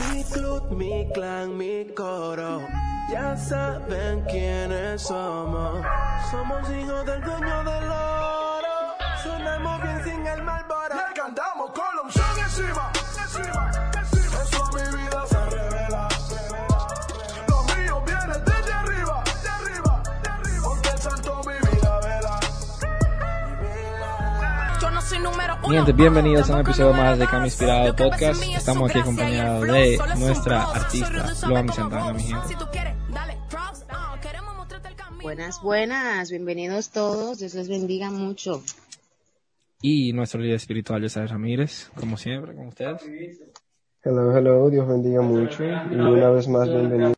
Mi 0.00 0.24
club, 0.24 0.70
mi 0.70 1.06
clan, 1.12 1.56
mi 1.56 1.84
coro. 1.94 2.60
Ya 3.10 3.36
saben 3.36 4.22
quiénes 4.30 5.02
somos. 5.02 5.84
Somos 6.30 6.70
hijos 6.70 7.04
del 7.04 7.20
dueño 7.20 7.64
del 7.64 7.90
oro. 7.90 8.76
Sonamos 9.22 9.82
bien 9.82 10.04
sin 10.04 10.26
el 10.26 10.42
malboro. 10.42 10.71
Gente, 25.72 25.92
bienvenidos 25.92 26.50
a 26.50 26.54
un 26.54 26.60
episodio 26.60 26.92
más 26.92 27.18
de 27.18 27.26
Cami 27.26 27.46
Inspirado 27.46 27.96
Podcast. 27.96 28.42
Estamos 28.42 28.90
aquí 28.90 28.98
acompañados 28.98 29.66
de 29.66 29.98
nuestra 30.18 30.64
artista, 30.64 31.32
Loami 31.48 31.70
Santana, 31.70 32.12
mi 32.12 32.22
gente. 32.22 32.56
Buenas, 35.22 35.62
buenas, 35.62 36.30
bienvenidos 36.30 36.90
todos, 36.90 37.38
Dios 37.38 37.54
les 37.54 37.70
bendiga 37.70 38.10
mucho. 38.10 38.62
Y 39.80 40.12
nuestro 40.12 40.42
líder 40.42 40.56
espiritual, 40.56 41.00
José 41.00 41.26
Ramírez, 41.26 41.90
como 41.98 42.18
siempre, 42.18 42.54
con 42.54 42.66
ustedes. 42.66 43.00
Hello, 44.04 44.36
hello, 44.36 44.68
Dios 44.68 44.86
bendiga 44.86 45.22
mucho 45.22 45.64
y 45.64 45.94
una 45.94 46.28
vez 46.30 46.48
más 46.48 46.68
bienvenido. 46.68 47.14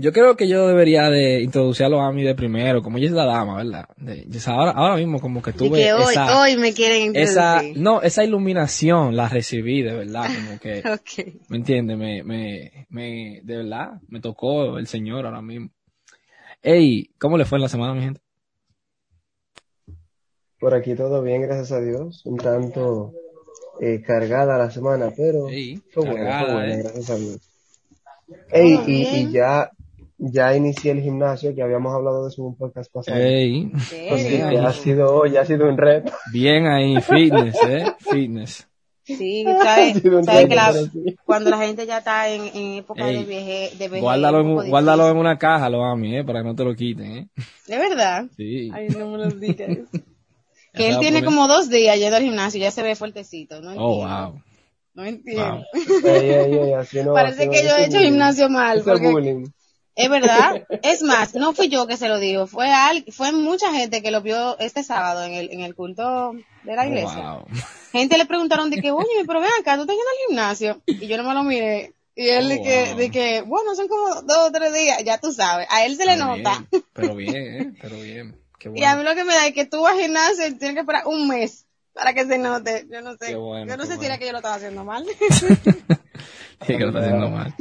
Yo 0.00 0.12
creo 0.12 0.36
que 0.36 0.46
yo 0.46 0.68
debería 0.68 1.10
de 1.10 1.42
introducir 1.42 1.84
a 1.86 1.88
Loami 1.88 2.22
de 2.22 2.36
primero, 2.36 2.82
como 2.82 2.98
ella 2.98 3.08
es 3.08 3.12
la 3.12 3.24
dama, 3.24 3.56
¿verdad? 3.56 3.88
De- 3.96 4.26
ahora, 4.46 4.70
ahora 4.70 4.96
mismo 4.96 5.20
como 5.20 5.42
que 5.42 5.50
Y 5.50 5.54
tuve 5.54 5.80
que 5.80 5.92
hoy, 5.92 6.12
esa, 6.12 6.40
hoy 6.40 6.56
me 6.56 6.72
quieren 6.72 7.16
esa, 7.16 7.56
introducir. 7.56 7.82
no, 7.82 8.00
esa 8.02 8.22
iluminación 8.22 9.16
la 9.16 9.28
recibí, 9.28 9.82
de 9.82 9.94
verdad, 9.94 10.26
como 10.32 10.58
que, 10.60 10.84
Ok. 10.88 11.34
¿me 11.48 11.56
entiendes? 11.56 11.98
Me, 11.98 12.22
me, 12.22 12.86
me, 12.90 13.40
de 13.42 13.56
verdad, 13.56 14.00
me 14.08 14.20
tocó 14.20 14.78
el 14.78 14.86
Señor 14.86 15.26
ahora 15.26 15.42
mismo. 15.42 15.70
Ey, 16.62 17.10
¿cómo 17.18 17.36
le 17.36 17.44
fue 17.44 17.58
en 17.58 17.62
la 17.62 17.68
semana, 17.68 17.92
mi 17.94 18.02
gente? 18.02 18.20
Por 20.60 20.74
aquí 20.74 20.94
todo 20.94 21.22
bien, 21.22 21.42
gracias 21.42 21.72
a 21.72 21.80
Dios. 21.80 22.22
Un 22.24 22.36
tanto 22.36 23.12
eh, 23.80 24.00
cargada 24.02 24.58
la 24.58 24.70
semana, 24.70 25.12
pero 25.16 25.48
Ey, 25.48 25.82
fue 25.90 26.04
buena, 26.04 26.38
fue 26.38 26.52
buena, 26.52 26.74
eh. 26.74 26.82
gracias 26.82 27.10
a 27.10 27.16
Dios. 27.16 27.38
Ey, 28.52 28.78
y, 28.86 29.02
y 29.28 29.32
ya, 29.32 29.70
ya 30.18 30.54
inicié 30.56 30.90
el 30.92 31.00
gimnasio, 31.02 31.54
que 31.54 31.62
habíamos 31.62 31.94
hablado 31.94 32.24
de 32.24 32.30
eso 32.30 32.42
en 32.42 32.48
un 32.48 32.56
podcast 32.56 32.92
pasado. 32.92 33.18
Ey, 33.20 33.70
¿Serio? 33.88 34.48
que 34.50 34.58
ha 34.58 34.72
sido, 34.72 35.26
ya 35.26 35.42
ha 35.42 35.44
sido 35.44 35.68
un 35.68 35.76
reto. 35.78 36.12
bien 36.32 36.66
ahí, 36.66 37.00
fitness, 37.00 37.56
eh, 37.66 37.84
fitness. 37.98 38.64
Sí, 39.04 39.42
sabes 39.44 40.02
sabe 40.26 40.48
que 40.48 40.54
la- 40.54 40.74
cuando 41.24 41.48
la 41.48 41.56
gente 41.58 41.86
ya 41.86 41.98
está 41.98 42.28
en, 42.28 42.42
en 42.54 42.74
época 42.74 43.08
Ey, 43.08 43.16
de 43.16 43.24
vejez, 43.24 43.78
de 43.78 43.88
vejez 43.88 44.02
Guárdalo, 44.02 44.40
en, 44.40 44.68
guárdalo 44.70 45.08
en 45.10 45.16
una 45.16 45.38
caja, 45.38 45.70
lo 45.70 45.96
mí, 45.96 46.14
eh, 46.18 46.24
para 46.24 46.40
que 46.42 46.48
no 46.48 46.54
te 46.54 46.64
lo 46.64 46.74
quiten, 46.74 47.06
eh. 47.16 47.28
¿De 47.66 47.78
verdad? 47.78 48.26
Sí. 48.36 48.70
Ay, 48.70 48.88
no 48.88 49.08
me 49.10 49.16
lo 49.18 49.28
digas. 49.30 49.68
Ya 49.94 50.00
que 50.74 50.88
él 50.90 50.98
tiene 50.98 51.20
poner- 51.20 51.24
como 51.24 51.48
dos 51.48 51.70
días 51.70 51.98
yendo 51.98 52.16
al 52.16 52.22
gimnasio 52.22 52.60
ya 52.60 52.70
se 52.70 52.82
ve 52.82 52.94
fuertecito, 52.96 53.62
no 53.62 53.70
entiendo. 53.70 53.82
Oh, 53.82 54.06
wow. 54.06 54.42
No 54.92 55.04
entiendo. 55.06 55.62
Ey, 56.04 56.30
ey, 56.30 56.54
ey, 56.54 56.72
así 56.74 57.02
no, 57.02 57.14
Parece 57.14 57.36
así 57.42 57.46
no, 57.46 57.52
que 57.52 57.62
yo 57.62 57.76
he 57.76 57.84
hecho 57.84 57.92
bullying. 57.96 58.10
gimnasio 58.10 58.48
mal, 58.50 58.82
porque- 58.84 59.10
bullying. 59.10 59.44
Es 59.98 60.08
verdad. 60.08 60.64
Es 60.82 61.02
más, 61.02 61.34
no 61.34 61.52
fui 61.52 61.68
yo 61.68 61.86
que 61.88 61.96
se 61.96 62.08
lo 62.08 62.18
dijo, 62.18 62.46
fue 62.46 62.70
al, 62.70 63.04
fue 63.10 63.32
mucha 63.32 63.72
gente 63.72 64.00
que 64.00 64.10
lo 64.12 64.22
vio 64.22 64.56
este 64.60 64.82
sábado 64.84 65.24
en 65.24 65.32
el, 65.34 65.50
en 65.52 65.60
el 65.60 65.74
culto 65.74 66.32
de 66.62 66.76
la 66.76 66.86
iglesia. 66.86 67.32
Wow. 67.32 67.46
Gente 67.90 68.16
le 68.16 68.24
preguntaron 68.26 68.70
de 68.70 68.80
que, 68.80 68.92
oye, 68.92 69.24
pero 69.26 69.40
ven 69.40 69.50
acá, 69.60 69.74
tú 69.74 69.82
estás 69.82 69.96
yendo 69.96 70.10
al 70.10 70.28
gimnasio. 70.28 70.82
Y 70.86 71.08
yo 71.08 71.16
no 71.16 71.24
me 71.24 71.34
lo 71.34 71.42
miré. 71.42 71.94
Y 72.14 72.28
él 72.28 72.48
de 72.48 72.58
Oh, 72.58 72.62
que, 72.62 72.84
wow. 72.90 72.96
de 72.96 73.10
que, 73.10 73.40
bueno, 73.42 73.74
son 73.74 73.88
como 73.88 74.22
dos 74.22 74.48
o 74.48 74.52
tres 74.52 74.72
días, 74.72 75.02
ya 75.04 75.18
tú 75.18 75.32
sabes. 75.32 75.66
A 75.70 75.84
él 75.84 75.96
se 75.96 76.06
le 76.06 76.16
nota. 76.16 76.64
bien, 76.70 76.86
pero 76.92 77.14
bien, 77.16 77.36
eh, 77.60 77.74
pero 77.82 77.96
bien. 78.00 78.36
Qué 78.58 78.72
Y 78.74 78.84
a 78.84 78.90
mí 78.96 79.02
bueno. 79.02 79.10
lo 79.10 79.16
que 79.16 79.24
me 79.24 79.34
da 79.34 79.46
es 79.46 79.52
que 79.54 79.66
tú 79.66 79.82
vas 79.82 79.94
al 79.94 80.00
gimnasio 80.00 80.46
y 80.46 80.52
tienes 80.54 80.74
que 80.74 80.80
esperar 80.80 81.06
un 81.06 81.26
mes 81.28 81.66
para 81.92 82.14
que 82.14 82.24
se 82.24 82.38
note. 82.38 82.86
Yo 82.90 83.02
no 83.02 83.12
sé. 83.16 83.26
Qué 83.26 83.34
bueno, 83.36 83.66
yo 83.66 83.76
no 83.76 83.82
sé 83.84 83.90
si 83.92 83.96
bueno. 83.98 84.06
era 84.14 84.18
que 84.18 84.26
yo 84.26 84.32
lo 84.32 84.38
estaba 84.38 84.54
haciendo 84.56 84.84
mal. 84.84 85.04
Sí, 86.66 86.76
que 86.76 86.78
lo 86.80 86.88
está 86.88 87.00
haciendo 87.00 87.30
mal. 87.30 87.54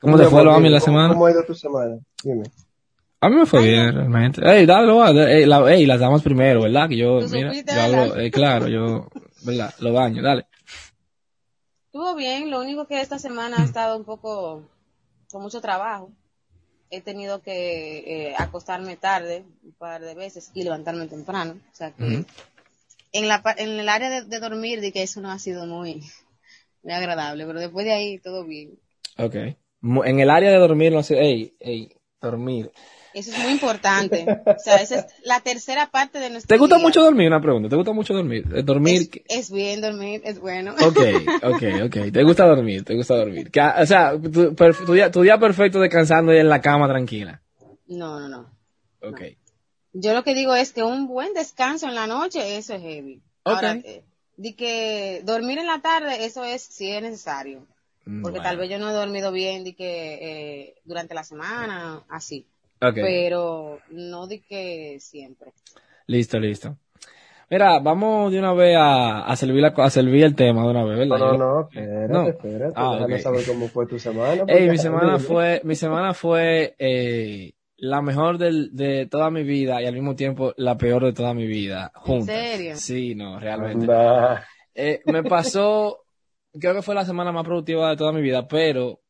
¿Cómo 0.00 0.16
te 0.16 0.26
fue, 0.26 0.44
Loami, 0.44 0.68
la 0.68 0.78
¿Cómo- 0.80 0.84
semana? 0.84 1.08
¿Cómo 1.14 1.26
ha 1.26 1.30
ido 1.30 1.44
tu 1.44 1.54
semana? 1.54 1.98
Dime. 2.22 2.44
A 3.20 3.28
mí 3.28 3.34
me 3.36 3.46
fue 3.46 3.62
bien, 3.62 3.92
realmente. 3.94 4.40
Ey, 4.48 4.64
dale, 4.64 4.92
ey, 5.40 5.44
la, 5.46 5.72
ey, 5.74 5.86
las 5.86 5.98
damos 5.98 6.22
primero, 6.22 6.62
¿verdad? 6.62 6.88
Que 6.88 6.96
yo, 6.96 7.18
mira, 7.30 7.52
yo 7.52 7.80
hablo, 7.82 8.16
eh, 8.16 8.30
claro, 8.30 8.68
yo, 8.68 9.08
¿verdad? 9.42 9.74
Lo 9.80 9.92
daño, 9.92 10.22
dale. 10.22 10.46
Estuvo 11.86 12.14
bien, 12.14 12.50
lo 12.50 12.60
único 12.60 12.86
que 12.86 13.00
esta 13.00 13.18
semana 13.18 13.60
ha 13.60 13.64
estado 13.64 13.96
un 13.96 14.04
poco 14.04 14.62
con 15.32 15.42
mucho 15.42 15.60
trabajo. 15.60 16.12
He 16.90 17.00
tenido 17.00 17.42
que 17.42 18.28
eh, 18.30 18.34
acostarme 18.38 18.96
tarde 18.96 19.44
un 19.64 19.72
par 19.72 20.00
de 20.00 20.14
veces 20.14 20.50
y 20.54 20.62
levantarme 20.62 21.06
temprano. 21.08 21.54
O 21.72 21.74
sea 21.74 21.90
que 21.90 22.04
Ujú. 22.04 22.24
en, 23.12 23.28
la, 23.28 23.42
en 23.56 23.70
el 23.80 23.88
área 23.88 24.10
de, 24.10 24.22
de 24.26 24.38
dormir, 24.40 24.80
de 24.80 24.92
que 24.92 25.02
eso 25.02 25.20
no 25.20 25.30
ha 25.32 25.38
sido 25.40 25.66
muy, 25.66 26.02
muy 26.84 26.92
agradable, 26.92 27.44
pero 27.46 27.58
después 27.58 27.84
de 27.84 27.92
ahí 27.92 28.18
todo 28.20 28.44
bien. 28.44 28.78
Ok. 29.18 29.34
En 29.82 30.18
el 30.20 30.30
área 30.30 30.50
de 30.50 30.58
dormir, 30.58 30.92
no 30.92 31.02
sé, 31.02 31.18
ey, 31.20 31.54
ey, 31.60 31.92
dormir. 32.20 32.72
Eso 33.14 33.32
es 33.32 33.38
muy 33.38 33.52
importante. 33.52 34.26
O 34.46 34.58
sea, 34.58 34.76
esa 34.76 34.96
es 35.00 35.06
la 35.24 35.40
tercera 35.40 35.90
parte 35.90 36.20
de 36.20 36.30
nuestro 36.30 36.54
¿Te 36.54 36.58
gusta 36.58 36.76
día. 36.76 36.84
mucho 36.84 37.02
dormir? 37.02 37.26
Una 37.28 37.40
pregunta. 37.40 37.68
¿Te 37.68 37.76
gusta 37.76 37.92
mucho 37.92 38.14
dormir? 38.14 38.44
Eh, 38.54 38.62
Dormir. 38.62 39.08
Es, 39.28 39.38
es 39.48 39.50
bien 39.50 39.80
dormir, 39.80 40.20
es 40.24 40.38
bueno. 40.38 40.72
Ok, 40.74 40.98
ok, 41.42 41.62
ok. 41.86 42.12
Te 42.12 42.22
gusta 42.22 42.46
dormir, 42.46 42.84
te 42.84 42.94
gusta 42.94 43.16
dormir. 43.16 43.50
Que, 43.50 43.60
o 43.60 43.86
sea, 43.86 44.12
tu, 44.20 44.92
día, 44.92 45.10
tu 45.10 45.22
día 45.22 45.38
perfecto 45.38 45.80
descansando 45.80 46.32
y 46.34 46.38
en 46.38 46.48
la 46.48 46.60
cama 46.60 46.86
tranquila. 46.86 47.40
No, 47.86 48.20
no, 48.20 48.28
no. 48.28 48.50
Ok. 49.02 49.22
Yo 49.94 50.12
lo 50.12 50.22
que 50.22 50.34
digo 50.34 50.54
es 50.54 50.72
que 50.72 50.82
un 50.82 51.08
buen 51.08 51.32
descanso 51.32 51.88
en 51.88 51.94
la 51.94 52.06
noche, 52.06 52.56
eso 52.58 52.74
es 52.74 52.82
heavy. 52.82 53.22
Ok. 53.44 53.54
Ahora, 53.54 53.72
eh, 53.84 54.04
di 54.36 54.54
que 54.54 55.22
dormir 55.24 55.58
en 55.58 55.66
la 55.66 55.80
tarde, 55.80 56.24
eso 56.26 56.44
es 56.44 56.62
si 56.62 56.90
es 56.90 57.02
necesario. 57.02 57.66
Porque 58.22 58.38
bueno. 58.38 58.42
tal 58.42 58.56
vez 58.56 58.70
yo 58.70 58.78
no 58.78 58.88
he 58.88 58.92
dormido 58.94 59.30
bien 59.32 59.64
di 59.64 59.74
que 59.74 60.14
eh, 60.20 60.74
durante 60.84 61.14
la 61.14 61.22
semana, 61.24 62.02
así. 62.08 62.46
Ok. 62.80 62.94
Pero 62.94 63.80
no 63.90 64.26
di 64.26 64.40
que 64.40 64.98
siempre. 65.00 65.52
Listo, 66.06 66.38
listo. 66.38 66.76
Mira, 67.50 67.78
vamos 67.78 68.30
de 68.30 68.38
una 68.38 68.52
vez 68.52 68.76
a, 68.78 69.20
a 69.24 69.36
servir 69.36 69.62
la, 69.62 69.68
a 69.68 69.90
servir 69.90 70.22
el 70.24 70.34
tema 70.34 70.62
de 70.64 70.68
una 70.68 70.84
vez, 70.84 70.98
¿verdad? 70.98 71.18
No, 71.18 71.32
no, 71.32 71.38
no, 71.38 71.60
espérate, 71.68 72.12
No. 72.12 72.28
espérate. 72.28 72.74
Ah, 72.76 72.92
Déjame 72.94 73.14
ok. 73.14 73.20
saber 73.20 73.44
cómo 73.46 73.68
fue 73.68 73.86
tu 73.86 73.98
semana. 73.98 74.44
Ey, 74.48 74.68
mi 74.68 74.76
semana 74.78 75.18
fue, 75.18 75.60
mi 75.64 75.74
semana 75.74 76.12
fue 76.12 76.74
eh, 76.78 77.52
la 77.78 78.02
mejor 78.02 78.36
del, 78.36 78.74
de 78.76 79.06
toda 79.06 79.30
mi 79.30 79.44
vida 79.44 79.80
y 79.80 79.86
al 79.86 79.94
mismo 79.94 80.14
tiempo 80.14 80.52
la 80.58 80.76
peor 80.76 81.04
de 81.04 81.12
toda 81.14 81.32
mi 81.32 81.46
vida. 81.46 81.90
Juntas. 81.94 82.26
serio? 82.26 82.76
Sí, 82.76 83.14
no, 83.14 83.38
realmente. 83.40 83.86
Eh, 84.74 85.00
me 85.06 85.22
pasó, 85.24 86.04
creo 86.58 86.74
que 86.74 86.82
fue 86.82 86.94
la 86.94 87.04
semana 87.04 87.32
más 87.32 87.44
productiva 87.44 87.90
de 87.90 87.96
toda 87.96 88.12
mi 88.12 88.20
vida, 88.22 88.46
pero 88.48 89.00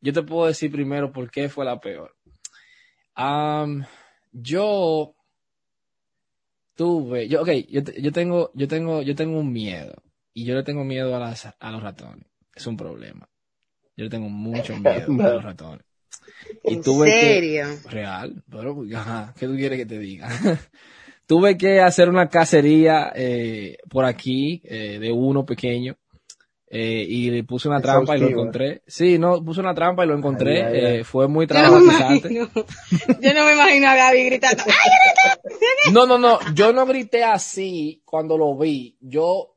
yo 0.00 0.12
te 0.12 0.22
puedo 0.22 0.46
decir 0.46 0.70
primero 0.70 1.12
por 1.12 1.30
qué 1.30 1.48
fue 1.48 1.64
la 1.64 1.80
peor. 1.80 2.14
Am, 3.14 3.84
yo 4.32 5.14
tuve, 6.74 7.28
yo, 7.28 7.42
ok, 7.42 7.48
yo, 7.68 7.80
yo 8.00 8.12
tengo, 8.12 8.50
yo 8.54 8.68
tengo, 8.68 9.02
yo 9.02 9.14
tengo 9.14 9.38
un 9.38 9.52
miedo 9.52 9.94
y 10.34 10.44
yo 10.44 10.54
le 10.54 10.62
tengo 10.62 10.84
miedo 10.84 11.14
a 11.14 11.18
las, 11.18 11.46
a 11.58 11.70
los 11.70 11.82
ratones. 11.82 12.26
Es 12.54 12.66
un 12.66 12.76
problema. 12.76 13.28
Yo 13.96 14.04
le 14.04 14.10
tengo 14.10 14.28
mucho 14.28 14.76
miedo 14.78 15.12
a 15.22 15.28
los 15.34 15.44
ratones. 15.44 15.84
Y 16.64 16.74
¿En 16.74 16.82
tuve 16.82 17.06
que- 17.06 17.34
serio? 17.34 17.66
Real, 17.90 18.42
pero, 18.50 18.82
ajá, 18.96 19.34
¿qué 19.38 19.46
tú 19.46 19.54
quieres 19.56 19.78
que 19.78 19.86
te 19.86 19.98
diga? 19.98 20.28
Tuve 21.26 21.56
que 21.56 21.80
hacer 21.80 22.08
una 22.08 22.28
cacería 22.28 23.12
eh, 23.14 23.78
por 23.88 24.04
aquí, 24.04 24.60
eh, 24.64 24.98
de 24.98 25.12
uno 25.12 25.46
pequeño, 25.46 25.96
eh, 26.74 27.04
y 27.06 27.30
le 27.30 27.44
puse 27.44 27.68
una 27.68 27.82
trampa 27.82 28.16
y 28.16 28.20
lo 28.20 28.28
encontré. 28.28 28.82
Sí, 28.86 29.18
no, 29.18 29.44
puse 29.44 29.60
una 29.60 29.74
trampa 29.74 30.04
y 30.04 30.08
lo 30.08 30.16
encontré. 30.16 30.62
Ay, 30.64 30.72
ay, 30.74 30.84
ay. 30.86 30.96
eh, 31.00 31.04
fue 31.04 31.28
muy 31.28 31.46
Yo 31.46 31.54
no 31.54 31.60
traumatizante. 31.60 32.34
yo 32.34 33.34
no 33.34 33.44
me 33.44 33.52
imagino 33.52 33.88
a 33.90 33.94
Gaby 33.94 34.24
gritando. 34.24 34.62
¡Ay, 34.66 35.92
No, 35.92 36.06
no, 36.06 36.16
no, 36.18 36.38
yo 36.54 36.72
no 36.72 36.86
grité 36.86 37.24
así 37.24 38.00
cuando 38.06 38.38
lo 38.38 38.56
vi. 38.56 38.96
Yo, 39.00 39.54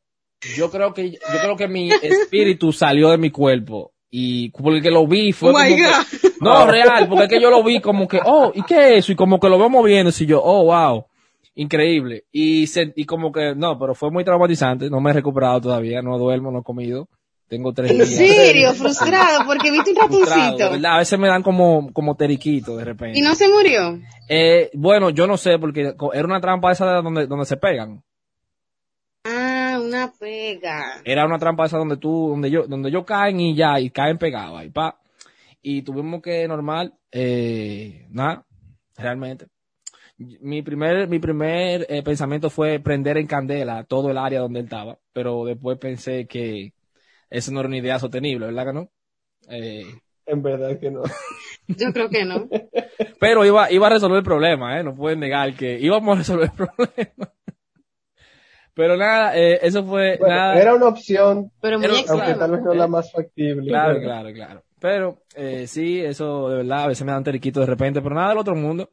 yo 0.58 0.70
creo 0.70 0.94
que, 0.94 1.12
yo 1.12 1.40
creo 1.42 1.56
que 1.56 1.68
mi 1.70 1.90
espíritu 2.02 2.72
salió 2.74 3.10
de 3.12 3.18
mi 3.18 3.30
cuerpo. 3.32 3.94
Y 4.10 4.50
porque 4.52 4.92
lo 4.92 5.08
vi 5.08 5.32
fue 5.32 5.50
Oh 5.52 5.54
como 5.54 5.66
que- 5.66 6.32
no, 6.42 6.68
real, 6.68 7.08
porque 7.10 7.24
es 7.24 7.30
que 7.30 7.42
yo 7.42 7.50
lo 7.50 7.64
vi 7.64 7.80
como 7.82 8.08
que, 8.08 8.20
oh, 8.26 8.52
¿y 8.54 8.62
qué 8.64 8.76
es 8.94 9.00
eso? 9.06 9.12
Y 9.12 9.16
como 9.16 9.40
que 9.40 9.50
lo 9.50 9.58
veo 9.58 9.70
moviendo, 9.70 10.12
y 10.18 10.26
yo, 10.26 10.42
oh, 10.44 10.66
wow, 10.66 11.06
increíble. 11.56 12.26
Y, 12.32 12.68
se- 12.68 12.94
y 12.96 13.06
como 13.06 13.32
que, 13.32 13.56
no, 13.56 13.80
pero 13.80 13.96
fue 13.96 14.12
muy 14.12 14.24
traumatizante, 14.24 14.90
no 14.90 15.00
me 15.02 15.10
he 15.12 15.14
recuperado 15.14 15.62
todavía, 15.62 16.02
no 16.02 16.18
duermo, 16.18 16.52
no 16.52 16.60
he 16.60 16.64
comido, 16.64 17.08
tengo 17.48 17.74
tres 17.74 17.92
¿En 17.92 17.98
días. 17.98 18.10
serio? 18.10 18.74
Frustrado 18.74 19.46
porque 19.46 19.72
viste 19.72 19.92
un 19.92 19.98
ratoncito. 19.98 20.88
A 20.90 20.98
veces 20.98 21.20
me 21.20 21.28
dan 21.28 21.44
como, 21.44 21.92
como 21.94 22.16
teriquito 22.16 22.76
de 22.78 22.86
repente. 22.86 23.20
¿Y 23.20 23.22
no 23.22 23.36
se 23.36 23.48
murió? 23.50 24.00
Eh, 24.28 24.70
bueno, 24.74 25.10
yo 25.12 25.28
no 25.28 25.38
sé, 25.38 25.58
porque 25.60 25.94
era 26.14 26.26
una 26.26 26.42
trampa 26.42 26.72
esa 26.72 26.86
de 26.88 27.02
donde, 27.02 27.28
donde 27.28 27.46
se 27.46 27.58
pegan. 27.58 28.04
Ah, 29.24 29.80
una 29.84 30.12
pega. 30.20 31.02
Era 31.04 31.26
una 31.26 31.40
trampa 31.40 31.66
esa 31.66 31.78
donde 31.78 31.98
tú, 31.98 32.30
donde 32.30 32.50
yo, 32.52 32.68
donde 32.68 32.92
yo 32.92 33.06
caen 33.06 33.40
y 33.40 33.56
ya, 33.56 33.80
y 33.80 33.90
caen 33.90 34.18
pegados 34.18 34.60
ahí, 34.60 34.70
pa. 34.70 35.00
Y 35.62 35.82
tuvimos 35.82 36.22
que 36.22 36.48
normal, 36.48 36.94
eh, 37.12 38.06
nada, 38.12 38.46
realmente. 38.98 39.48
Mi 40.18 40.62
primer, 40.62 41.10
mi 41.10 41.20
primer 41.20 41.86
eh, 41.90 42.02
pensamiento 42.02 42.50
fue 42.50 42.80
prender 42.80 43.18
en 43.18 43.28
candela 43.28 43.84
todo 43.84 44.10
el 44.12 44.18
área 44.18 44.40
donde 44.40 44.60
él 44.60 44.66
estaba, 44.66 44.98
pero 45.12 45.44
después 45.44 45.78
pensé 45.78 46.26
que 46.26 46.72
eso 47.30 47.52
no 47.52 47.60
era 47.60 47.68
una 47.68 47.78
idea 47.78 48.00
sostenible, 48.00 48.46
¿verdad 48.46 48.66
que 48.68 48.74
no? 48.74 48.90
Eh, 49.50 49.86
En 50.26 50.42
verdad 50.42 50.80
que 50.80 50.90
no. 50.90 51.02
Yo 51.68 51.92
creo 51.92 52.10
que 52.10 52.24
no. 52.24 52.48
pero 53.20 53.44
iba, 53.46 53.70
iba 53.72 53.88
a 53.88 53.90
resolver 53.90 54.20
el 54.20 54.24
problema, 54.24 54.80
¿eh? 54.80 54.84
No 54.84 54.96
pueden 54.96 55.20
negar 55.20 55.54
que 55.54 55.78
íbamos 55.80 56.16
a 56.16 56.20
resolver 56.20 56.50
el 56.50 56.52
problema. 56.68 57.34
Pero 58.74 58.96
nada, 58.98 59.38
eh, 59.38 59.60
eso 59.62 59.84
fue, 59.86 60.18
Bueno, 60.18 60.34
nada. 60.36 60.62
era 60.62 60.76
una 60.76 60.88
opción, 60.88 61.52
Pero 61.62 61.80
muy 61.80 62.06
aunque 62.08 62.34
tal 62.36 62.52
vez 62.52 62.62
no 62.62 62.74
la 62.74 62.88
más 62.88 63.12
factible. 63.12 63.68
Claro, 63.68 63.96
pero- 63.96 64.06
claro, 64.06 64.34
claro. 64.34 64.64
Pero 64.80 65.18
eh, 65.36 65.68
sí, 65.68 66.00
eso 66.02 66.50
de 66.50 66.58
verdad, 66.58 66.84
a 66.84 66.88
veces 66.88 67.06
me 67.06 67.12
dan 67.12 67.24
teriquito 67.24 67.60
de 67.62 67.66
repente, 67.66 68.02
pero 68.02 68.16
nada 68.16 68.30
del 68.30 68.38
otro 68.38 68.56
mundo. 68.56 68.90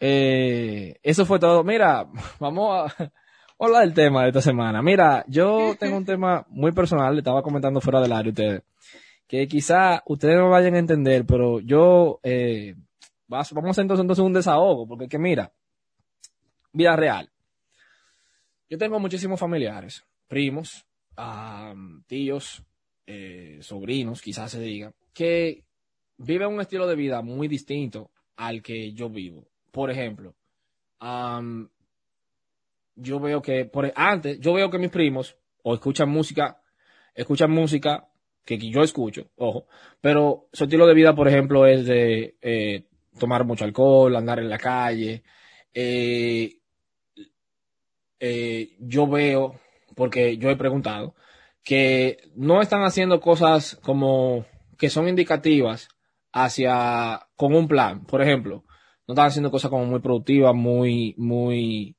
Eh, 0.00 0.98
eso 1.02 1.24
fue 1.24 1.38
todo. 1.38 1.64
Mira, 1.64 2.06
vamos 2.40 2.92
a, 2.98 3.12
hablar 3.58 3.82
del 3.82 3.94
tema 3.94 4.22
de 4.22 4.28
esta 4.28 4.42
semana. 4.42 4.82
Mira, 4.82 5.24
yo 5.28 5.74
tengo 5.78 5.96
un 5.96 6.04
tema 6.06 6.46
muy 6.48 6.72
personal, 6.72 7.14
le 7.14 7.20
estaba 7.20 7.42
comentando 7.42 7.80
fuera 7.80 8.00
del 8.00 8.12
área 8.12 8.30
a 8.30 8.32
ustedes, 8.32 8.62
que 9.26 9.46
quizá 9.48 10.02
ustedes 10.06 10.36
no 10.36 10.50
vayan 10.50 10.74
a 10.74 10.78
entender, 10.78 11.24
pero 11.26 11.60
yo, 11.60 12.20
eh, 12.22 12.74
vamos 13.28 13.52
a 13.52 13.70
hacer 13.70 13.82
entonces, 13.82 14.02
entonces 14.02 14.24
un 14.24 14.32
desahogo, 14.32 14.86
porque 14.86 15.04
es 15.04 15.10
que 15.10 15.18
mira, 15.18 15.52
vida 16.72 16.94
real. 16.96 17.30
Yo 18.68 18.78
tengo 18.78 18.98
muchísimos 18.98 19.38
familiares, 19.38 20.04
primos, 20.26 20.84
am, 21.16 22.02
tíos, 22.06 22.64
eh, 23.06 23.58
sobrinos, 23.62 24.20
quizás 24.20 24.50
se 24.50 24.60
diga, 24.60 24.92
que 25.14 25.64
viven 26.18 26.48
un 26.48 26.60
estilo 26.60 26.86
de 26.86 26.96
vida 26.96 27.22
muy 27.22 27.46
distinto 27.46 28.10
al 28.36 28.62
que 28.62 28.92
yo 28.92 29.08
vivo. 29.08 29.46
Por 29.76 29.90
ejemplo, 29.90 30.34
yo 32.94 33.20
veo 33.20 33.42
que, 33.42 33.66
por, 33.66 33.92
antes, 33.94 34.40
yo 34.40 34.54
veo 34.54 34.70
que 34.70 34.78
mis 34.78 34.88
primos 34.88 35.36
o 35.62 35.74
escuchan 35.74 36.08
música, 36.08 36.62
escuchan 37.14 37.50
música 37.50 38.08
que 38.42 38.56
yo 38.56 38.82
escucho, 38.82 39.30
ojo, 39.36 39.66
pero 40.00 40.48
su 40.50 40.64
estilo 40.64 40.86
de 40.86 40.94
vida, 40.94 41.14
por 41.14 41.28
ejemplo, 41.28 41.66
es 41.66 41.84
de 41.84 42.38
eh, 42.40 42.86
tomar 43.20 43.44
mucho 43.44 43.66
alcohol, 43.66 44.16
andar 44.16 44.38
en 44.38 44.48
la 44.48 44.56
calle. 44.56 45.22
eh, 45.74 46.56
eh, 48.18 48.76
yo 48.80 49.06
veo, 49.06 49.60
porque 49.94 50.38
yo 50.38 50.48
he 50.48 50.56
preguntado, 50.56 51.14
que 51.62 52.30
no 52.34 52.62
están 52.62 52.82
haciendo 52.82 53.20
cosas 53.20 53.76
como 53.82 54.46
que 54.78 54.88
son 54.88 55.06
indicativas 55.06 55.88
hacia 56.32 57.28
con 57.36 57.54
un 57.54 57.68
plan. 57.68 58.06
Por 58.06 58.22
ejemplo, 58.22 58.64
no 59.06 59.14
están 59.14 59.26
haciendo 59.26 59.50
cosas 59.50 59.70
como 59.70 59.84
muy 59.84 60.00
productivas, 60.00 60.54
muy, 60.54 61.14
muy 61.16 61.96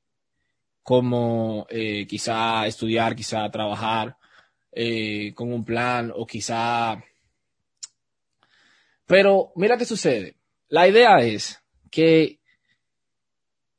como 0.82 1.66
eh, 1.70 2.06
quizá 2.06 2.66
estudiar, 2.66 3.14
quizá 3.14 3.50
trabajar 3.50 4.16
eh, 4.72 5.32
con 5.34 5.52
un 5.52 5.64
plan 5.64 6.12
o 6.14 6.26
quizá... 6.26 7.02
Pero 9.06 9.52
mira 9.56 9.78
qué 9.78 9.84
sucede. 9.84 10.36
La 10.68 10.86
idea 10.86 11.16
es 11.20 11.62
que 11.90 12.40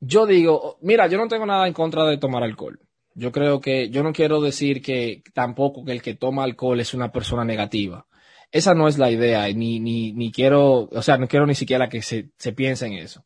yo 0.00 0.26
digo, 0.26 0.78
mira, 0.80 1.06
yo 1.06 1.18
no 1.18 1.28
tengo 1.28 1.46
nada 1.46 1.66
en 1.68 1.72
contra 1.72 2.04
de 2.06 2.18
tomar 2.18 2.42
alcohol. 2.42 2.80
Yo 3.14 3.30
creo 3.30 3.60
que, 3.60 3.90
yo 3.90 4.02
no 4.02 4.12
quiero 4.12 4.40
decir 4.40 4.82
que 4.82 5.22
tampoco 5.34 5.84
que 5.84 5.92
el 5.92 6.02
que 6.02 6.14
toma 6.14 6.44
alcohol 6.44 6.80
es 6.80 6.94
una 6.94 7.12
persona 7.12 7.44
negativa. 7.44 8.06
Esa 8.52 8.74
no 8.74 8.88
es 8.88 8.98
la 8.98 9.10
idea, 9.10 9.46
ni, 9.52 9.78
ni, 9.78 10.12
ni 10.12 10.32
quiero, 10.32 10.88
o 10.90 11.02
sea, 11.02 11.16
no 11.18 11.28
quiero 11.28 11.46
ni 11.46 11.54
siquiera 11.54 11.88
que 11.88 12.02
se, 12.02 12.30
se 12.36 12.52
piense 12.52 12.86
en 12.86 12.94
eso. 12.94 13.24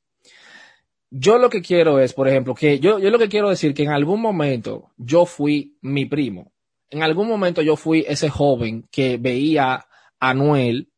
Yo 1.10 1.38
lo 1.38 1.48
que 1.48 1.62
quiero 1.62 2.00
es, 2.00 2.12
por 2.12 2.28
ejemplo, 2.28 2.54
que 2.54 2.80
yo, 2.80 2.98
yo 2.98 3.10
lo 3.10 3.18
que 3.18 3.28
quiero 3.28 3.48
decir 3.48 3.72
que 3.72 3.84
en 3.84 3.92
algún 3.92 4.20
momento 4.20 4.90
yo 4.96 5.26
fui 5.26 5.76
mi 5.80 6.06
primo. 6.06 6.52
En 6.90 7.02
algún 7.02 7.28
momento 7.28 7.62
yo 7.62 7.76
fui 7.76 8.04
ese 8.06 8.28
joven 8.28 8.86
que 8.90 9.16
veía 9.16 9.86
a 10.20 10.34
Noel 10.34 10.90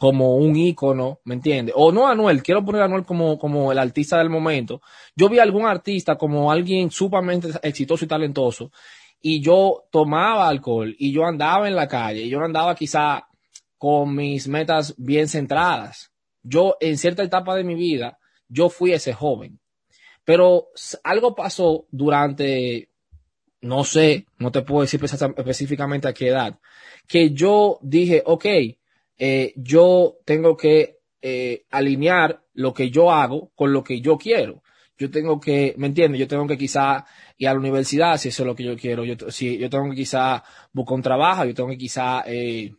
como 0.00 0.36
un 0.36 0.56
ícono, 0.56 1.20
¿me 1.24 1.34
entiendes? 1.34 1.74
O 1.76 1.92
no 1.92 2.08
a 2.08 2.12
Anuel, 2.12 2.42
quiero 2.42 2.64
poner 2.64 2.80
a 2.80 2.86
Anuel 2.86 3.04
como, 3.04 3.38
como 3.38 3.70
el 3.70 3.78
artista 3.78 4.16
del 4.16 4.30
momento. 4.30 4.80
Yo 5.14 5.28
vi 5.28 5.38
a 5.38 5.42
algún 5.42 5.66
artista 5.66 6.16
como 6.16 6.50
alguien 6.50 6.90
sumamente 6.90 7.50
exitoso 7.62 8.06
y 8.06 8.08
talentoso 8.08 8.70
y 9.20 9.42
yo 9.42 9.84
tomaba 9.90 10.48
alcohol 10.48 10.96
y 10.98 11.12
yo 11.12 11.26
andaba 11.26 11.68
en 11.68 11.76
la 11.76 11.86
calle 11.86 12.22
y 12.22 12.30
yo 12.30 12.40
andaba 12.40 12.74
quizá 12.74 13.28
con 13.80 14.14
mis 14.14 14.46
metas 14.46 14.94
bien 14.98 15.26
centradas. 15.26 16.12
Yo 16.42 16.76
en 16.80 16.98
cierta 16.98 17.22
etapa 17.22 17.56
de 17.56 17.64
mi 17.64 17.74
vida, 17.74 18.18
yo 18.46 18.68
fui 18.68 18.92
ese 18.92 19.14
joven. 19.14 19.58
Pero 20.22 20.68
algo 21.02 21.34
pasó 21.34 21.86
durante, 21.90 22.90
no 23.62 23.84
sé, 23.84 24.26
no 24.36 24.52
te 24.52 24.60
puedo 24.60 24.82
decir 24.82 25.02
específica- 25.02 25.32
específicamente 25.34 26.08
a 26.08 26.12
qué 26.12 26.28
edad, 26.28 26.58
que 27.08 27.30
yo 27.30 27.78
dije, 27.80 28.22
ok, 28.26 28.44
eh, 29.16 29.54
yo 29.56 30.18
tengo 30.26 30.58
que 30.58 30.98
eh, 31.22 31.64
alinear 31.70 32.42
lo 32.52 32.74
que 32.74 32.90
yo 32.90 33.10
hago 33.10 33.50
con 33.54 33.72
lo 33.72 33.82
que 33.82 34.02
yo 34.02 34.18
quiero. 34.18 34.62
Yo 34.98 35.10
tengo 35.10 35.40
que, 35.40 35.72
¿me 35.78 35.86
entiendes? 35.86 36.20
Yo 36.20 36.28
tengo 36.28 36.46
que 36.46 36.58
quizá 36.58 37.06
ir 37.38 37.48
a 37.48 37.54
la 37.54 37.58
universidad 37.58 38.18
si 38.18 38.28
eso 38.28 38.42
es 38.42 38.46
lo 38.46 38.54
que 38.54 38.64
yo 38.64 38.76
quiero. 38.76 39.06
Yo, 39.06 39.30
si 39.30 39.56
yo 39.56 39.70
tengo 39.70 39.88
que 39.88 39.96
quizá 39.96 40.44
buscar 40.70 40.96
un 40.96 41.02
trabajo, 41.02 41.46
yo 41.46 41.54
tengo 41.54 41.70
que 41.70 41.78
quizá, 41.78 42.22
eh, 42.26 42.74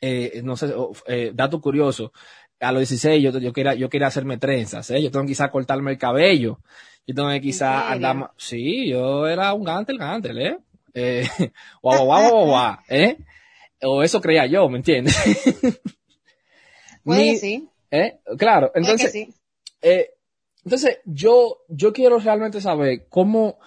eh, 0.00 0.40
no 0.44 0.56
sé, 0.56 0.72
eh, 1.06 1.32
dato 1.34 1.60
curioso, 1.60 2.12
a 2.60 2.72
los 2.72 2.80
16 2.88 3.22
yo, 3.22 3.38
yo 3.38 3.52
quería, 3.52 3.74
yo 3.74 3.88
quería 3.88 4.08
hacerme 4.08 4.38
trenzas, 4.38 4.90
¿eh? 4.90 5.02
Yo 5.02 5.10
tengo 5.10 5.24
que 5.24 5.30
quizá 5.32 5.50
cortarme 5.50 5.92
el 5.92 5.98
cabello. 5.98 6.60
Yo 7.06 7.14
tengo 7.14 7.30
que 7.30 7.40
quizá 7.40 7.90
andar 7.90 8.16
más, 8.16 8.30
sí, 8.36 8.88
yo 8.88 9.26
era 9.26 9.52
un 9.54 9.64
gantel, 9.64 9.98
gantel, 9.98 10.38
¿eh? 10.38 10.58
Eh, 10.94 11.26
guau, 11.82 12.04
guau, 12.04 12.20
guau, 12.22 12.30
guau, 12.30 12.46
guau, 12.46 12.76
¿eh? 12.88 13.16
O 13.82 14.02
eso 14.02 14.20
creía 14.20 14.46
yo, 14.46 14.68
¿me 14.68 14.78
entiendes? 14.78 15.16
Puede 17.04 17.20
Mi- 17.20 17.30
que 17.32 17.38
sí. 17.38 17.68
¿eh? 17.90 18.18
Claro, 18.38 18.70
entonces, 18.74 19.10
sí. 19.10 19.32
eh, 19.80 20.10
entonces 20.64 20.98
yo, 21.04 21.62
yo 21.68 21.92
quiero 21.92 22.18
realmente 22.18 22.60
saber 22.60 23.06
cómo, 23.08 23.58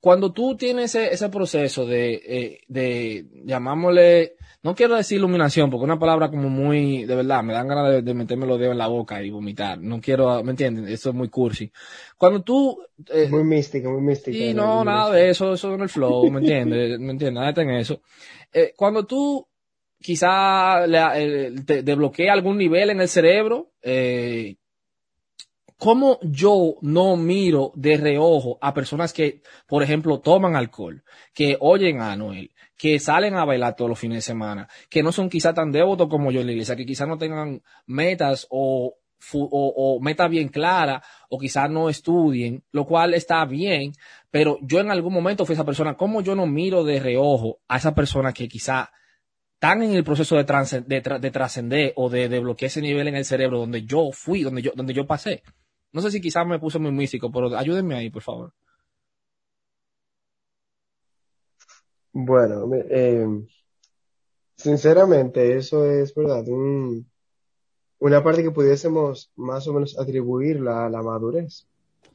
cuando 0.00 0.32
tú 0.32 0.56
tienes 0.56 0.94
ese, 0.94 1.12
ese 1.12 1.28
proceso 1.28 1.84
de, 1.86 2.14
eh, 2.14 2.60
de, 2.68 3.26
llamámosle, 3.44 4.36
no 4.64 4.74
quiero 4.74 4.96
decir 4.96 5.18
iluminación, 5.18 5.70
porque 5.70 5.82
es 5.82 5.84
una 5.84 5.98
palabra 5.98 6.30
como 6.30 6.48
muy, 6.48 7.04
de 7.04 7.14
verdad, 7.14 7.42
me 7.44 7.52
dan 7.52 7.68
ganas 7.68 7.92
de, 7.92 8.02
de 8.02 8.14
meterme 8.14 8.46
los 8.46 8.58
dedos 8.58 8.72
en 8.72 8.78
la 8.78 8.86
boca 8.86 9.22
y 9.22 9.28
vomitar. 9.28 9.78
No 9.78 10.00
quiero, 10.00 10.42
¿me 10.42 10.52
entiendes? 10.52 10.90
Eso 10.90 11.10
es 11.10 11.14
muy 11.14 11.28
cursi. 11.28 11.70
Cuando 12.16 12.42
tú, 12.42 12.80
eh, 13.12 13.28
Muy 13.30 13.44
mística, 13.44 13.90
muy 13.90 14.00
mística. 14.00 14.36
Sí, 14.36 14.54
no, 14.54 14.82
nada 14.82 15.12
de 15.12 15.28
eso, 15.28 15.52
eso 15.52 15.74
en 15.74 15.82
el 15.82 15.90
flow, 15.90 16.30
¿me 16.30 16.40
entiendes? 16.40 16.98
¿Me 16.98 17.12
entiendes? 17.12 17.34
Nada 17.34 17.62
en 17.62 17.70
eso. 17.72 18.00
Eh, 18.50 18.72
cuando 18.74 19.04
tú 19.04 19.46
quizá 20.00 20.86
le, 20.86 20.98
eh, 21.16 21.52
te 21.66 21.82
desbloquea 21.82 22.32
algún 22.32 22.56
nivel 22.56 22.88
en 22.88 23.02
el 23.02 23.08
cerebro, 23.08 23.72
eh, 23.82 24.56
¿cómo 25.76 26.18
yo 26.22 26.76
no 26.80 27.18
miro 27.18 27.72
de 27.74 27.98
reojo 27.98 28.56
a 28.62 28.72
personas 28.72 29.12
que, 29.12 29.42
por 29.66 29.82
ejemplo, 29.82 30.20
toman 30.20 30.56
alcohol, 30.56 31.04
que 31.34 31.58
oyen 31.60 32.00
a 32.00 32.16
Noel, 32.16 32.53
que 32.84 32.98
salen 32.98 33.34
a 33.34 33.46
bailar 33.46 33.76
todos 33.76 33.88
los 33.88 33.98
fines 33.98 34.18
de 34.18 34.20
semana, 34.20 34.68
que 34.90 35.02
no 35.02 35.10
son 35.10 35.30
quizá 35.30 35.54
tan 35.54 35.72
devotos 35.72 36.06
como 36.06 36.30
yo 36.30 36.42
en 36.42 36.46
la 36.48 36.52
iglesia, 36.52 36.76
que 36.76 36.84
quizá 36.84 37.06
no 37.06 37.16
tengan 37.16 37.62
metas 37.86 38.46
o, 38.50 38.98
o, 39.32 40.00
metas 40.02 40.28
bien 40.28 40.48
claras, 40.48 41.02
o 41.30 41.38
quizá 41.38 41.66
no 41.66 41.88
estudien, 41.88 42.62
lo 42.72 42.84
cual 42.84 43.14
está 43.14 43.42
bien, 43.46 43.92
pero 44.30 44.58
yo 44.60 44.80
en 44.80 44.90
algún 44.90 45.14
momento 45.14 45.46
fui 45.46 45.54
esa 45.54 45.64
persona, 45.64 45.94
¿cómo 45.94 46.20
yo 46.20 46.34
no 46.34 46.46
miro 46.46 46.84
de 46.84 47.00
reojo 47.00 47.60
a 47.68 47.78
esa 47.78 47.94
persona 47.94 48.34
que 48.34 48.48
quizá 48.48 48.92
están 49.54 49.82
en 49.82 49.94
el 49.94 50.04
proceso 50.04 50.36
de 50.36 50.44
trascender 51.30 51.94
o 51.96 52.10
de, 52.10 52.28
de 52.28 52.38
bloquear 52.38 52.66
ese 52.66 52.82
nivel 52.82 53.08
en 53.08 53.16
el 53.16 53.24
cerebro 53.24 53.60
donde 53.60 53.86
yo 53.86 54.10
fui, 54.12 54.42
donde 54.42 54.60
yo, 54.60 54.72
donde 54.76 54.92
yo 54.92 55.06
pasé? 55.06 55.42
No 55.90 56.02
sé 56.02 56.10
si 56.10 56.20
quizás 56.20 56.46
me 56.46 56.58
puse 56.58 56.78
muy 56.78 56.92
místico, 56.92 57.32
pero 57.32 57.56
ayúdenme 57.56 57.94
ahí, 57.94 58.10
por 58.10 58.20
favor. 58.20 58.52
Bueno, 62.16 62.70
eh, 62.72 63.26
sinceramente, 64.56 65.56
eso 65.56 65.84
es 65.84 66.14
verdad, 66.14 66.46
un- 66.48 67.06
una 67.98 68.22
parte 68.22 68.42
que 68.42 68.50
pudiésemos 68.50 69.30
más 69.36 69.66
o 69.66 69.72
menos 69.72 69.98
atribuirla 69.98 70.86
a 70.86 70.90
la 70.90 71.02
madurez. 71.02 71.66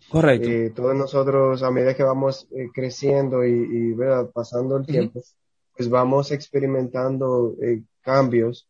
Correcto. 0.09 0.47
Eh, 0.49 0.71
todos 0.75 0.95
nosotros, 0.95 1.61
a 1.63 1.71
medida 1.71 1.93
que 1.95 2.03
vamos 2.03 2.47
eh, 2.51 2.69
creciendo 2.73 3.45
y, 3.45 3.51
y, 3.51 3.93
¿verdad? 3.93 4.29
pasando 4.33 4.77
el 4.77 4.85
tiempo, 4.85 5.21
pues 5.75 5.89
vamos 5.89 6.31
experimentando 6.31 7.55
eh, 7.61 7.83
cambios 8.01 8.67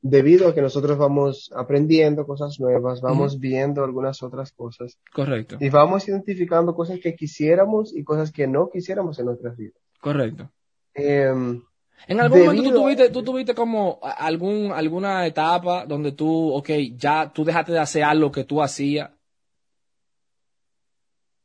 debido 0.00 0.48
a 0.48 0.54
que 0.54 0.62
nosotros 0.62 0.98
vamos 0.98 1.50
aprendiendo 1.54 2.26
cosas 2.26 2.58
nuevas, 2.60 3.00
vamos 3.00 3.38
viendo 3.38 3.84
algunas 3.84 4.22
otras 4.22 4.52
cosas 4.52 4.98
Correcto. 5.12 5.56
y 5.60 5.68
vamos 5.70 6.08
identificando 6.08 6.74
cosas 6.74 6.98
que 7.00 7.14
quisiéramos 7.14 7.94
y 7.94 8.02
cosas 8.04 8.32
que 8.32 8.46
no 8.46 8.68
quisiéramos 8.70 9.18
en 9.18 9.26
nuestras 9.26 9.56
vidas. 9.56 9.80
Correcto. 10.00 10.50
Em, 10.94 11.62
En 12.06 12.20
algún 12.20 12.40
momento 12.40 12.62
tú 12.62 12.74
tuviste, 12.74 13.10
tú 13.10 13.22
tuviste 13.22 13.54
como 13.54 13.98
algún, 14.02 14.72
alguna 14.72 15.26
etapa 15.26 15.86
donde 15.86 16.12
tú, 16.12 16.52
ok, 16.54 16.70
ya 16.96 17.32
tú 17.32 17.44
dejaste 17.44 17.72
de 17.72 17.78
hacer 17.78 18.04
algo 18.04 18.30
que 18.30 18.44
tú 18.44 18.60
hacías. 18.62 19.10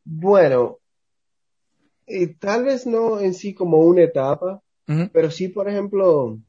bueno, 0.05 0.79
eh, 2.07 2.35
tal 2.39 2.63
vez 2.63 2.85
no 2.87 3.19
en 3.19 3.33
sí 3.33 3.53
como 3.53 3.79
una 3.79 4.03
etapa, 4.03 4.61
pero 5.11 5.29
sí, 5.29 5.49
por 5.49 5.67
ejemplo, 5.69 6.39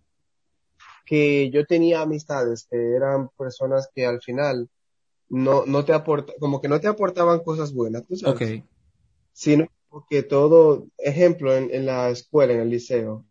que 1.05 1.50
yo 1.50 1.64
tenía 1.67 2.02
amistades 2.02 2.67
que 2.71 2.76
eran 2.95 3.31
personas 3.37 3.88
que 3.95 4.07
al 4.07 4.21
final 4.21 4.69
no, 5.28 5.67
no 5.67 5.85
te 5.85 5.93
aporta, 5.93 6.33
como 6.38 6.61
que 6.61 6.69
no 6.69 6.81
te 6.81 6.88
aportaban 6.88 7.40
cosas 7.40 7.73
buenas, 7.75 8.07
tú 8.07 8.17
sabes. 8.17 8.61
Ok. 8.61 8.64
sino 9.33 9.69
que 10.09 10.23
todo, 10.23 10.87
ejemplo, 10.99 11.55
en, 11.57 11.73
en 11.73 11.87
la 11.87 12.11
escuela, 12.11 12.52
en 12.52 12.61
el 12.61 12.71
liceo, 12.71 13.25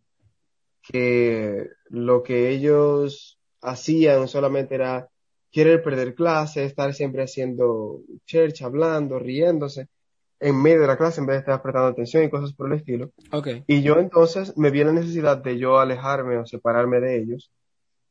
que 0.82 1.68
lo 1.88 2.22
que 2.22 2.50
ellos 2.50 3.38
hacían 3.60 4.28
solamente 4.28 4.74
era 4.74 5.08
querer 5.50 5.82
perder 5.82 6.14
clase, 6.14 6.64
estar 6.64 6.94
siempre 6.94 7.22
haciendo 7.22 8.00
church, 8.26 8.62
hablando, 8.62 9.18
riéndose 9.18 9.88
en 10.40 10.60
medio 10.62 10.82
de 10.82 10.86
la 10.86 10.96
clase 10.96 11.20
en 11.20 11.26
vez 11.26 11.36
de 11.36 11.40
estar 11.40 11.60
prestando 11.62 11.88
atención 11.88 12.22
y 12.22 12.30
cosas 12.30 12.52
por 12.52 12.70
el 12.70 12.78
estilo. 12.78 13.10
Ok. 13.32 13.48
Y 13.66 13.82
yo 13.82 13.98
entonces 13.98 14.56
me 14.56 14.70
vi 14.70 14.84
la 14.84 14.92
necesidad 14.92 15.38
de 15.38 15.58
yo 15.58 15.78
alejarme 15.80 16.36
o 16.36 16.46
separarme 16.46 17.00
de 17.00 17.16
ellos 17.18 17.50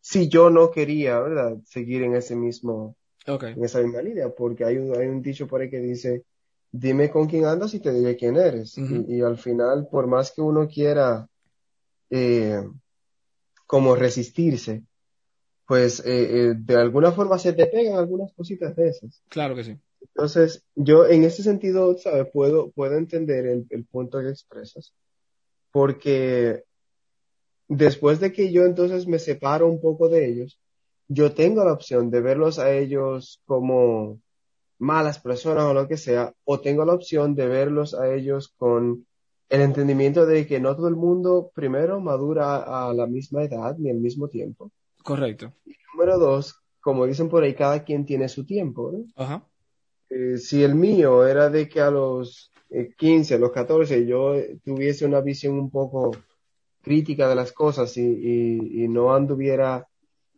si 0.02 0.30
yo 0.30 0.50
no 0.50 0.72
quería, 0.72 1.20
¿verdad?, 1.20 1.58
seguir 1.66 2.04
en 2.04 2.16
ese 2.16 2.36
mismo, 2.36 2.96
Ok. 3.28 3.44
en 3.44 3.64
esa 3.64 3.82
misma 3.82 4.02
línea, 4.02 4.30
porque 4.30 4.64
hay 4.64 4.78
un, 4.78 4.96
hay 4.96 5.08
un 5.08 5.22
dicho 5.22 5.48
por 5.48 5.62
ahí 5.62 5.70
que 5.70 5.80
dice, 5.80 6.24
dime 6.72 7.10
con 7.10 7.28
quién 7.28 7.46
andas 7.46 7.74
y 7.74 7.80
te 7.80 7.92
diré 7.92 8.16
quién 8.16 8.36
eres. 8.36 8.78
Y 8.78 9.22
al 9.22 9.38
final, 9.38 9.88
por 9.90 10.08
más 10.08 10.32
que 10.32 10.42
uno 10.42 10.68
quiera 10.68 11.28
eh, 12.10 12.62
como 13.66 13.96
resistirse, 13.96 14.84
pues 15.66 16.00
eh, 16.06 16.50
eh, 16.50 16.54
de 16.58 16.76
alguna 16.76 17.12
forma 17.12 17.38
se 17.38 17.54
te 17.54 17.68
pegan 17.68 17.98
algunas 17.98 18.34
cositas 18.34 18.76
de 18.76 18.90
esas. 18.90 19.22
Claro 19.30 19.56
que 19.56 19.64
sí. 19.64 19.78
Entonces, 20.02 20.64
yo 20.76 21.06
en 21.06 21.24
ese 21.24 21.44
sentido, 21.44 21.98
¿sabes? 21.98 22.28
Puedo, 22.32 22.72
puedo 22.72 22.96
entender 22.96 23.46
el, 23.46 23.68
el 23.70 23.86
punto 23.86 24.20
que 24.20 24.30
expresas, 24.30 24.94
porque 25.72 26.64
después 27.68 28.20
de 28.20 28.32
que 28.32 28.52
yo 28.52 28.66
entonces 28.66 29.08
me 29.08 29.20
separo 29.20 29.68
un 29.68 29.82
poco 29.82 30.08
de 30.08 30.30
ellos, 30.30 30.60
yo 31.08 31.34
tengo 31.34 31.64
la 31.64 31.74
opción 31.74 32.10
de 32.10 32.22
verlos 32.22 32.60
a 32.60 32.72
ellos 32.72 33.42
como 33.46 34.20
malas 34.80 35.20
personas 35.20 35.64
o 35.66 35.74
lo 35.74 35.88
que 35.88 35.98
sea, 35.98 36.34
o 36.46 36.60
tengo 36.60 36.86
la 36.86 36.94
opción 36.94 37.36
de 37.36 37.48
verlos 37.48 37.94
a 37.94 38.14
ellos 38.14 38.54
con 38.58 39.06
el 39.50 39.62
entendimiento 39.62 40.26
de 40.26 40.46
que 40.46 40.60
no 40.60 40.76
todo 40.76 40.88
el 40.88 40.96
mundo, 40.96 41.52
primero, 41.56 42.00
madura 42.02 42.88
a 42.90 42.94
la 42.94 43.08
misma 43.08 43.44
edad 43.44 43.76
ni 43.78 43.90
al 43.90 43.98
mismo 43.98 44.28
tiempo. 44.28 44.72
Correcto. 45.04 45.54
Número 45.94 46.20
dos, 46.20 46.62
como 46.82 47.06
dicen 47.06 47.30
por 47.30 47.44
ahí, 47.44 47.56
cada 47.56 47.84
quien 47.84 48.06
tiene 48.06 48.28
su 48.30 48.46
tiempo, 48.46 48.92
¿no? 48.92 49.06
Ajá. 49.16 49.44
Eh, 50.10 50.38
si 50.38 50.64
el 50.64 50.76
mío 50.76 51.26
era 51.28 51.50
de 51.50 51.68
que 51.68 51.82
a 51.82 51.90
los 51.92 52.52
eh, 52.70 52.90
15, 52.98 53.36
a 53.36 53.40
los 53.40 53.52
14, 53.52 54.06
yo 54.06 54.36
eh, 54.36 54.58
tuviese 54.64 55.06
una 55.06 55.22
visión 55.22 55.56
un 55.56 55.70
poco 55.70 56.12
crítica 56.82 57.28
de 57.28 57.36
las 57.36 57.52
cosas 57.52 57.96
y, 57.98 58.02
y- 58.04 58.84
y 58.84 58.88
no 58.88 59.14
anduviera 59.14 59.88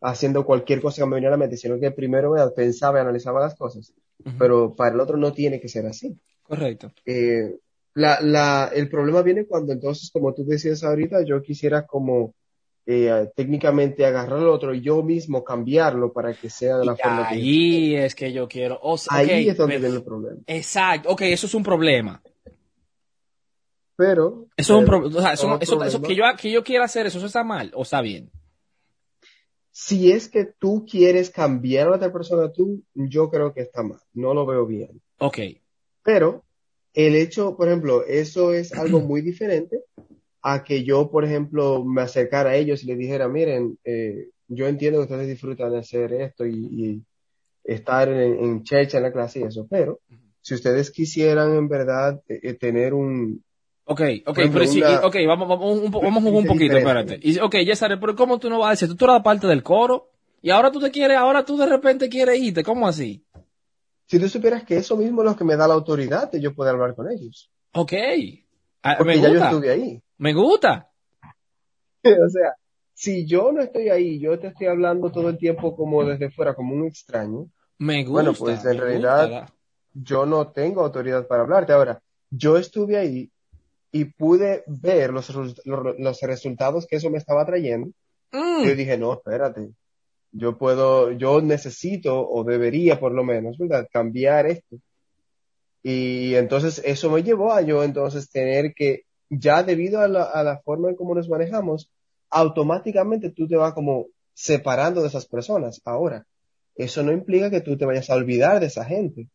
haciendo 0.02 0.46
cualquier 0.46 0.82
cosa 0.82 1.02
que 1.04 1.10
me 1.10 1.16
viniera 1.16 1.36
a 1.36 1.38
la 1.38 1.42
mente, 1.44 1.58
sino 1.58 1.80
que 1.80 1.92
primero 1.92 2.34
pensaba 2.56 3.00
y 3.00 3.02
analizaba 3.02 3.42
las 3.42 3.56
cosas. 3.56 3.94
Pero 4.38 4.76
para 4.76 4.94
el 4.96 5.00
otro 5.00 5.18
no 5.18 5.32
tiene 5.34 5.60
que 5.60 5.70
ser 5.70 5.86
así. 5.86 6.18
Correcto. 6.44 6.92
Eh, 7.06 7.58
la, 7.94 8.20
la, 8.22 8.70
el 8.74 8.90
problema 8.90 9.22
viene 9.22 9.46
cuando 9.46 9.72
entonces, 9.74 10.10
como 10.12 10.34
tú 10.34 10.46
decías 10.46 10.84
ahorita, 10.84 11.24
yo 11.24 11.42
quisiera 11.42 11.86
como 11.86 12.34
eh, 12.86 13.30
técnicamente 13.36 14.06
agarrar 14.06 14.40
al 14.40 14.48
otro 14.48 14.74
y 14.74 14.82
yo 14.82 15.04
mismo 15.04 15.44
cambiarlo 15.44 16.12
para 16.12 16.34
que 16.34 16.50
sea 16.50 16.78
de 16.78 16.86
la 16.86 16.94
Y 16.94 16.98
forma 17.02 17.30
que 17.30 17.36
yo 17.36 17.42
ahí 17.42 17.96
es 17.96 18.16
que 18.16 18.34
yo 18.34 18.48
quiero. 18.48 18.80
o 18.82 18.98
sea, 18.98 19.18
Ahí 19.18 19.48
es 19.48 19.58
donde 19.58 19.76
pero- 19.76 19.82
viene 19.84 19.96
el 19.98 20.04
problema. 20.04 20.38
Exacto. 20.48 21.10
Ok, 21.10 21.22
eso 21.22 21.46
es 21.48 21.54
un 21.54 21.64
problema. 21.64 22.22
Pero 23.96 24.46
Eso 24.56 24.74
es 24.76 24.80
un 24.80 24.86
problema. 24.86 25.18
O 25.18 25.22
sea, 25.22 25.34
eso, 25.34 25.48
no- 25.48 25.60
eso, 25.60 25.78
problema- 25.78 26.08
que 26.08 26.16
yo, 26.16 26.24
que 26.40 26.52
yo 26.52 26.64
quiera 26.64 26.86
hacer, 26.86 27.06
eso, 27.06 27.18
eso 27.18 27.28
está 27.28 27.44
mal 27.44 27.72
o 27.76 27.84
está 27.84 28.02
bien. 28.02 28.30
Si 29.82 30.12
es 30.12 30.28
que 30.28 30.44
tú 30.44 30.86
quieres 30.86 31.30
cambiar 31.30 31.88
a 31.88 31.96
otra 31.96 32.12
persona, 32.12 32.52
tú, 32.52 32.84
yo 32.94 33.30
creo 33.30 33.54
que 33.54 33.62
está 33.62 33.82
mal. 33.82 34.02
No 34.14 34.34
lo 34.34 34.46
veo 34.46 34.66
bien. 34.66 35.02
Ok. 35.20 35.38
Pero 36.04 36.44
el 36.94 37.16
hecho, 37.16 37.56
por 37.56 37.70
ejemplo, 37.70 38.04
eso 38.06 38.52
es 38.52 38.74
algo 38.74 39.00
muy 39.08 39.22
diferente 39.22 39.86
a 40.42 40.66
que 40.66 40.84
yo, 40.84 41.10
por 41.10 41.24
ejemplo, 41.24 41.86
me 41.86 42.02
acercara 42.02 42.50
a 42.50 42.56
ellos 42.58 42.84
y 42.84 42.88
les 42.88 42.98
dijera, 42.98 43.30
miren, 43.30 43.80
eh, 43.86 44.28
yo 44.50 44.68
entiendo 44.68 45.00
que 45.00 45.14
ustedes 45.14 45.30
disfrutan 45.30 45.72
de 45.72 45.80
hacer 45.80 46.12
esto 46.12 46.46
y, 46.46 46.56
y 46.56 47.04
estar 47.64 48.10
en, 48.10 48.38
en 48.38 48.64
checha 48.64 48.98
en 48.98 49.04
la 49.04 49.14
clase 49.14 49.40
y 49.40 49.44
eso, 49.44 49.66
pero 49.70 50.02
si 50.42 50.56
ustedes 50.56 50.92
quisieran 50.92 51.56
en 51.56 51.70
verdad 51.70 52.22
eh, 52.28 52.40
eh, 52.44 52.54
tener 52.56 52.94
un, 52.94 53.46
Ok, 53.92 54.02
ok, 54.28 54.38
ejemplo, 54.38 54.60
pero 54.60 54.72
sí, 54.72 54.82
una- 54.84 55.00
ok, 55.00 55.16
vamos, 55.28 55.48
vamos, 55.50 55.80
un, 55.80 55.90
vamos 55.92 56.24
un 56.24 56.34
Dice 56.44 56.48
poquito, 56.48 56.78
espérate. 56.78 57.20
Y, 57.24 57.40
ok, 57.40 57.56
Yesare, 57.66 57.98
pero 57.98 58.16
¿cómo 58.16 58.38
tú 58.38 58.48
no 58.48 58.60
vas 58.60 58.68
a 58.68 58.72
decir? 58.86 58.96
Tú, 58.96 59.06
eras 59.06 59.24
parte 59.24 59.48
del 59.48 59.64
coro 59.64 60.12
y 60.44 60.52
ahora 60.52 60.72
tú 60.72 60.80
te 60.80 60.92
quieres, 60.92 61.18
ahora 61.18 61.44
tú 61.44 61.58
de 61.58 61.66
repente 61.66 62.08
quieres 62.08 62.40
irte, 62.40 62.64
¿cómo 62.64 62.88
así? 62.88 63.24
si 64.06 64.20
tú 64.20 64.28
supieras 64.30 64.64
que 64.64 64.76
eso 64.78 64.96
mismo 64.98 65.22
es 65.24 65.30
lo 65.30 65.36
que 65.36 65.44
me 65.44 65.56
da 65.56 65.68
la 65.68 65.74
autoridad 65.76 66.32
de 66.32 66.40
yo 66.42 66.54
poder 66.56 66.74
hablar 66.74 66.96
con 66.96 67.10
ellos, 67.12 67.52
Ok, 67.74 67.94
Ah, 68.84 68.96
porque 68.98 69.16
me 69.18 69.22
ya 69.22 69.30
yo 69.30 69.44
estuve 69.44 69.70
ahí. 69.72 70.02
me 70.18 70.34
gusta. 70.34 70.90
O 72.04 72.30
sea, 72.30 72.54
si 72.94 73.26
yo 73.26 73.52
no 73.52 73.62
estoy 73.62 73.90
ahí, 73.90 74.20
yo 74.20 74.38
te 74.40 74.48
estoy 74.48 74.68
hablando 74.68 75.12
todo 75.12 75.30
el 75.30 75.38
tiempo 75.38 75.76
como 75.76 76.04
desde 76.06 76.30
fuera, 76.32 76.54
como 76.56 76.76
un 76.76 76.86
extraño, 76.86 77.48
Me 77.80 78.04
gusta. 78.04 78.12
Bueno, 78.12 78.34
pues, 78.34 78.64
en 78.66 78.78
realidad- 78.78 79.28
gusta. 79.30 79.54
yo 79.94 80.26
no 80.26 80.48
tengo 80.52 80.82
autoridad 80.82 81.28
para 81.28 81.44
hablarte. 81.44 81.74
Ahora, 81.74 82.02
yo 82.30 82.58
estuve 82.58 82.98
ahí 82.98 83.30
y 83.92 84.06
pude 84.06 84.64
ver 84.68 85.12
los, 85.12 85.32
los 85.66 86.22
resultados 86.22 86.86
que 86.88 86.98
eso 86.98 87.10
me 87.10 87.18
estaba 87.18 87.46
trayendo. 87.46 87.92
Mm, 88.32 88.64
Yo 88.64 88.76
dije, 88.76 88.98
no, 88.98 89.14
espérate, 89.14 89.70
yo 90.32 90.58
puedo, 90.58 91.12
yo 91.12 91.42
necesito 91.42 92.28
o 92.28 92.44
debería 92.44 93.00
por 93.00 93.14
lo 93.14 93.24
menos, 93.24 93.58
¿verdad? 93.58 93.88
Cambiar 93.92 94.46
esto. 94.48 94.78
Y 95.82 96.36
entonces 96.36 96.82
eso 96.86 97.10
me 97.10 97.24
llevó 97.24 97.54
a 97.54 97.62
yo 97.62 97.84
entonces 97.84 98.30
tener 98.30 98.74
que, 98.74 99.04
ya 99.30 99.64
debido 99.64 100.02
a 100.02 100.08
la, 100.08 100.24
a 100.24 100.44
la 100.44 100.60
forma 100.60 100.90
en 100.90 100.96
cómo 100.96 101.16
nos 101.16 101.30
manejamos, 101.30 101.90
automáticamente 102.30 103.32
tú 103.32 103.48
te 103.48 103.56
vas 103.56 103.74
como 103.74 104.08
separando 104.34 105.02
de 105.02 105.08
esas 105.08 105.26
personas. 105.26 105.82
Ahora, 105.86 106.26
eso 106.76 107.02
no 107.04 107.12
implica 107.12 107.50
que 107.50 107.62
tú 107.62 107.78
te 107.78 107.86
vayas 107.86 108.10
a 108.10 108.16
olvidar 108.16 108.60
de 108.60 108.68
esa 108.68 108.86
gente. 108.86 109.28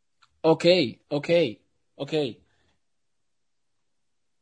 ok, 0.43 0.65
ok, 1.09 1.29
ok. 1.97 2.13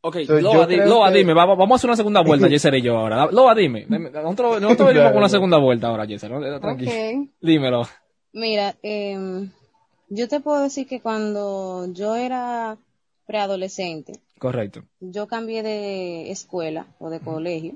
Ok, 0.04 0.16
So, 0.26 0.40
Loa, 0.40 0.66
di- 0.66 0.76
Loa, 0.76 1.10
que- 1.12 1.18
dime, 1.18 1.32
vamos, 1.32 1.56
vamos 1.56 1.74
a 1.74 1.76
hacer 1.76 1.88
una 1.90 1.96
segunda 1.96 2.20
vuelta, 2.26 2.48
Yesare 2.48 2.78
y 2.78 2.82
yo 2.82 2.98
ahora. 2.98 3.26
Loa, 3.30 3.54
dime. 3.54 3.86
Dime, 3.88 4.10
Nosotros, 4.10 4.60
nosotros 4.60 4.88
venimos 4.88 5.10
con 5.10 5.18
una 5.18 5.28
segunda 5.28 5.58
vuelta 5.58 5.86
ahora, 5.88 6.04
Yesare. 6.04 6.34
¿no? 6.38 6.60
Tranquilo. 6.60 6.90
Dímelo. 7.40 7.82
Mira, 8.32 8.74
em, 8.82 9.50
yo 10.08 10.26
te 10.28 10.40
puedo 10.40 10.60
decir 10.62 10.86
que 10.88 11.00
cuando 11.00 11.86
yo 11.92 12.16
era 12.16 12.76
preadolescente, 13.26 14.14
Correcto. 14.38 14.82
yo 15.00 15.26
cambié 15.28 15.62
de 15.62 16.30
escuela 16.32 16.86
o 16.98 17.08
de 17.10 17.20
colegio 17.20 17.74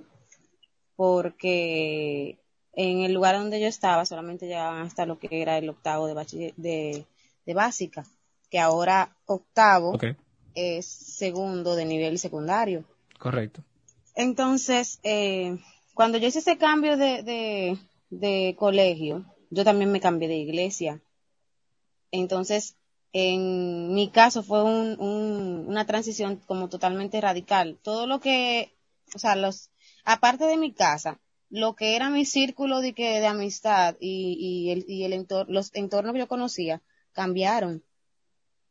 porque 0.97 2.39
en 2.73 3.01
el 3.03 3.13
lugar 3.13 3.37
donde 3.37 3.61
yo 3.61 3.67
estaba 3.69 4.05
solamente 4.05 4.47
llegaban 4.47 4.83
hasta 4.83 5.07
lo 5.07 5.19
que 5.19 5.29
era 5.43 5.59
el 5.59 5.69
octavo 5.69 6.07
de, 6.07 6.15
bachiller- 6.15 6.55
de, 6.57 7.05
de 7.47 7.55
básica, 7.55 8.05
que 8.51 8.59
ahora 8.59 9.11
octavo 9.27 9.91
Ok, 9.93 10.05
es 10.57 10.87
segundo 10.87 11.77
de 11.77 11.85
nivel 11.85 12.19
secundario. 12.19 12.85
correcto. 13.19 13.63
Entonces, 14.17 14.99
eh, 15.05 15.59
cuando 15.95 16.19
yo 16.19 16.27
hice 16.27 16.39
ese 16.41 16.57
cambio 16.59 16.97
de, 16.97 17.23
de, 17.23 17.79
de 18.11 18.57
colegio, 18.59 19.25
yo 19.51 19.63
también 19.65 19.93
me 19.93 20.01
cambié 20.01 20.27
de 20.29 20.37
iglesia. 20.39 21.01
Entonces, 22.11 22.77
en 23.13 23.95
mi 23.95 24.11
caso 24.11 24.43
fue 24.43 24.63
un, 24.63 24.99
un- 25.01 25.65
una 25.69 25.87
transición 25.87 26.37
como 26.47 26.69
totalmente 26.69 27.21
radical. 27.21 27.79
Todo 27.83 28.07
lo 28.07 28.21
que, 28.21 28.73
o 29.15 29.19
sea, 29.19 29.37
los, 29.37 29.71
aparte 30.05 30.45
de 30.47 30.57
mi 30.57 30.73
casa, 30.73 31.21
lo 31.51 31.75
que 31.75 31.95
era 31.97 32.11
mi 32.11 32.25
círculo 32.25 32.81
de, 32.81 32.93
que, 32.93 33.21
de 33.21 33.27
amistad 33.27 33.97
y, 34.01 34.37
y 34.41 34.71
el, 34.71 34.85
y 34.89 35.05
el 35.05 35.13
entorno, 35.13 35.53
los 35.53 35.75
entornos 35.75 36.13
que 36.15 36.21
yo 36.21 36.29
conocía 36.29 36.83
cambiaron. 37.13 37.83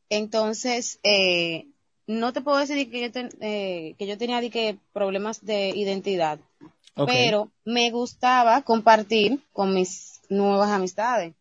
Entonces, 0.10 1.00
eh, 1.04 1.68
no 2.08 2.34
te 2.34 2.42
puedo 2.42 2.58
decir 2.58 2.90
que 2.92 3.02
yo, 3.02 3.12
ten- 3.12 3.30
eh, 3.42 3.96
que 3.98 4.08
yo 4.08 4.18
tenía 4.18 4.42
de 4.42 4.50
que 4.50 4.78
problemas 4.94 5.44
de 5.46 5.70
identidad, 5.70 6.40
pero 7.06 7.50
me 7.66 7.92
gustaba 7.92 8.62
compartir 8.62 9.40
con 9.54 9.74
mis 9.74 10.22
nuevas 10.30 10.70
amistades. 10.70 11.34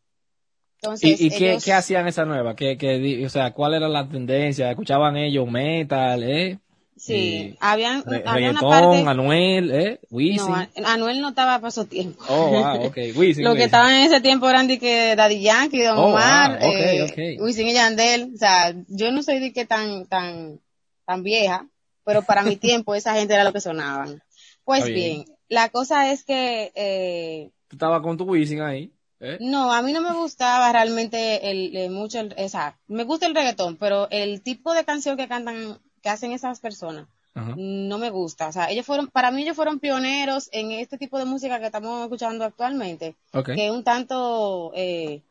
Entonces, 0.81 1.21
¿Y, 1.21 1.27
y 1.27 1.31
qué, 1.31 1.51
ellos- 1.51 1.65
qué 1.65 1.73
hacían 1.73 2.07
esa 2.09 2.25
nueva? 2.25 2.55
¿Qué, 2.57 2.77
qué 2.77 3.25
o 3.25 3.29
sea, 3.31 3.53
¿cuál 3.53 3.75
era 3.75 3.89
la 3.89 4.07
tendencia? 4.09 4.71
¿Escuchaban 4.71 5.17
ellos 5.17 5.51
metal, 5.51 6.23
eh? 6.23 6.59
Sí, 6.97 7.57
habían, 7.61 8.03
re- 8.05 8.23
había 8.27 8.51
una 8.51 8.61
parte... 8.61 9.03
Anuel, 9.07 9.71
¿eh? 9.73 10.01
Wisin. 10.11 10.47
No, 10.47 10.69
Anuel 10.87 11.21
no 11.21 11.31
estaba 11.31 11.59
para 11.59 11.69
esos 11.69 11.89
tiempos. 11.89 12.25
Oh, 12.29 12.51
wow, 12.51 12.87
ok. 12.87 12.97
Wisin, 13.17 13.45
Lo 13.45 13.55
que 13.55 13.65
estaban 13.65 13.93
en 13.95 14.03
ese 14.07 14.21
tiempo 14.21 14.49
eran 14.49 14.69
de 14.69 14.79
que 14.79 15.15
Daddy 15.17 15.41
Yankee, 15.43 15.83
Don 15.83 15.99
Oh, 15.99 16.11
Omar, 16.11 16.59
wow, 16.61 16.71
eh, 16.71 17.03
ok. 17.37 17.43
Wisin 17.43 17.69
y 17.69 17.73
Yandel. 17.75 18.31
O 18.35 18.39
sea, 18.39 18.75
yo 18.89 19.11
no 19.13 19.23
soy 19.23 19.41
de 19.41 19.53
que 19.53 19.67
tan, 19.67 20.07
tan, 20.07 20.61
tan 21.05 21.23
vieja, 21.23 21.67
pero 22.05 22.23
para 22.23 22.43
mi 22.43 22.57
tiempo 22.57 22.95
esa 22.95 23.15
gente 23.15 23.35
era 23.35 23.45
lo 23.45 23.53
que 23.53 23.61
sonaban. 23.61 24.23
Pues 24.65 24.85
bien. 24.85 24.95
bien, 24.95 25.25
la 25.49 25.69
cosa 25.69 26.11
es 26.13 26.25
que, 26.25 26.73
eh, 26.75 27.51
Tú 27.69 27.77
estabas 27.77 28.01
con 28.03 28.17
tu 28.17 28.25
Wisin 28.25 28.61
ahí, 28.63 28.93
¿eh? 29.21 29.37
no, 29.41 29.73
a 29.73 29.83
mí 29.83 29.93
no 29.93 30.01
me 30.01 30.13
gustaba 30.15 30.71
realmente 30.73 31.51
el, 31.51 31.77
el- 31.77 31.91
mucho 31.91 32.21
el, 32.21 32.35
esa, 32.39 32.79
me 32.87 33.05
gusta 33.05 33.27
el 33.27 33.35
reggaetón, 33.35 33.77
pero 33.77 34.09
el 34.11 34.43
tipo 34.43 34.73
de 34.73 34.85
canción 34.85 35.17
que 35.17 35.29
cantan, 35.29 35.79
que 36.05 36.11
hacen 36.11 36.33
esas 36.33 36.61
personas, 36.61 37.09
Ajá. 37.35 37.55
no 37.57 37.97
me 37.97 38.11
gusta. 38.11 38.47
O 38.49 38.53
sea, 38.53 38.71
ellos 38.71 38.85
fueron, 38.85 39.09
para 39.09 39.31
mí 39.31 39.43
ellos 39.43 39.57
fueron 39.57 39.81
pioneros 39.81 40.51
en 40.53 40.71
este 40.71 40.99
tipo 40.99 41.19
de 41.19 41.25
música 41.25 41.59
que 41.59 41.65
estamos 41.67 42.03
escuchando 42.03 42.45
actualmente, 42.45 43.17
Ok. 43.33 43.47
que 43.55 43.65
es 43.67 43.73
un 43.73 43.83
tanto 43.85 44.71
eh, 44.75 45.23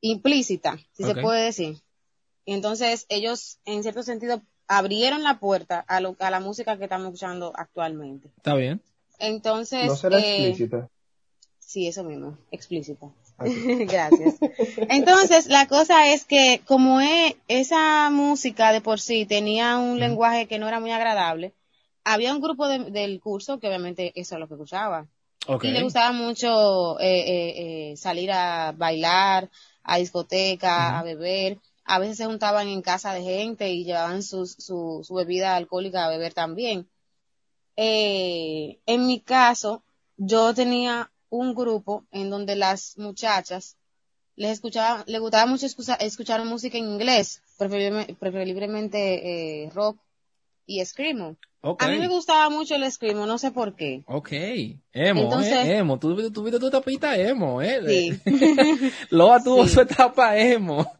implícita, 0.00 0.78
si 0.92 1.04
se 1.04 1.14
puede 1.14 1.44
decir. 1.44 1.76
Y 2.46 2.54
entonces 2.54 3.04
ellos, 3.10 3.58
en 3.66 3.82
cierto 3.82 4.02
sentido, 4.02 4.40
abrieron 4.66 5.22
la 5.22 5.38
puerta 5.38 5.84
a, 5.86 6.00
lo, 6.00 6.16
a 6.18 6.30
la 6.30 6.40
música 6.40 6.78
que 6.78 6.84
estamos 6.84 7.08
escuchando 7.08 7.52
actualmente. 7.54 8.28
Está 8.38 8.54
bien. 8.54 8.80
Entonces, 9.18 9.86
No 9.88 9.96
será 9.96 10.18
eh, 10.18 10.48
explícita. 10.48 10.88
Sí, 11.58 11.86
eso 11.86 12.02
mismo, 12.02 12.38
explícita. 12.50 13.10
Gracias. 13.86 14.38
Entonces, 14.88 15.46
la 15.46 15.66
cosa 15.66 16.08
es 16.12 16.24
que 16.24 16.60
como 16.66 17.00
esa 17.48 18.10
música 18.10 18.72
de 18.72 18.80
por 18.80 19.00
sí 19.00 19.24
tenía 19.26 19.78
un 19.78 19.98
lenguaje 20.00 20.46
que 20.46 20.58
no 20.58 20.68
era 20.68 20.80
muy 20.80 20.90
agradable, 20.90 21.52
había 22.04 22.34
un 22.34 22.40
grupo 22.40 22.68
de- 22.68 22.90
del 22.90 23.20
curso 23.20 23.58
que 23.58 23.68
obviamente 23.68 24.12
eso 24.14 24.34
es 24.34 24.40
lo 24.40 24.48
que 24.48 24.54
escuchaba. 24.54 25.06
Y 25.68 25.72
le 25.72 25.82
gustaba 25.82 26.12
mucho 26.12 26.98
eh, 27.00 27.20
eh, 27.20 27.90
eh, 27.92 27.96
salir 27.96 28.30
a 28.32 28.72
bailar, 28.76 29.48
a 29.82 29.96
discoteca, 29.98 30.98
a 30.98 31.02
beber. 31.02 31.58
A 31.84 31.98
veces 31.98 32.18
se 32.18 32.26
juntaban 32.26 32.68
en 32.68 32.82
casa 32.82 33.12
de 33.14 33.22
gente 33.22 33.70
y 33.70 33.84
llevaban 33.84 34.22
sus- 34.22 34.54
su, 34.58 35.00
su 35.02 35.14
bebida 35.14 35.56
alcohólica 35.56 36.04
a 36.04 36.10
beber 36.10 36.34
también. 36.34 36.88
En 37.76 39.06
mi 39.06 39.20
caso, 39.20 39.82
yo 40.16 40.52
tenía 40.54 41.10
un 41.30 41.54
grupo 41.54 42.04
en 42.10 42.28
donde 42.30 42.56
las 42.56 42.98
muchachas 42.98 43.76
les 44.36 44.52
escuchaban, 44.52 45.04
les 45.06 45.20
gustaba 45.20 45.46
mucho 45.46 45.66
escucha- 45.66 45.94
escuchar 45.96 46.44
música 46.44 46.76
en 46.78 46.84
inglés, 46.84 47.42
preferiblemente, 47.58 48.14
preferiblemente 48.14 49.64
eh, 49.64 49.70
rock 49.70 49.98
y 50.66 50.84
screamo. 50.84 51.36
A 51.62 51.88
mí 51.88 51.98
me 51.98 52.08
gustaba 52.08 52.48
mucho 52.48 52.74
el 52.74 52.90
screamo, 52.90 53.26
no 53.26 53.36
sé 53.36 53.50
por 53.50 53.74
qué. 53.76 54.02
Ok. 54.06 54.32
Emo, 54.92 55.22
Entonces- 55.22 55.66
eh, 55.66 55.76
emo. 55.78 55.98
Tú 55.98 56.30
tuviste 56.30 56.58
tu 56.58 56.70
tapita 56.70 57.16
emo, 57.18 57.60
¿eh? 57.60 57.80
Sí. 57.86 58.20
Loa 59.10 59.42
tuvo 59.42 59.66
Sí. 59.66 59.74
su 59.74 59.80
etapa 59.82 60.38
emo. 60.38 60.90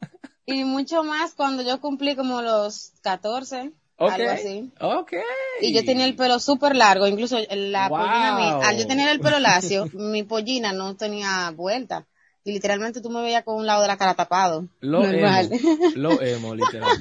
Y 0.45 0.65
mucho 0.65 1.03
más 1.05 1.33
cuando 1.35 1.63
yo 1.63 1.81
cumplí 1.81 2.15
como 2.17 2.43
los 2.43 2.93
14, 3.03 3.73
Ok. 4.03 4.11
algo 4.13 4.31
así. 4.31 4.71
Ok. 4.81 5.13
Y 5.61 5.75
yo 5.75 5.85
tenía 5.85 6.07
el 6.07 6.17
pelo 6.17 6.39
súper 6.39 6.75
largo, 6.75 7.07
incluso 7.07 7.37
la 7.51 7.89
Wow. 7.89 7.99
pollina 7.99 8.37
mía, 8.39 8.69
al 8.69 8.79
yo 8.79 8.87
tener 8.87 9.09
el 9.11 9.21
pelo 9.21 9.39
lacio, 9.41 9.91
mi 9.93 10.23
pollina 10.23 10.73
no 10.73 10.97
tenía 10.97 11.51
vuelta. 11.51 12.07
Y 12.43 12.53
literalmente 12.53 13.03
tú 13.03 13.11
me 13.11 13.21
veías 13.21 13.45
con 13.45 13.57
un 13.57 13.67
lado 13.67 13.83
de 13.83 13.89
la 13.89 13.99
cara 13.99 14.15
tapado. 14.15 14.67
Lo 14.81 15.03
Normal. 15.03 15.51
emo. 15.53 15.69
Lo 15.97 16.23
emo, 16.23 16.55
literal. 16.55 16.99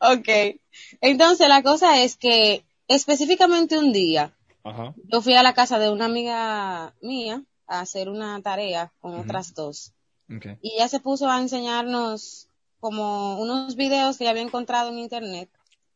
ok. 0.00 0.60
Entonces 1.00 1.48
la 1.48 1.62
cosa 1.64 2.00
es 2.02 2.16
que 2.16 2.62
específicamente 2.86 3.76
un 3.76 3.92
día 3.92 4.32
Ajá. 4.62 4.94
yo 5.10 5.20
fui 5.20 5.34
a 5.34 5.42
la 5.42 5.54
casa 5.54 5.80
de 5.80 5.90
una 5.90 6.04
amiga 6.04 6.94
mía 7.02 7.42
a 7.66 7.80
hacer 7.80 8.08
una 8.08 8.40
tarea 8.42 8.92
con 9.00 9.18
otras 9.18 9.54
dos. 9.54 9.92
Ok. 10.32 10.46
Y 10.62 10.74
ella 10.76 10.86
se 10.88 11.00
puso 11.00 11.28
a 11.28 11.40
enseñarnos 11.40 12.46
como 12.80 13.40
unos 13.40 13.74
videos 13.74 14.16
que 14.16 14.24
ella 14.24 14.30
había 14.30 14.42
encontrado 14.42 14.90
en 14.90 15.00
internet 15.00 15.50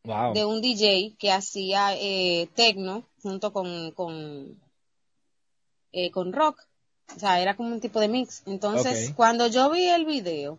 Wow. 0.04 0.34
de 0.34 0.44
un 0.44 0.60
DJ 0.60 1.14
que 1.18 1.30
hacía 1.30 1.94
eh, 1.94 2.48
techno 2.54 3.04
junto 3.22 3.52
con, 3.52 3.92
con, 3.92 4.60
eh, 5.92 6.10
con 6.10 6.32
rock. 6.32 6.60
O 7.14 7.18
sea, 7.18 7.40
era 7.40 7.56
como 7.56 7.68
un 7.68 7.80
tipo 7.80 8.00
de 8.00 8.08
mix. 8.08 8.42
Entonces, 8.46 9.12
cuando 9.14 9.46
yo 9.46 9.70
vi 9.70 9.84
el 9.84 10.04
video, 10.04 10.58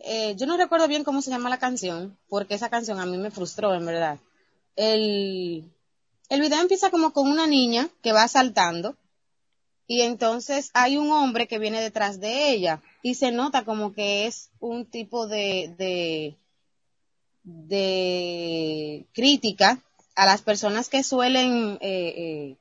eh, 0.00 0.34
yo 0.36 0.46
no 0.46 0.56
recuerdo 0.56 0.88
bien 0.88 1.04
cómo 1.04 1.22
se 1.22 1.30
llama 1.30 1.48
la 1.48 1.58
canción, 1.58 2.18
porque 2.28 2.54
esa 2.54 2.68
canción 2.68 3.00
a 3.00 3.06
mí 3.06 3.16
me 3.16 3.30
frustró, 3.30 3.74
en 3.74 3.86
verdad. 3.86 4.18
El, 4.76 5.64
el 6.28 6.40
video 6.40 6.60
empieza 6.60 6.90
como 6.90 7.12
con 7.12 7.28
una 7.28 7.46
niña 7.46 7.88
que 8.02 8.12
va 8.12 8.28
saltando 8.28 8.96
y 9.86 10.02
entonces 10.02 10.70
hay 10.74 10.98
un 10.98 11.10
hombre 11.10 11.48
que 11.48 11.58
viene 11.58 11.80
detrás 11.80 12.20
de 12.20 12.50
ella 12.50 12.82
y 13.02 13.14
se 13.14 13.32
nota 13.32 13.64
como 13.64 13.94
que 13.94 14.26
es 14.26 14.50
un 14.60 14.84
tipo 14.84 15.26
de, 15.26 15.74
de, 15.78 16.36
de 17.48 19.06
crítica 19.14 19.78
a 20.14 20.26
las 20.26 20.42
personas 20.42 20.88
que 20.88 21.02
suelen 21.02 21.78
eh, 21.80 22.14
eh, 22.16 22.56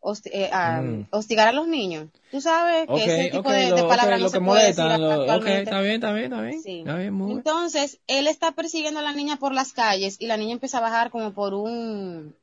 hosti- 0.00 0.30
eh, 0.32 0.50
a- 0.52 0.80
Mm. 0.82 1.08
hostigar 1.10 1.48
a 1.48 1.52
los 1.52 1.66
niños. 1.68 2.08
Tú 2.30 2.40
sabes 2.40 2.86
que 2.86 3.04
ese 3.04 3.30
tipo 3.30 3.50
de, 3.50 3.70
palabras 3.88 4.18
lo 4.20 4.26
no 4.26 4.30
que 4.32 4.38
se 4.38 4.40
puede 4.44 4.66
decir 4.68 4.84
lo- 4.84 5.14
ok, 5.14 5.20
actualmente. 5.20 5.62
está 5.62 5.80
bien, 5.80 5.94
está 5.96 6.12
bien, 6.12 6.32
está 6.32 6.42
bien. 6.42 6.62
Sí. 6.62 6.78
Está 6.80 6.96
bien, 6.96 7.12
muy. 7.14 7.32
Entonces, 7.32 7.98
él 8.06 8.26
está 8.28 8.52
persiguiendo 8.52 9.00
a 9.00 9.02
la 9.02 9.12
niña 9.12 9.36
por 9.36 9.52
las 9.52 9.72
calles 9.72 10.16
y 10.20 10.26
la 10.26 10.36
niña 10.36 10.52
empieza 10.52 10.78
a 10.78 10.82
bajar 10.82 11.10
como 11.10 11.32
por 11.32 11.54
un 11.54 12.34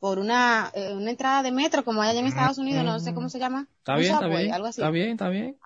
por 0.00 0.20
una, 0.20 0.70
eh, 0.74 0.92
una 0.94 1.10
entrada 1.10 1.42
de 1.42 1.50
metro 1.50 1.84
como 1.84 2.02
hay 2.02 2.10
allá 2.10 2.20
en 2.20 2.26
Estados 2.26 2.58
Unidos, 2.58 2.84
no 2.84 3.00
sé 3.00 3.14
cómo 3.14 3.28
se 3.28 3.40
llama. 3.40 3.66
Está 3.78 3.94
Un 3.94 4.00
bien, 4.00 4.12
está 4.12 4.26
bien. 4.28 4.52
algo 4.54 4.66
así. 4.68 4.80
Está 4.80 4.90
bien, 4.90 5.10
está 5.10 5.28
bien. 5.28 5.56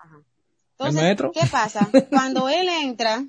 Entonces, 0.71 1.01
¿El 1.03 1.07
metro? 1.09 1.31
¿qué 1.31 1.45
pasa? 1.51 1.87
Cuando 2.09 2.49
él 2.49 2.67
entra 2.67 3.23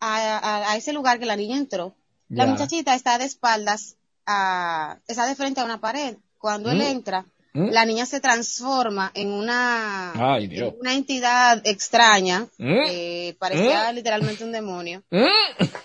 a, 0.00 0.38
a- 0.38 0.72
a 0.72 0.76
ese 0.76 0.92
lugar 0.92 1.18
que 1.18 1.26
la 1.26 1.36
niña 1.36 1.56
entró, 1.56 1.94
la 2.28 2.44
Ya. 2.44 2.50
muchachita 2.50 2.94
está 2.94 3.18
de 3.18 3.24
espaldas, 3.24 3.96
a, 4.26 4.98
está 5.06 5.26
de 5.26 5.34
frente 5.34 5.60
a 5.60 5.64
una 5.64 5.80
pared. 5.80 6.16
Cuando 6.38 6.70
él 6.70 6.78
Mm. 6.78 6.82
entra, 6.82 7.24
Mm. 7.54 7.70
la 7.70 7.84
niña 7.86 8.04
se 8.06 8.20
transforma 8.20 9.10
en 9.14 9.32
una, 9.32 10.12
Ay, 10.34 10.46
Dios. 10.48 10.74
en 10.74 10.80
una 10.80 10.92
entidad 10.94 11.60
extraña, 11.66 12.46
Mm. 12.58 12.80
eh, 12.88 13.36
parecía 13.38 13.90
literalmente 13.92 14.44
un 14.44 14.52
demonio 14.52 15.02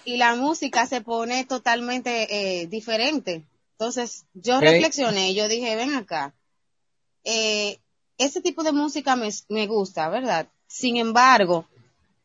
y 0.06 0.18
la 0.18 0.36
música 0.36 0.86
se 0.86 1.00
pone 1.02 1.46
totalmente 1.46 2.28
eh, 2.62 2.68
diferente. 2.68 3.44
Entonces, 3.72 4.26
yo 4.34 4.60
reflexioné, 4.60 5.34
yo 5.34 5.48
dije, 5.48 5.76
ven 5.76 5.96
acá, 5.96 6.34
eh, 7.24 7.80
ese 8.18 8.42
tipo 8.42 8.64
de 8.64 8.72
música 8.74 9.16
me, 9.16 9.30
me 9.50 9.66
gusta, 9.68 10.10
¿verdad? 10.10 10.48
Sin 10.68 10.98
embargo, 10.98 11.66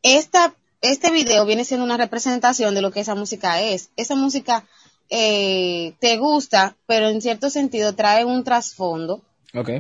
esta, 0.03 0.55
este 0.81 1.11
video 1.11 1.45
viene 1.47 1.65
siendo 1.65 1.85
una 1.85 1.97
representación 1.97 2.75
de 2.75 2.83
lo 2.83 2.91
que 2.91 3.01
esa 3.01 3.15
música 3.15 3.61
es. 3.61 3.91
Esa 3.97 4.15
música 4.15 4.67
eh, 5.11 5.95
te 6.01 6.17
gusta, 6.19 6.77
pero 6.87 7.09
en 7.09 7.21
cierto 7.21 7.51
sentido 7.51 7.95
trae 7.95 8.25
un 8.25 8.45
trasfondo 8.45 9.23
Ok. 9.55 9.71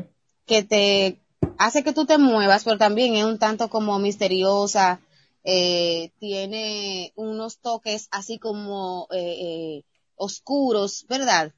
que 0.46 0.62
te 0.62 1.18
hace 1.58 1.82
que 1.82 1.92
tú 1.92 2.06
te 2.06 2.18
muevas, 2.18 2.64
pero 2.64 2.78
también 2.78 3.14
es 3.14 3.24
un 3.24 3.38
tanto 3.38 3.68
como 3.68 3.98
misteriosa, 3.98 5.00
eh, 5.44 6.10
tiene 6.18 7.12
unos 7.16 7.58
toques 7.58 8.08
así 8.10 8.38
como 8.38 9.06
eh, 9.10 9.36
eh, 9.40 9.84
oscuros, 10.16 11.06
¿verdad? 11.08 11.52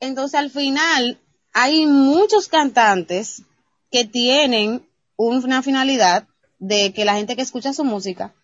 Entonces 0.00 0.38
al 0.38 0.50
final 0.50 1.20
hay 1.52 1.86
muchos 1.86 2.48
cantantes 2.48 3.42
que 3.90 4.04
tienen 4.04 4.86
una 5.16 5.62
finalidad 5.62 6.28
de 6.58 6.92
que 6.92 7.04
la 7.04 7.14
gente 7.14 7.36
que 7.36 7.42
escucha 7.42 7.72
su 7.72 7.84
música, 7.84 8.34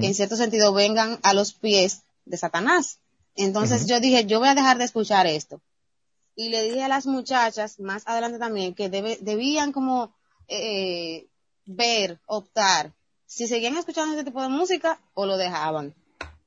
que 0.00 0.06
en 0.06 0.14
cierto 0.14 0.36
sentido 0.36 0.72
vengan 0.72 1.18
a 1.22 1.34
los 1.34 1.52
pies 1.52 2.02
de 2.24 2.36
Satanás. 2.38 2.98
Entonces 3.36 3.86
yo 3.86 4.00
dije, 4.00 4.24
yo 4.24 4.38
voy 4.38 4.48
a 4.48 4.54
dejar 4.54 4.78
de 4.78 4.84
escuchar 4.84 5.26
esto. 5.26 5.60
Y 6.36 6.48
le 6.48 6.62
dije 6.64 6.82
a 6.82 6.88
las 6.88 7.06
muchachas 7.06 7.78
más 7.80 8.02
adelante 8.06 8.38
también 8.38 8.74
que 8.74 8.90
debe- 8.90 9.18
debían 9.20 9.72
como 9.72 10.14
eh, 10.48 11.26
ver, 11.66 12.18
optar, 12.26 12.92
si 13.26 13.46
seguían 13.46 13.76
escuchando 13.76 14.12
este 14.14 14.24
tipo 14.24 14.40
de 14.42 14.48
música 14.48 14.98
o 15.14 15.26
lo 15.26 15.36
dejaban. 15.36 15.94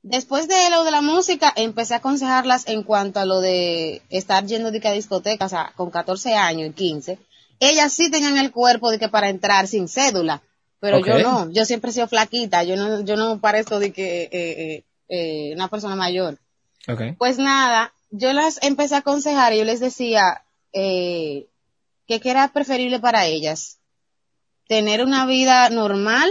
Después 0.02 0.46
de 0.48 0.70
lo 0.70 0.84
de 0.84 0.90
la 0.92 1.00
música, 1.02 1.52
empecé 1.56 1.94
a 1.94 1.98
aconsejarlas 1.98 2.66
en 2.68 2.82
cuanto 2.82 3.20
a 3.20 3.24
lo 3.24 3.40
de 3.40 4.00
estar 4.10 4.44
yendo 4.46 4.70
de 4.70 4.80
que 4.80 4.88
a 4.88 4.92
discotecas, 4.92 5.46
o 5.46 5.50
sea, 5.56 5.72
con 5.76 5.90
14 5.90 6.34
años 6.34 6.70
y 6.70 6.72
15. 6.72 7.18
Ellas 7.60 7.92
sí 7.92 8.10
tenían 8.10 8.38
el 8.38 8.52
cuerpo 8.52 8.90
de 8.90 8.98
que 8.98 9.08
para 9.08 9.28
entrar 9.28 9.66
sin 9.66 9.88
cédula, 9.88 10.42
pero 10.80 10.98
yo 11.04 11.18
no. 11.20 11.50
Yo 11.50 11.64
siempre 11.64 11.90
he 11.90 11.94
sido 11.94 12.08
flaquita, 12.08 12.62
yo 12.62 12.76
no, 12.76 13.00
yo 13.02 13.16
no 13.16 13.40
parezco 13.40 13.78
de 13.78 13.92
que 13.92 14.22
eh, 14.24 14.30
eh, 14.32 14.84
eh, 15.08 15.54
una 15.54 15.68
persona 15.68 15.96
mayor. 15.96 16.38
Pues 17.18 17.38
nada, 17.38 17.92
yo 18.10 18.32
las 18.32 18.62
empecé 18.62 18.94
a 18.94 18.98
aconsejar 18.98 19.52
y 19.52 19.58
yo 19.58 19.64
les 19.64 19.80
decía 19.80 20.44
eh, 20.72 21.46
que 22.06 22.20
qué 22.20 22.30
era 22.30 22.52
preferible 22.52 23.00
para 23.00 23.26
ellas, 23.26 23.78
tener 24.66 25.02
una 25.02 25.26
vida 25.26 25.68
normal 25.70 26.28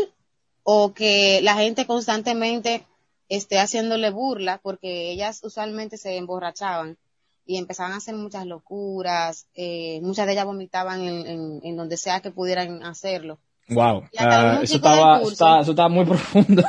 o 0.63 0.93
que 0.93 1.41
la 1.43 1.55
gente 1.55 1.85
constantemente 1.85 2.85
esté 3.29 3.59
haciéndole 3.59 4.09
burla 4.09 4.59
porque 4.63 5.11
ellas 5.11 5.41
usualmente 5.43 5.97
se 5.97 6.17
emborrachaban 6.17 6.97
y 7.45 7.57
empezaban 7.57 7.93
a 7.93 7.97
hacer 7.97 8.15
muchas 8.15 8.45
locuras, 8.45 9.47
eh, 9.53 9.99
muchas 10.01 10.25
de 10.25 10.33
ellas 10.33 10.45
vomitaban 10.45 11.01
en, 11.01 11.27
en, 11.27 11.59
en 11.63 11.75
donde 11.77 11.97
sea 11.97 12.19
que 12.21 12.31
pudieran 12.31 12.83
hacerlo. 12.83 13.39
Wow. 13.69 14.03
Ah, 14.17 14.55
un 14.59 14.63
eso, 14.63 14.75
estaba, 14.77 15.21
está- 15.21 15.59
eso 15.61 15.71
estaba 15.71 15.89
muy 15.89 16.05
profundo. 16.09 16.63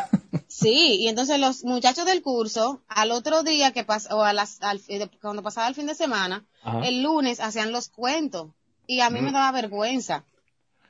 Sí, 0.49 0.97
y 1.01 1.09
entonces 1.09 1.39
los 1.39 1.65
muchachos 1.65 2.05
del 2.07 2.23
curso, 2.23 2.81
al 2.89 3.13
otro 3.13 3.43
día 3.43 3.73
que 3.73 3.85
pasó, 3.85 4.17
o 4.17 4.23
a 4.23 4.33
las, 4.33 4.61
al, 4.63 4.81
eh, 4.89 5.09
cuando 5.21 5.43
pasaba 5.43 5.69
el 5.69 5.75
fin 5.75 5.87
de 5.87 5.95
semana, 5.95 6.45
Ajá. 6.63 6.81
el 6.87 7.03
lunes 7.03 7.41
hacían 7.41 7.71
los 7.73 7.89
cuentos 7.89 8.49
y 8.87 9.01
a 9.01 9.11
mí 9.11 9.21
Mm. 9.21 9.25
me 9.27 9.33
daba 9.33 9.53
vergüenza. 9.53 10.25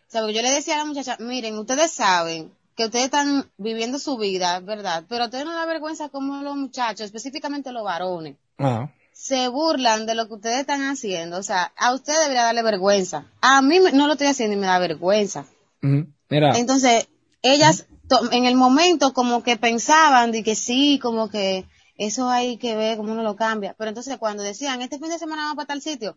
O 0.08 0.10
sea, 0.10 0.22
porque 0.22 0.34
yo 0.34 0.42
le 0.42 0.50
decía 0.50 0.74
a 0.76 0.78
la 0.78 0.84
muchacha, 0.86 1.16
miren, 1.20 1.58
ustedes 1.58 1.90
saben 1.90 2.50
que 2.74 2.86
ustedes 2.86 3.06
están 3.06 3.50
viviendo 3.58 3.98
su 3.98 4.16
vida, 4.16 4.60
¿verdad? 4.60 5.04
Pero 5.08 5.24
a 5.24 5.26
ustedes 5.26 5.44
no 5.44 5.52
da 5.52 5.66
vergüenza 5.66 6.08
como 6.08 6.42
los 6.42 6.56
muchachos, 6.56 7.02
específicamente 7.06 7.72
los 7.72 7.84
varones, 7.84 8.36
Ajá. 8.56 8.90
se 9.12 9.48
burlan 9.48 10.06
de 10.06 10.14
lo 10.14 10.28
que 10.28 10.34
ustedes 10.34 10.60
están 10.60 10.82
haciendo. 10.88 11.36
O 11.38 11.42
sea, 11.42 11.72
a 11.76 11.92
ustedes 11.92 12.20
debería 12.20 12.44
darle 12.44 12.62
vergüenza. 12.62 13.26
A 13.42 13.60
mí 13.60 13.80
me- 13.80 13.92
no 13.92 14.06
lo 14.06 14.12
estoy 14.12 14.28
haciendo 14.28 14.56
y 14.56 14.60
me 14.60 14.68
da 14.68 14.78
vergüenza. 14.78 15.44
Mira, 15.80 16.58
Entonces, 16.58 17.08
ellas 17.42 17.86
en 18.32 18.44
el 18.44 18.54
momento 18.54 19.12
como 19.12 19.42
que 19.42 19.56
pensaban 19.56 20.32
de 20.32 20.42
que 20.42 20.54
sí, 20.54 20.98
como 21.00 21.28
que 21.28 21.66
eso 21.96 22.30
hay 22.30 22.56
que 22.56 22.76
ver 22.76 22.96
cómo 22.96 23.12
uno 23.12 23.22
lo 23.22 23.36
cambia. 23.36 23.74
Pero 23.76 23.88
entonces 23.88 24.16
cuando 24.18 24.42
decían, 24.42 24.80
este 24.82 24.98
fin 24.98 25.10
de 25.10 25.18
semana 25.18 25.42
vamos 25.42 25.56
para 25.56 25.66
tal 25.66 25.82
sitio, 25.82 26.16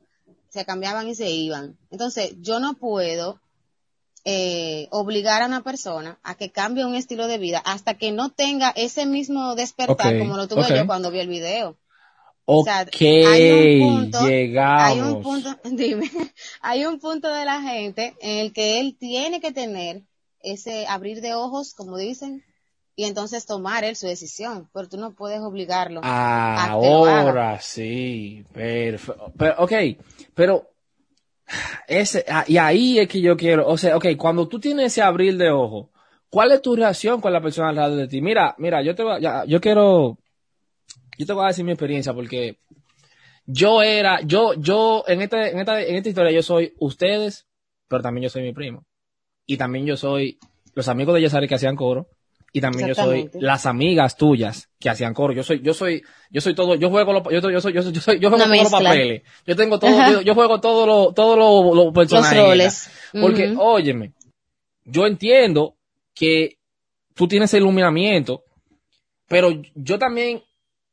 se 0.49 0.65
cambiaban 0.65 1.07
y 1.07 1.15
se 1.15 1.29
iban. 1.29 1.77
Entonces, 1.89 2.35
yo 2.39 2.59
no 2.59 2.75
puedo 2.75 3.39
eh, 4.23 4.87
obligar 4.91 5.41
a 5.41 5.47
una 5.47 5.63
persona 5.63 6.19
a 6.23 6.35
que 6.35 6.51
cambie 6.51 6.85
un 6.85 6.95
estilo 6.95 7.27
de 7.27 7.39
vida 7.39 7.59
hasta 7.65 7.95
que 7.95 8.11
no 8.11 8.29
tenga 8.29 8.69
ese 8.69 9.05
mismo 9.05 9.55
despertar 9.55 10.19
como 10.19 10.37
lo 10.37 10.47
tuve 10.47 10.75
yo 10.75 10.85
cuando 10.85 11.11
vi 11.11 11.19
el 11.19 11.27
video. 11.27 11.77
Ok, 12.45 12.65
sea, 12.65 12.85
hay 13.31 13.51
un 13.51 13.79
punto- 14.11 14.19
llegamos. 14.27 14.83
Hay 14.83 14.99
un 15.01 15.21
punto, 15.21 15.49
dime, 15.63 16.09
hay 16.61 16.85
un 16.85 16.99
punto 16.99 17.33
de 17.33 17.45
la 17.45 17.61
gente 17.61 18.13
en 18.21 18.39
el 18.39 18.53
que 18.53 18.79
él 18.79 18.97
tiene 18.99 19.39
que 19.41 19.51
tener 19.51 20.01
ese 20.41 20.87
abrir 20.87 21.21
de 21.21 21.33
ojos, 21.35 21.73
como 21.75 21.97
dicen, 21.97 22.43
y 22.95 23.05
entonces 23.05 23.45
tomar 23.45 23.83
él 23.83 23.95
su 23.95 24.07
decisión, 24.07 24.69
pero 24.73 24.89
tú 24.89 24.97
no 24.97 25.11
puedes 25.13 25.39
obligarlo. 25.41 26.01
a 26.03 26.79
que 26.81 26.87
lo 26.87 27.05
haga. 27.05 27.21
Ahora 27.21 27.61
sí, 27.61 28.43
perfecto. 28.53 29.31
Pero, 29.37 29.55
ok, 29.59 29.71
pero 30.33 30.67
ese, 31.87 32.25
ah, 32.29 32.45
y 32.47 32.57
ahí 32.57 32.99
es 32.99 33.07
que 33.07 33.21
yo 33.21 33.35
quiero, 33.37 33.67
o 33.67 33.77
sea, 33.77 33.95
ok, 33.97 34.05
cuando 34.17 34.47
tú 34.47 34.59
tienes 34.59 34.87
ese 34.87 35.01
abrir 35.01 35.37
de 35.37 35.51
ojo, 35.51 35.89
¿cuál 36.29 36.51
es 36.51 36.61
tu 36.61 36.75
reacción 36.75 37.21
con 37.21 37.33
la 37.33 37.41
persona 37.41 37.69
al 37.69 37.75
lado 37.75 37.95
de 37.95 38.07
ti? 38.07 38.21
Mira, 38.21 38.55
mira, 38.57 38.81
yo 38.81 38.95
te 38.95 39.03
voy, 39.03 39.13
a- 39.13 39.19
ya, 39.19 39.45
yo 39.45 39.59
quiero, 39.59 40.17
yo 41.21 41.27
te 41.27 41.33
voy 41.33 41.43
a 41.43 41.49
decir 41.49 41.63
mi 41.63 41.71
experiencia 41.71 42.15
porque 42.15 42.57
yo 43.45 43.83
era, 43.83 44.21
yo, 44.21 44.55
yo, 44.55 45.03
en 45.05 45.21
esta, 45.21 45.49
en 45.49 45.59
esta, 45.59 45.79
en 45.79 45.95
esta 45.95 46.09
historia 46.09 46.31
yo 46.31 46.41
soy 46.41 46.73
ustedes, 46.79 47.47
pero 47.87 48.01
también 48.01 48.23
yo 48.23 48.29
soy 48.29 48.41
mi 48.41 48.53
primo. 48.53 48.87
Y 49.45 49.57
también 49.57 49.85
yo 49.85 49.97
soy 49.97 50.39
los 50.73 50.87
amigos 50.87 51.13
de 51.13 51.21
Yesari 51.21 51.47
que 51.47 51.53
hacían 51.55 51.75
coro. 51.75 52.07
Y 52.53 52.59
también 52.59 52.87
yo 52.87 52.95
soy 52.95 53.29
las 53.33 53.67
amigas 53.67 54.17
tuyas 54.17 54.67
que 54.79 54.89
hacían 54.89 55.13
coro. 55.13 55.31
Yo 55.31 55.43
soy, 55.43 55.61
yo 55.61 55.75
soy, 55.75 56.01
yo 56.31 56.41
soy 56.41 56.55
todo, 56.55 56.73
yo 56.73 56.89
juego 56.89 57.13
los, 57.13 57.23
yo, 57.25 57.51
yo 57.51 57.61
soy, 57.61 57.73
yo 57.73 57.83
soy, 57.83 57.93
yo 57.93 58.01
soy, 58.01 58.19
yo 58.19 58.29
juego 58.29 58.45
todos 58.45 58.63
los 58.63 58.71
papeles. 58.71 59.21
Yo 59.45 59.55
tengo 59.55 59.77
todo, 59.77 60.11
yo, 60.11 60.21
yo 60.21 60.33
juego 60.33 60.59
todos 60.59 60.87
los, 60.87 61.13
todos 61.13 61.37
los, 61.37 61.75
los 61.75 61.93
personajes. 61.93 62.35
Los 62.35 62.47
roles. 62.47 62.91
Porque, 63.13 63.51
Ujú. 63.51 63.61
óyeme, 63.61 64.13
yo 64.85 65.05
entiendo 65.05 65.75
que 66.15 66.57
tú 67.13 67.27
tienes 67.27 67.53
el 67.53 67.61
iluminamiento, 67.61 68.43
pero 69.27 69.51
yo 69.75 69.99
también 69.99 70.41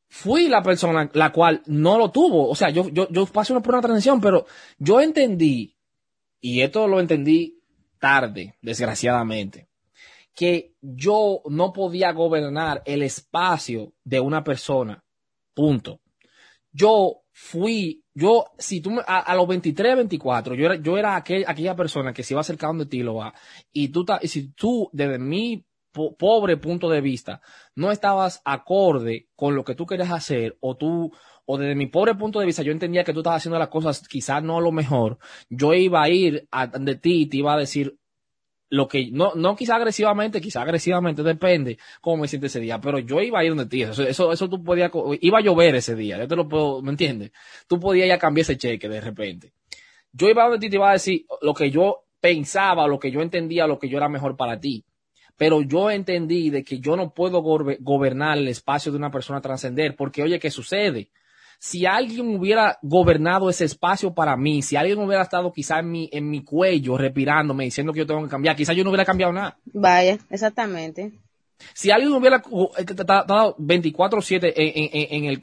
fui 0.09 0.49
la 0.49 0.63
persona 0.63 1.09
la 1.13 1.33
cual 1.33 1.63
no 1.67 1.99
lo 1.99 2.11
tuvo. 2.11 2.49
O 2.49 2.55
sea, 2.55 2.71
yo, 2.71 2.89
yo, 2.89 3.09
yo 3.11 3.27
pasé 3.27 3.53
por 3.61 3.75
una 3.75 3.83
transición, 3.83 4.21
pero 4.21 4.47
yo 4.79 5.01
entendí, 5.01 5.77
y 6.41 6.61
esto 6.63 6.87
lo 6.89 7.01
entendí 7.01 7.61
tarde, 7.99 8.57
desgraciadamente, 8.63 9.69
que 10.35 10.75
yo 10.81 11.43
no 11.49 11.73
podía 11.73 12.13
gobernar 12.13 12.83
el 12.87 13.03
espacio 13.03 13.93
de 14.05 14.21
una 14.21 14.45
persona. 14.45 15.05
Punto. 15.55 16.01
Yo 16.71 17.23
fui, 17.33 18.05
yo, 18.15 18.45
si 18.59 18.81
tú, 18.81 19.01
a, 19.05 19.19
a 19.19 19.35
los 19.35 19.49
23, 19.49 19.97
24, 19.97 20.55
yo 20.55 20.67
era, 20.67 20.77
yo 20.77 20.97
era 20.97 21.17
aquel, 21.17 21.45
aquella 21.47 21.75
persona 21.75 22.13
que 22.13 22.23
se 22.23 22.35
iba 22.35 22.41
acercando 22.41 22.85
de 22.85 22.91
ti, 22.91 23.03
lo 23.03 23.17
va, 23.17 23.35
y 23.73 23.89
tú, 23.89 24.05
ta- 24.05 24.21
y 24.23 24.29
si 24.29 24.53
tú, 24.53 24.89
desde 24.93 25.19
mi 25.19 25.65
po- 25.99 26.17
pobre 26.17 26.57
punto 26.57 26.89
de 26.89 27.01
vista, 27.01 27.41
no 27.75 27.91
estabas 27.91 28.41
acorde 28.45 29.29
con 29.35 29.55
lo 29.57 29.65
que 29.65 29.75
tú 29.75 29.85
querías 29.87 30.11
hacer, 30.13 30.57
o 30.61 30.77
tú, 30.77 31.13
o 31.47 31.59
desde 31.59 31.75
mi 31.75 31.87
pobre 31.87 32.15
punto 32.15 32.39
de 32.41 32.47
vista, 32.47 32.63
yo 32.63 32.73
entendía 32.73 33.05
que 33.05 33.13
tú 33.13 33.21
estabas 33.21 33.39
haciendo 33.43 33.59
las 33.59 33.69
cosas 33.69 34.07
quizás 34.09 34.43
no 34.43 34.61
lo 34.61 34.73
mejor, 34.73 35.19
yo 35.51 35.75
iba 35.75 36.03
a 36.03 36.09
ir 36.09 36.47
a, 36.51 36.67
de 36.69 36.95
ti 36.97 37.23
y 37.23 37.27
te 37.27 37.39
iba 37.39 37.55
a 37.55 37.59
decir 37.59 37.97
lo 38.71 38.87
que, 38.87 39.11
no, 39.11 39.33
no 39.35 39.57
quizá 39.57 39.77
agresivamente, 39.77 40.41
quizá 40.41 40.63
agresivamente, 40.63 41.23
depende 41.23 41.79
cómo 42.03 42.19
me 42.23 42.29
sientes 42.29 42.53
ese 42.53 42.61
día, 42.61 42.81
pero 42.81 42.99
yo 42.99 43.21
iba 43.23 43.41
a 43.41 43.45
ir 43.45 43.51
donde 43.51 43.67
ti, 43.67 43.83
eso, 43.83 44.03
eso, 44.03 44.31
eso 44.33 44.49
tú 44.49 44.63
podías, 44.63 44.91
iba 45.21 45.39
a 45.39 45.43
llover 45.43 45.75
ese 45.75 45.95
día, 45.95 46.19
yo 46.19 46.29
te 46.29 46.37
lo 46.37 46.47
puedo, 46.49 46.83
¿me 46.83 46.91
entiendes? 46.91 47.33
Tú 47.67 47.81
podías 47.81 48.09
ya 48.09 48.19
cambiar 48.19 48.43
ese 48.43 48.57
cheque 48.59 48.89
de 48.89 49.01
repente. 49.01 49.53
Yo 50.13 50.29
iba 50.29 50.43
a 50.45 50.49
donde 50.49 50.61
ti 50.67 50.71
te 50.71 50.77
iba 50.77 50.91
a 50.91 50.95
decir 50.95 51.27
lo 51.43 51.55
que 51.55 51.71
yo 51.71 52.05
pensaba, 52.21 52.87
lo 52.87 52.99
que 52.99 53.11
yo 53.11 53.21
entendía, 53.23 53.67
lo 53.67 53.79
que 53.79 53.89
yo 53.89 53.99
era 53.99 54.09
mejor 54.09 54.37
para 54.37 54.61
ti. 54.61 54.85
Pero 55.39 55.63
yo 55.63 55.91
entendí 55.91 56.51
de 56.51 56.63
que 56.65 56.81
yo 56.81 56.97
no 56.97 57.15
puedo 57.15 57.41
gober- 57.43 57.79
gobernar 57.81 58.37
el 58.37 58.49
espacio 58.49 58.93
de 58.93 58.99
una 58.99 59.11
persona 59.11 59.41
trascender, 59.41 59.97
porque 59.97 60.23
oye, 60.23 60.39
¿qué 60.39 60.51
sucede? 60.51 61.09
Si 61.61 61.87
alguien 61.87 62.37
hubiera 62.37 62.79
gobernado 62.83 63.49
ese 63.49 63.65
espacio 63.65 64.13
para 64.15 64.37
mí, 64.37 64.63
si 64.63 64.77
alguien 64.77 64.99
hubiera 64.99 65.23
estado 65.23 65.53
quizá 65.53 65.79
en 65.79 65.91
mi, 65.91 66.11
en 66.13 66.29
mi 66.29 66.45
cuello, 66.45 66.99
respirándome, 66.99 67.65
diciendo 67.65 67.93
que 67.93 68.01
yo 68.01 68.07
tengo 68.07 68.23
que 68.23 68.29
cambiar, 68.29 68.55
quizá 68.55 68.73
yo 68.75 68.85
no 68.85 68.91
hubiera 68.91 69.05
cambiado 69.05 69.33
nada. 69.33 69.57
Vaya, 69.73 70.19
exactamente. 70.31 71.13
Si 71.75 71.91
alguien 71.91 72.13
hubiera 72.13 72.37
eh, 72.37 72.85
estado 72.87 73.57
24-7 73.57 74.53
en, 74.55 75.35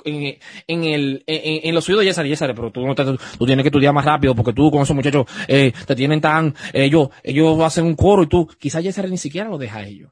en, 0.67 0.84
el, 0.84 1.23
en, 1.28 1.75
los 1.75 1.88
oídos 1.89 2.01
de 2.01 2.08
Yesari, 2.08 2.30
Yesari, 2.30 2.54
pero 2.54 2.71
tú 2.71 3.45
tienes 3.45 3.63
que 3.63 3.69
estudiar 3.69 3.93
más 3.93 4.06
rápido 4.06 4.36
porque 4.36 4.54
tú 4.54 4.71
con 4.71 4.82
esos 4.82 4.95
muchachos 4.95 5.25
eh, 5.47 5.73
te 5.86 5.95
tienen 5.95 6.21
tan, 6.21 6.56
ellos, 6.73 7.10
ellos 7.23 7.60
hacen 7.62 7.86
un 7.86 7.95
coro 7.95 8.23
y 8.23 8.28
tú, 8.28 8.47
quizás 8.60 8.84
Yesari 8.84 9.10
ni 9.10 9.17
siquiera 9.17 9.49
lo 9.49 9.58
deja 9.58 9.80
a 9.80 9.86
ellos. 9.86 10.12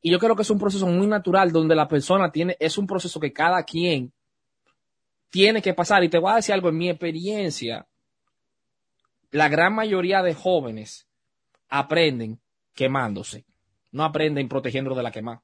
Y 0.00 0.10
yo 0.10 0.18
creo 0.18 0.36
que 0.36 0.42
es 0.42 0.50
un 0.50 0.58
proceso 0.58 0.86
muy 0.86 1.06
natural 1.06 1.52
donde 1.52 1.74
la 1.74 1.88
persona 1.88 2.30
tiene, 2.30 2.56
es 2.60 2.76
un 2.76 2.86
proceso 2.86 3.20
que 3.20 3.32
cada 3.32 3.62
quien 3.62 4.12
tiene 5.30 5.62
que 5.62 5.74
pasar. 5.74 6.04
Y 6.04 6.08
te 6.08 6.18
voy 6.18 6.32
a 6.32 6.36
decir 6.36 6.54
algo, 6.54 6.68
en 6.68 6.76
mi 6.76 6.90
experiencia, 6.90 7.86
la 9.30 9.48
gran 9.48 9.74
mayoría 9.74 10.22
de 10.22 10.34
jóvenes 10.34 11.08
aprenden 11.68 12.40
quemándose, 12.74 13.44
no 13.94 14.04
aprenden 14.04 14.48
protegiéndolo 14.48 14.94
de 14.96 15.02
la 15.02 15.10
quemada. 15.10 15.42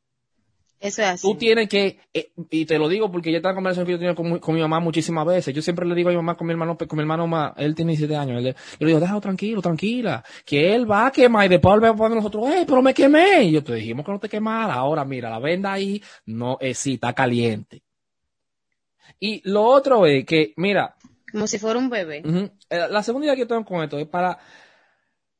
Eso 0.78 1.02
es 1.02 1.08
así. 1.08 1.26
Tú 1.28 1.34
tienes 1.36 1.68
que, 1.68 2.00
eh, 2.14 2.32
y 2.50 2.64
te 2.64 2.78
lo 2.78 2.88
digo 2.88 3.12
porque 3.12 3.30
ya 3.30 3.36
esta 3.36 3.54
conversación 3.54 3.84
que 3.84 3.92
yo 3.92 3.98
tenido 3.98 4.14
con, 4.14 4.32
mi- 4.32 4.40
con 4.40 4.54
mi 4.54 4.62
mamá 4.62 4.80
muchísimas 4.80 5.26
veces. 5.26 5.54
Yo 5.54 5.60
siempre 5.60 5.84
le 5.86 5.94
digo 5.94 6.08
a 6.08 6.12
mi 6.12 6.16
mamá 6.16 6.38
con 6.38 6.46
mi 6.46 6.52
hermano, 6.54 6.78
con 6.78 6.96
mi 6.96 7.02
hermano 7.02 7.26
más, 7.26 7.52
él 7.58 7.74
tiene 7.74 7.90
17 7.92 8.16
años. 8.16 8.38
él 8.42 8.54
yo 8.54 8.54
le 8.80 8.86
digo, 8.86 8.98
déjalo 9.00 9.20
tranquilo, 9.20 9.60
tranquila, 9.60 10.24
que 10.44 10.74
él 10.74 10.90
va 10.90 11.06
a 11.08 11.12
quemar 11.12 11.44
y 11.44 11.48
después 11.50 11.74
él 11.74 11.84
va 11.84 11.90
a 11.90 11.94
poner 11.94 12.16
nosotros, 12.16 12.48
eh, 12.50 12.64
pero 12.66 12.80
me 12.80 12.94
quemé. 12.94 13.42
Y 13.44 13.52
yo 13.52 13.62
te 13.62 13.74
dijimos 13.74 14.06
que 14.06 14.12
no 14.12 14.18
te 14.18 14.28
quemara. 14.30 14.72
Ahora 14.72 15.04
mira, 15.04 15.28
la 15.28 15.38
venda 15.38 15.70
ahí, 15.72 16.02
no, 16.24 16.56
es 16.60 16.78
sí, 16.78 16.94
está 16.94 17.12
caliente. 17.12 17.82
Y 19.18 19.42
lo 19.50 19.62
otro 19.64 20.06
es 20.06 20.24
que, 20.24 20.54
mira, 20.56 20.96
Como 21.30 21.46
si 21.46 21.58
fuera 21.58 21.78
un 21.78 21.90
bebé. 21.90 22.22
Eh, 22.70 22.86
La 22.88 23.02
segunda 23.02 23.26
idea 23.26 23.34
que 23.34 23.42
yo 23.42 23.46
tengo 23.46 23.66
con 23.66 23.82
esto 23.82 23.98
es 23.98 24.06
para, 24.06 24.38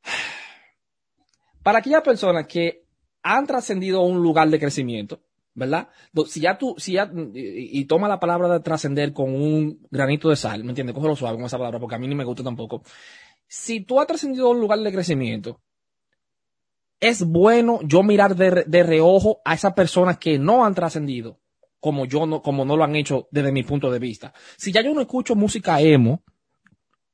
para 1.63 1.79
aquellas 1.79 2.03
personas 2.03 2.45
que 2.45 2.83
han 3.23 3.47
trascendido 3.47 3.99
a 3.99 4.05
un 4.05 4.21
lugar 4.21 4.49
de 4.49 4.59
crecimiento, 4.59 5.21
¿verdad? 5.53 5.89
Si 6.27 6.39
ya 6.39 6.57
tú, 6.57 6.75
si 6.77 6.93
ya, 6.93 7.11
y, 7.33 7.85
toma 7.85 8.07
la 8.07 8.19
palabra 8.19 8.47
de 8.49 8.59
trascender 8.59 9.13
con 9.13 9.33
un 9.33 9.85
granito 9.89 10.29
de 10.29 10.35
sal, 10.35 10.63
¿me 10.63 10.69
entiendes? 10.69 10.95
Cógelo 10.95 11.15
suave 11.15 11.37
con 11.37 11.45
esa 11.45 11.57
palabra 11.57 11.79
porque 11.79 11.95
a 11.95 11.99
mí 11.99 12.07
ni 12.07 12.15
me 12.15 12.23
gusta 12.23 12.43
tampoco. 12.43 12.83
Si 13.47 13.81
tú 13.81 13.99
has 13.99 14.07
trascendido 14.07 14.47
a 14.47 14.51
un 14.51 14.59
lugar 14.59 14.79
de 14.79 14.91
crecimiento, 14.91 15.61
es 16.99 17.23
bueno 17.23 17.79
yo 17.83 18.03
mirar 18.03 18.35
de, 18.35 18.63
de 18.65 18.83
reojo 18.83 19.41
a 19.43 19.53
esas 19.53 19.73
personas 19.73 20.17
que 20.17 20.37
no 20.37 20.63
han 20.63 20.75
trascendido 20.75 21.41
como 21.81 22.05
yo 22.05 22.25
no, 22.27 22.41
como 22.41 22.63
no 22.63 22.77
lo 22.77 22.83
han 22.83 22.95
hecho 22.95 23.27
desde 23.31 23.51
mi 23.51 23.63
punto 23.63 23.91
de 23.91 23.99
vista. 23.99 24.33
Si 24.55 24.71
ya 24.71 24.81
yo 24.81 24.93
no 24.93 25.01
escucho 25.01 25.35
música 25.35 25.81
emo, 25.81 26.23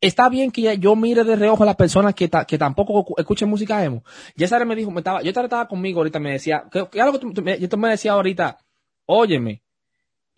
está 0.01 0.29
bien 0.29 0.51
que 0.51 0.77
yo 0.77 0.95
mire 0.95 1.23
de 1.23 1.35
reojo 1.35 1.63
a 1.63 1.65
las 1.65 1.75
personas 1.75 2.13
que, 2.13 2.27
ta- 2.27 2.45
que 2.45 2.57
tampoco 2.57 3.05
escu- 3.05 3.19
escuchen 3.19 3.49
música 3.49 3.83
emo. 3.83 4.03
Ya 4.35 4.47
Sara 4.47 4.65
me 4.65 4.75
dijo, 4.75 4.91
me 4.91 4.99
estaba, 4.99 5.21
yo 5.21 5.29
estaba 5.29 5.67
conmigo 5.67 5.99
ahorita, 5.99 6.19
me 6.19 6.31
decía, 6.33 6.65
yo 6.71 7.69
tú 7.69 7.77
me 7.77 7.89
decía 7.89 8.11
ahorita, 8.13 8.57
óyeme, 9.05 9.63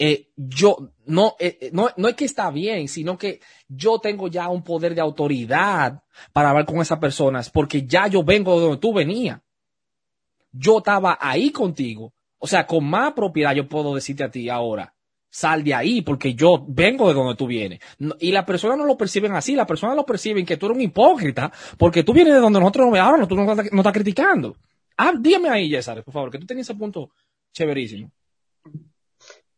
eh, 0.02 0.30
yo, 0.38 0.94
no, 1.06 1.36
eh, 1.40 1.58
eh, 1.60 1.70
no, 1.74 1.90
no 1.98 2.08
es 2.08 2.16
que 2.16 2.24
está 2.24 2.50
bien, 2.52 2.88
sino 2.88 3.18
que 3.18 3.42
yo 3.68 4.00
tengo 4.00 4.30
ya 4.30 4.48
un 4.48 4.64
poder 4.64 4.96
de 4.96 5.02
autoridad 5.02 6.02
para 6.32 6.52
hablar 6.52 6.66
con 6.66 6.78
esas 6.80 7.00
personas, 7.00 7.50
porque 7.50 7.86
ya 7.86 8.08
yo 8.08 8.24
vengo 8.24 8.56
de 8.56 8.62
donde 8.62 8.78
tú 8.78 8.94
venías. 8.94 9.42
Yo 10.52 10.78
estaba 10.80 11.18
ahí 11.20 11.52
contigo. 11.52 12.14
O 12.38 12.48
sea, 12.48 12.66
con 12.66 12.86
más 12.86 13.12
propiedad 13.12 13.54
yo 13.54 13.68
puedo 13.68 13.94
decirte 13.94 14.24
a 14.24 14.32
ti 14.32 14.48
ahora, 14.50 14.94
sal 15.30 15.64
de 15.64 15.74
ahí, 15.74 16.02
porque 16.02 16.34
yo 16.34 16.66
vengo 16.68 17.08
de 17.08 17.14
donde 17.14 17.36
tú 17.36 17.48
vienes. 17.48 17.80
Y 18.20 18.32
las 18.32 18.46
personas 18.46 18.78
no 18.78 18.86
lo 18.86 18.98
perciben 18.98 19.34
así, 19.34 19.56
las 19.56 19.68
personas 19.68 19.96
lo 19.96 20.06
perciben 20.06 20.46
que 20.46 20.58
tú 20.58 20.66
eres 20.66 20.78
un 20.78 20.82
hipócrita, 20.84 21.52
porque 21.78 22.04
tú 22.04 22.14
vienes 22.14 22.34
de 22.34 22.40
donde 22.40 22.60
nosotros 22.60 22.90
no 22.92 23.18
no, 23.18 23.28
tú 23.28 23.36
no, 23.36 23.56
no 23.56 23.62
estás 23.62 23.94
criticando. 23.94 24.56
Ah, 24.98 25.14
dígame 25.18 25.50
ahí, 25.50 25.72
César, 25.72 26.04
por 26.04 26.14
favor, 26.14 26.32
que 26.32 26.40
tú 26.40 26.46
tenías 26.46 26.70
ese 26.70 26.78
punto 26.78 27.12
chéverísimo. 27.54 28.12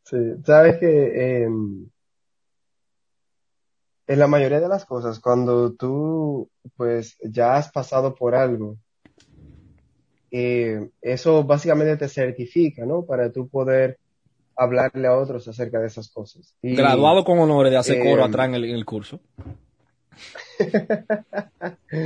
Sí, 0.03 0.17
sabes 0.45 0.77
que 0.77 1.43
en, 1.43 1.91
en 4.07 4.19
la 4.19 4.27
mayoría 4.27 4.59
de 4.59 4.67
las 4.67 4.85
cosas, 4.85 5.19
cuando 5.19 5.73
tú 5.73 6.49
pues 6.75 7.17
ya 7.23 7.55
has 7.55 7.71
pasado 7.71 8.13
por 8.13 8.35
algo, 8.35 8.77
eh, 10.31 10.89
eso 11.01 11.43
básicamente 11.43 11.97
te 11.97 12.07
certifica, 12.07 12.85
¿no? 12.85 13.05
Para 13.05 13.31
tú 13.31 13.47
poder 13.47 13.97
hablarle 14.55 15.07
a 15.07 15.17
otros 15.17 15.47
acerca 15.47 15.79
de 15.79 15.87
esas 15.87 16.09
cosas. 16.09 16.55
Y, 16.61 16.75
Graduado 16.75 17.23
con 17.23 17.39
honores 17.39 17.71
de 17.71 17.77
hacer 17.77 17.97
eh, 17.97 18.03
coro 18.09 18.23
atrás 18.23 18.47
en 18.49 18.55
el, 18.55 18.65
en 18.65 18.75
el 18.75 18.85
curso. 18.85 19.19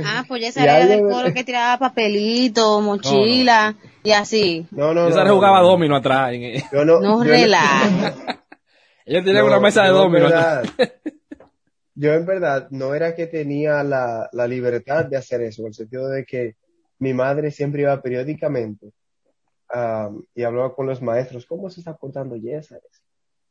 Ah, 0.04 0.24
pues 0.26 0.42
esa 0.44 0.62
era 0.64 0.86
del 0.86 1.02
de- 1.04 1.08
coro 1.12 1.32
que 1.32 1.44
tiraba 1.44 1.78
papelito, 1.78 2.80
mochila 2.80 3.76
y 4.02 4.10
así. 4.12 4.66
No, 4.70 4.92
no, 4.94 5.02
no. 5.04 5.08
César 5.08 5.26
no, 5.26 5.34
jugaba 5.34 5.60
no. 5.60 5.68
domino 5.68 5.96
atrás. 5.96 6.32
en- 6.32 6.62
Yo 6.72 6.84
no, 6.84 7.00
No 7.00 7.24
yo 7.24 7.30
relaja. 7.30 8.14
Ella 9.06 9.22
tenía 9.22 9.40
No, 9.40 9.46
una 9.46 9.60
mesa 9.60 9.84
de 9.84 9.90
domino. 9.90 10.24
verdad- 10.24 10.64
yo 11.94 12.12
en 12.14 12.26
verdad 12.26 12.68
no 12.70 12.94
era 12.94 13.14
que 13.14 13.26
tenía 13.26 13.82
la, 13.84 14.28
la 14.32 14.46
libertad 14.48 15.04
de 15.04 15.16
hacer 15.16 15.42
eso, 15.42 15.62
en 15.62 15.68
el 15.68 15.74
sentido 15.74 16.08
de 16.08 16.24
que 16.24 16.56
mi 16.98 17.12
madre 17.14 17.50
siempre 17.50 17.82
iba 17.82 18.00
periódicamente 18.02 18.90
am, 19.68 20.22
y 20.34 20.42
hablaba 20.42 20.74
con 20.74 20.86
los 20.86 21.02
maestros, 21.02 21.46
¿cómo 21.46 21.70
se 21.70 21.80
está 21.80 21.96
portando 21.96 22.36
Yesar? 22.36 22.80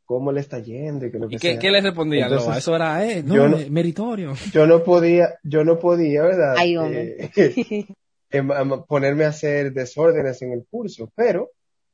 ¿Cómo 0.05 0.31
le 0.31 0.39
está 0.41 0.59
yendo? 0.59 1.05
Y, 1.07 1.11
que 1.11 1.17
lo 1.19 1.27
que 1.27 1.35
¿Y 1.35 1.39
qué, 1.39 1.51
sea. 1.53 1.59
qué 1.59 1.71
le? 1.71 1.79
Entonces, 1.79 2.29
Loa? 2.29 2.57
Eso 2.57 2.75
era, 2.75 3.05
eh, 3.05 3.23
no, 3.23 3.35
yo 3.35 3.47
no- 3.49 3.57
eh, 3.57 3.69
meritorio. 3.71 4.33
Yo 4.53 4.67
no 4.67 4.83
podía, 4.83 5.39
yo 5.43 5.63
no 5.63 5.79
podía, 5.79 6.21
¿verdad? 6.23 6.55
Ay, 6.57 6.77
hombre. 6.77 7.29
Eh, 7.35 7.85
em- 8.29 8.83
ponerme 8.87 9.25
a 9.25 9.29
hacer 9.29 9.73
desórdenes 9.73 10.41
en 10.43 10.51
el 10.51 10.65
curso, 10.69 11.11
pero 11.15 11.49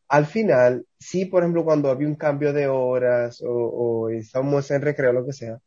al 0.10 0.25
final, 0.25 0.86
sí, 0.99 1.23
por 1.25 1.43
ejemplo, 1.43 1.63
cuando 1.63 1.89
había 1.89 2.07
un 2.07 2.15
cambio 2.15 2.51
de 2.51 2.67
horas 2.67 3.41
o, 3.41 3.49
o 3.49 4.10
estábamos 4.10 4.69
en 4.71 4.81
recreo, 4.81 5.13
lo 5.13 5.25
que 5.25 5.31
sea, 5.31 5.60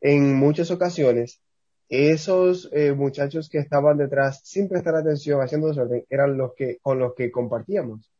en 0.00 0.34
muchas 0.34 0.70
ocasiones, 0.70 1.42
esos 1.88 2.68
eh, 2.72 2.92
muchachos 2.92 3.48
que 3.48 3.58
estaban 3.58 3.96
detrás, 3.98 4.40
sin 4.44 4.68
prestar 4.68 4.96
atención, 4.96 5.40
haciendo 5.40 5.68
desorden, 5.68 6.04
eran 6.08 6.36
los 6.36 6.54
que, 6.54 6.78
con 6.82 6.98
los 6.98 7.14
que 7.14 7.30
compartíamos. 7.30 8.10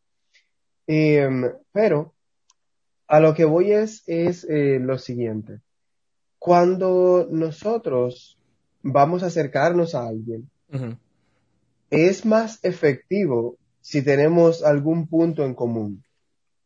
Em, 0.87 1.51
pero 1.73 2.13
a 3.07 3.21
lo 3.21 3.35
que 3.35 3.45
voy 3.45 3.73
es, 3.73 4.03
es 4.07 4.45
eh, 4.45 4.79
lo 4.81 4.99
siguiente. 4.99 5.61
Cuando 6.39 7.27
nosotros 7.31 8.39
vamos 8.83 9.23
a 9.23 9.27
acercarnos 9.27 9.95
a 9.95 10.07
alguien, 10.07 10.49
es 11.91 12.27
más 12.27 12.59
efectivo 12.63 13.57
si 13.81 14.03
tenemos 14.03 14.63
algún 14.65 15.07
punto 15.07 15.45
en 15.45 15.55
común. 15.55 16.05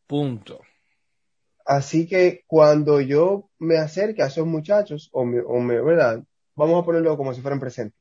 Punto. 0.06 0.60
Así 1.64 2.06
que 2.06 2.42
cuando 2.46 3.00
yo 3.00 3.50
me 3.58 3.76
acerque 3.76 4.22
a 4.22 4.26
esos 4.26 4.46
muchachos, 4.46 5.10
o 5.12 5.24
me, 5.24 5.40
o 5.40 5.60
me- 5.60 5.80
¿verdad? 5.82 6.24
Vamos 6.58 6.82
a 6.82 6.84
ponerlo 6.84 7.16
como 7.16 7.32
si 7.32 7.40
fueran 7.40 7.60
presentes. 7.60 7.98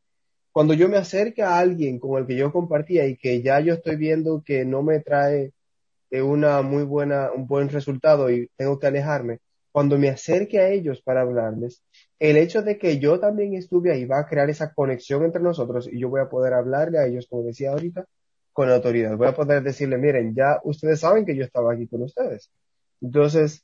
Cuando 0.52 0.74
yo 0.74 0.90
me 0.90 0.98
acerque 0.98 1.44
a 1.44 1.60
alguien 1.60 2.00
con 2.00 2.20
el 2.20 2.26
que 2.26 2.36
yo 2.36 2.52
compartía 2.52 3.06
y 3.06 3.16
que 3.16 3.44
ya 3.44 3.60
yo 3.60 3.76
estoy 3.76 3.96
viendo 3.96 4.42
que 4.44 4.66
no 4.66 4.82
me 4.82 5.00
trae 5.00 5.54
una 6.12 6.64
muy 6.64 6.84
buena, 6.84 7.32
un 7.32 7.46
buen 7.46 7.70
resultado 7.70 8.32
y 8.32 8.50
tengo 8.58 8.80
que 8.80 8.88
alejarme, 8.88 9.40
cuando 9.72 10.00
me 10.00 10.10
acerque 10.10 10.60
a 10.60 10.70
ellos 10.70 11.04
para 11.04 11.22
hablarles, 11.22 11.84
el 12.18 12.38
hecho 12.38 12.64
de 12.64 12.80
que 12.80 12.98
yo 12.98 13.20
también 13.20 13.54
estuve 13.54 13.92
ahí 13.92 14.06
va 14.06 14.22
a 14.22 14.26
crear 14.26 14.50
esa 14.50 14.74
conexión 14.74 15.24
entre 15.24 15.42
nosotros 15.42 15.88
y 15.92 16.00
yo 16.00 16.10
voy 16.10 16.22
a 16.22 16.30
poder 16.30 16.54
hablarle 16.54 16.98
a 16.98 17.06
ellos, 17.06 17.28
como 17.30 17.44
decía 17.44 17.72
ahorita, 17.72 18.06
con 18.54 18.72
autoridad. 18.72 19.16
Voy 19.16 19.28
a 19.28 19.36
poder 19.36 19.62
decirle, 19.62 20.00
miren, 20.00 20.34
ya 20.34 20.60
ustedes 20.64 21.02
saben 21.02 21.26
que 21.26 21.36
yo 21.36 21.44
estaba 21.44 21.74
aquí 21.74 21.86
con 21.86 22.02
ustedes. 22.02 22.50
Entonces, 23.02 23.64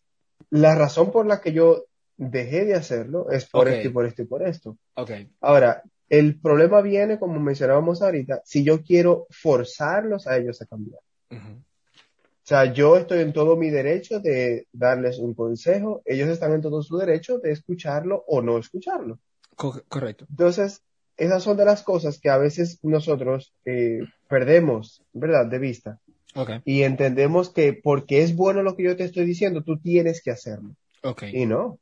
la 0.52 0.76
razón 0.76 1.12
por 1.12 1.26
la 1.26 1.42
que 1.42 1.52
yo 1.52 1.86
dejé 2.16 2.66
de 2.66 2.76
hacerlo 2.76 3.32
es 3.32 3.50
por 3.50 3.68
esto 3.68 3.88
y 3.88 3.92
por 3.92 4.06
esto 4.06 4.22
y 4.22 4.26
por 4.26 4.48
esto. 4.48 4.78
Ok. 4.96 5.12
Ahora, 5.42 5.84
el 6.10 6.40
problema 6.40 6.82
viene, 6.82 7.18
como 7.20 7.40
mencionábamos 7.40 8.02
ahorita, 8.02 8.42
si 8.46 8.64
yo 8.64 8.82
quiero 8.84 9.26
forzarlos 9.30 10.28
a 10.28 10.38
ellos 10.38 10.62
a 10.62 10.66
cambiar. 10.66 11.00
O 11.32 12.46
sea, 12.46 12.66
yo 12.74 12.98
estoy 12.98 13.20
en 13.22 13.32
todo 13.32 13.56
mi 13.56 13.70
derecho 13.70 14.20
de 14.20 14.68
darles 14.74 15.18
un 15.18 15.34
consejo, 15.34 16.02
ellos 16.06 16.28
están 16.28 16.52
en 16.54 16.62
todo 16.62 16.82
su 16.84 16.98
derecho 16.98 17.40
de 17.40 17.52
escucharlo 17.52 18.24
o 18.28 18.42
no 18.42 18.58
escucharlo. 18.58 19.20
Co- 19.56 19.82
correcto. 19.88 20.26
Entonces, 20.30 20.82
esas 21.16 21.42
son 21.42 21.56
de 21.56 21.64
las 21.66 21.84
cosas 21.84 22.20
que 22.20 22.30
a 22.30 22.38
veces 22.38 22.80
nosotros 22.84 23.54
eh, 23.64 24.02
perdemos, 24.28 25.02
¿verdad?, 25.14 25.46
de 25.46 25.60
vista. 25.60 26.00
Ok. 26.36 26.50
Y 26.66 26.82
entendemos 26.84 27.50
que 27.50 27.74
porque 27.74 28.22
es 28.24 28.36
bueno 28.36 28.62
lo 28.62 28.76
que 28.76 28.84
yo 28.84 28.98
te 28.98 29.06
estoy 29.06 29.26
diciendo, 29.26 29.64
tú 29.64 29.78
tienes 29.80 30.22
que 30.22 30.32
hacerlo. 30.32 30.76
Ok. 31.04 31.24
Y 31.32 31.46
no. 31.46 31.80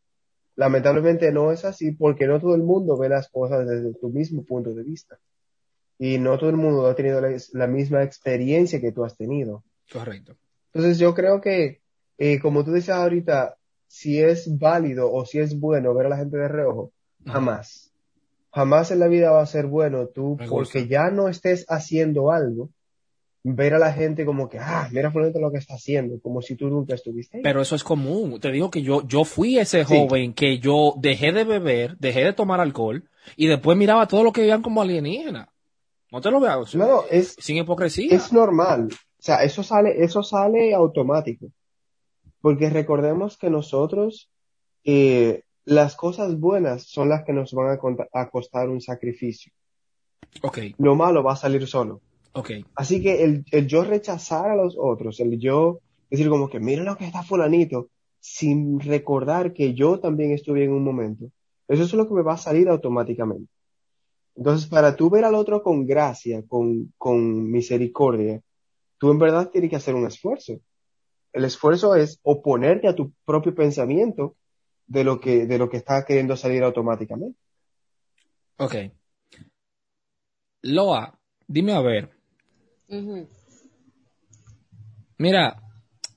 Lamentablemente 0.62 1.32
no 1.32 1.52
es 1.52 1.66
así 1.66 1.92
porque 1.92 2.28
no 2.28 2.40
todo 2.40 2.54
el 2.54 2.62
mundo 2.62 2.96
ve 2.96 3.10
las 3.10 3.30
cosas 3.30 3.68
desde 3.68 3.96
tu 3.96 4.10
mismo 4.10 4.44
punto 4.44 4.76
de 4.76 4.84
vista. 4.84 5.18
Y 5.98 6.20
no 6.20 6.38
todo 6.38 6.52
el 6.52 6.56
mundo 6.56 6.86
ha 6.86 6.94
tenido 6.94 7.20
la, 7.20 7.36
la 7.54 7.66
misma 7.66 8.04
experiencia 8.04 8.80
que 8.80 8.92
tú 8.92 9.04
has 9.04 9.18
tenido. 9.18 9.64
Correcto. 9.92 10.36
Entonces 10.72 11.00
yo 11.00 11.16
creo 11.16 11.42
que, 11.42 11.82
eh, 12.20 12.40
como 12.40 12.64
tú 12.64 12.74
dices 12.74 12.92
ahorita, 12.92 13.58
si 13.88 14.22
es 14.22 14.56
válido 14.60 15.12
o 15.12 15.26
si 15.26 15.40
es 15.40 15.60
bueno 15.60 15.96
ver 15.96 16.06
a 16.06 16.10
la 16.10 16.18
gente 16.18 16.38
de 16.38 16.48
reojo, 16.48 16.92
Ajá. 17.26 17.40
jamás. 17.40 17.92
Jamás 18.54 18.92
en 18.92 19.00
la 19.00 19.08
vida 19.08 19.32
va 19.32 19.42
a 19.42 19.48
ser 19.48 19.66
bueno 19.66 20.10
tú, 20.10 20.38
porque 20.48 20.88
ya 20.88 21.10
no 21.10 21.28
estés 21.28 21.66
haciendo 21.70 22.32
algo, 22.32 22.70
ver 23.44 23.74
a 23.74 23.80
la 23.80 23.92
gente 23.92 24.26
como 24.26 24.48
que, 24.50 24.60
ah, 24.60 24.88
mira 24.92 25.12
fulanito 25.12 25.40
lo 25.40 25.52
que 25.52 25.58
está 25.58 25.74
haciendo, 25.76 26.20
como 26.22 26.42
si 26.42 26.56
tú 26.56 26.68
nunca 26.70 26.94
estuviste 26.96 27.38
ahí. 27.38 27.44
Pero 27.44 27.62
eso 27.62 27.76
es 27.76 27.84
común. 27.84 28.40
Te 28.40 28.52
digo 28.52 28.70
que 28.70 28.82
yo, 28.84 29.02
yo 29.08 29.24
fui 29.26 29.58
ese 29.58 29.84
Sí. 29.86 29.96
joven 29.98 30.34
que 30.34 30.60
yo 30.60 30.94
dejé 30.98 31.32
de 31.32 31.44
beber, 31.44 31.98
dejé 31.98 32.24
de 32.24 32.34
tomar 32.34 32.60
alcohol 32.60 33.10
y 33.36 33.48
después 33.48 33.78
miraba 33.78 34.08
todo 34.08 34.24
lo 34.24 34.32
que 34.32 34.42
veían 34.42 34.62
como 34.62 34.82
alienígena. 34.82 35.52
No 36.12 36.22
te 36.22 36.30
lo 36.30 36.40
veas. 36.40 36.76
No, 36.76 36.88
no, 36.88 37.04
es, 37.10 37.36
Sin 37.40 37.58
hipocresía. 37.58 38.14
es 38.16 38.32
normal. 38.34 38.90
O 38.92 39.24
sea, 39.24 39.44
eso 39.44 39.64
sale, 39.64 40.04
eso 40.04 40.22
sale 40.24 40.74
automático. 40.74 41.48
Porque 42.42 42.70
recordemos 42.70 43.38
que 43.38 43.50
nosotros, 43.50 44.30
eh, 44.84 45.44
las 45.64 45.96
cosas 45.96 46.40
buenas 46.40 46.84
son 46.84 47.10
las 47.10 47.24
que 47.24 47.34
nos 47.34 47.54
van 47.54 47.78
a, 48.14 48.20
a 48.20 48.30
costar 48.30 48.68
un 48.70 48.82
sacrificio. 48.82 49.54
Ok, 50.42 50.60
Lo 50.78 50.96
malo 50.96 51.24
va 51.24 51.34
a 51.34 51.38
salir 51.38 51.66
solo. 51.68 52.02
Ok. 52.34 52.52
Así 52.76 53.02
que 53.02 53.24
el, 53.24 53.46
el 53.52 53.68
yo 53.68 53.84
rechazar 53.84 54.50
a 54.50 54.56
los 54.56 54.76
otros, 54.78 55.20
el 55.20 55.40
yo 55.40 55.80
decir 56.10 56.30
como 56.30 56.50
que 56.50 56.60
miren 56.60 56.86
lo 56.86 56.98
que 56.98 57.06
está 57.06 57.24
fulanito, 57.24 57.90
sin 58.20 58.80
recordar 58.80 59.54
que 59.54 59.74
yo 59.74 60.00
también 60.00 60.32
estuve 60.32 60.64
en 60.64 60.74
un 60.74 60.84
momento, 60.84 61.32
eso 61.68 61.84
es 61.84 61.94
lo 61.94 62.08
que 62.08 62.14
me 62.14 62.22
va 62.22 62.34
a 62.34 62.38
salir 62.38 62.68
automáticamente. 62.70 63.50
Entonces, 64.36 64.70
para 64.70 64.96
tú 64.96 65.10
ver 65.10 65.26
al 65.26 65.36
otro 65.36 65.64
con 65.64 65.86
gracia, 65.86 66.44
con, 66.48 66.94
con 66.98 67.50
misericordia, 67.50 68.42
tú 68.98 69.12
en 69.12 69.20
verdad 69.20 69.50
tienes 69.50 69.70
que 69.70 69.76
hacer 69.76 69.96
un 69.96 70.06
esfuerzo. 70.06 70.60
El 71.34 71.46
esfuerzo 71.46 71.96
es 71.96 72.20
oponerte 72.24 72.88
a 72.88 72.96
tu 72.96 73.14
propio 73.26 73.56
pensamiento 73.56 74.36
de 74.86 75.04
lo 75.04 75.20
que, 75.20 75.46
de 75.46 75.58
lo 75.58 75.70
que 75.70 75.78
está 75.78 76.06
queriendo 76.06 76.36
salir 76.36 76.64
automáticamente. 76.64 77.38
Ok. 78.58 78.76
Loa, 80.64 81.18
dime 81.48 81.74
a 81.74 81.82
ver. 81.82 82.21
Mira, 85.18 85.64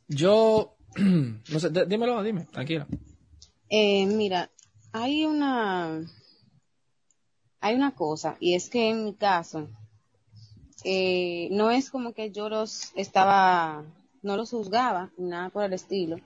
yo, 0.08 0.74
no 0.96 1.60
sé, 1.60 1.70
dímelo, 1.86 2.22
dime, 2.22 2.46
tranquila. 2.50 2.88
Eh, 3.68 4.06
mira, 4.06 4.50
hay 4.92 5.24
una, 5.24 6.04
hay 7.60 7.74
una 7.76 7.94
cosa, 7.94 8.36
y 8.40 8.54
es 8.54 8.68
que 8.68 8.90
en 8.90 9.04
mi 9.04 9.14
caso, 9.14 9.68
eh, 10.84 11.48
no 11.52 11.70
es 11.70 11.90
como 11.90 12.12
que 12.12 12.32
yo 12.32 12.48
los 12.48 12.90
estaba, 12.96 13.84
no 14.22 14.36
los 14.36 14.50
juzgaba, 14.50 15.12
nada 15.16 15.50
por 15.50 15.62
el 15.62 15.74
estilo, 15.74 16.16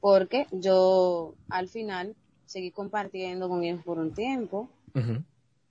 porque 0.00 0.46
yo 0.50 1.34
al 1.50 1.68
final 1.68 2.16
seguí 2.46 2.70
compartiendo 2.70 3.50
con 3.50 3.64
ellos 3.64 3.84
por 3.84 3.98
un 3.98 4.14
tiempo, 4.14 4.70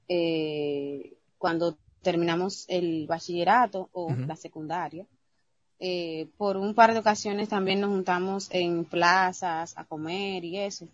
eh, 0.08 1.18
cuando 1.40 1.78
terminamos 2.02 2.66
el 2.68 3.08
bachillerato 3.08 3.90
o 3.94 4.14
la 4.14 4.36
secundaria. 4.36 5.06
Eh, 5.80 6.28
por 6.38 6.58
un 6.58 6.76
par 6.76 6.94
de 6.94 7.00
ocasiones 7.00 7.50
también 7.50 7.82
nos 7.82 7.90
juntamos 7.90 8.48
en 8.52 8.86
plazas 8.86 9.78
a 9.78 9.84
comer 9.86 10.44
y 10.46 10.58
eso. 10.58 10.88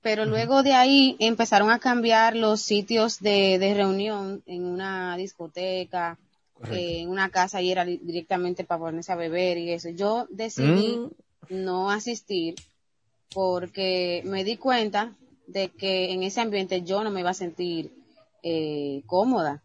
Pero 0.00 0.24
luego 0.24 0.62
de 0.62 0.74
ahí 0.74 1.16
empezaron 1.18 1.70
a 1.70 1.80
cambiar 1.80 2.36
los 2.36 2.60
sitios 2.60 3.18
de, 3.20 3.58
de 3.58 3.74
reunión 3.74 4.42
en 4.46 4.64
una 4.64 5.16
discoteca 5.16 6.16
eh, 6.70 7.00
en 7.00 7.08
una 7.08 7.30
casa 7.30 7.60
y 7.62 7.70
era 7.70 7.84
directamente 7.84 8.64
para 8.64 8.80
ponerse 8.80 9.12
a 9.12 9.16
beber 9.16 9.58
y 9.58 9.70
eso. 9.72 9.90
Yo 9.90 10.26
decidí 10.30 10.98
Mm. 10.98 11.64
no 11.64 11.90
asistir 11.90 12.56
porque 13.32 14.22
me 14.24 14.44
di 14.44 14.56
cuenta 14.56 15.14
de 15.46 15.68
que 15.68 16.12
en 16.12 16.22
ese 16.22 16.40
ambiente 16.40 16.82
yo 16.82 17.02
no 17.04 17.10
me 17.10 17.20
iba 17.20 17.30
a 17.30 17.34
sentir 17.34 17.92
eh, 18.42 19.02
cómoda. 19.06 19.62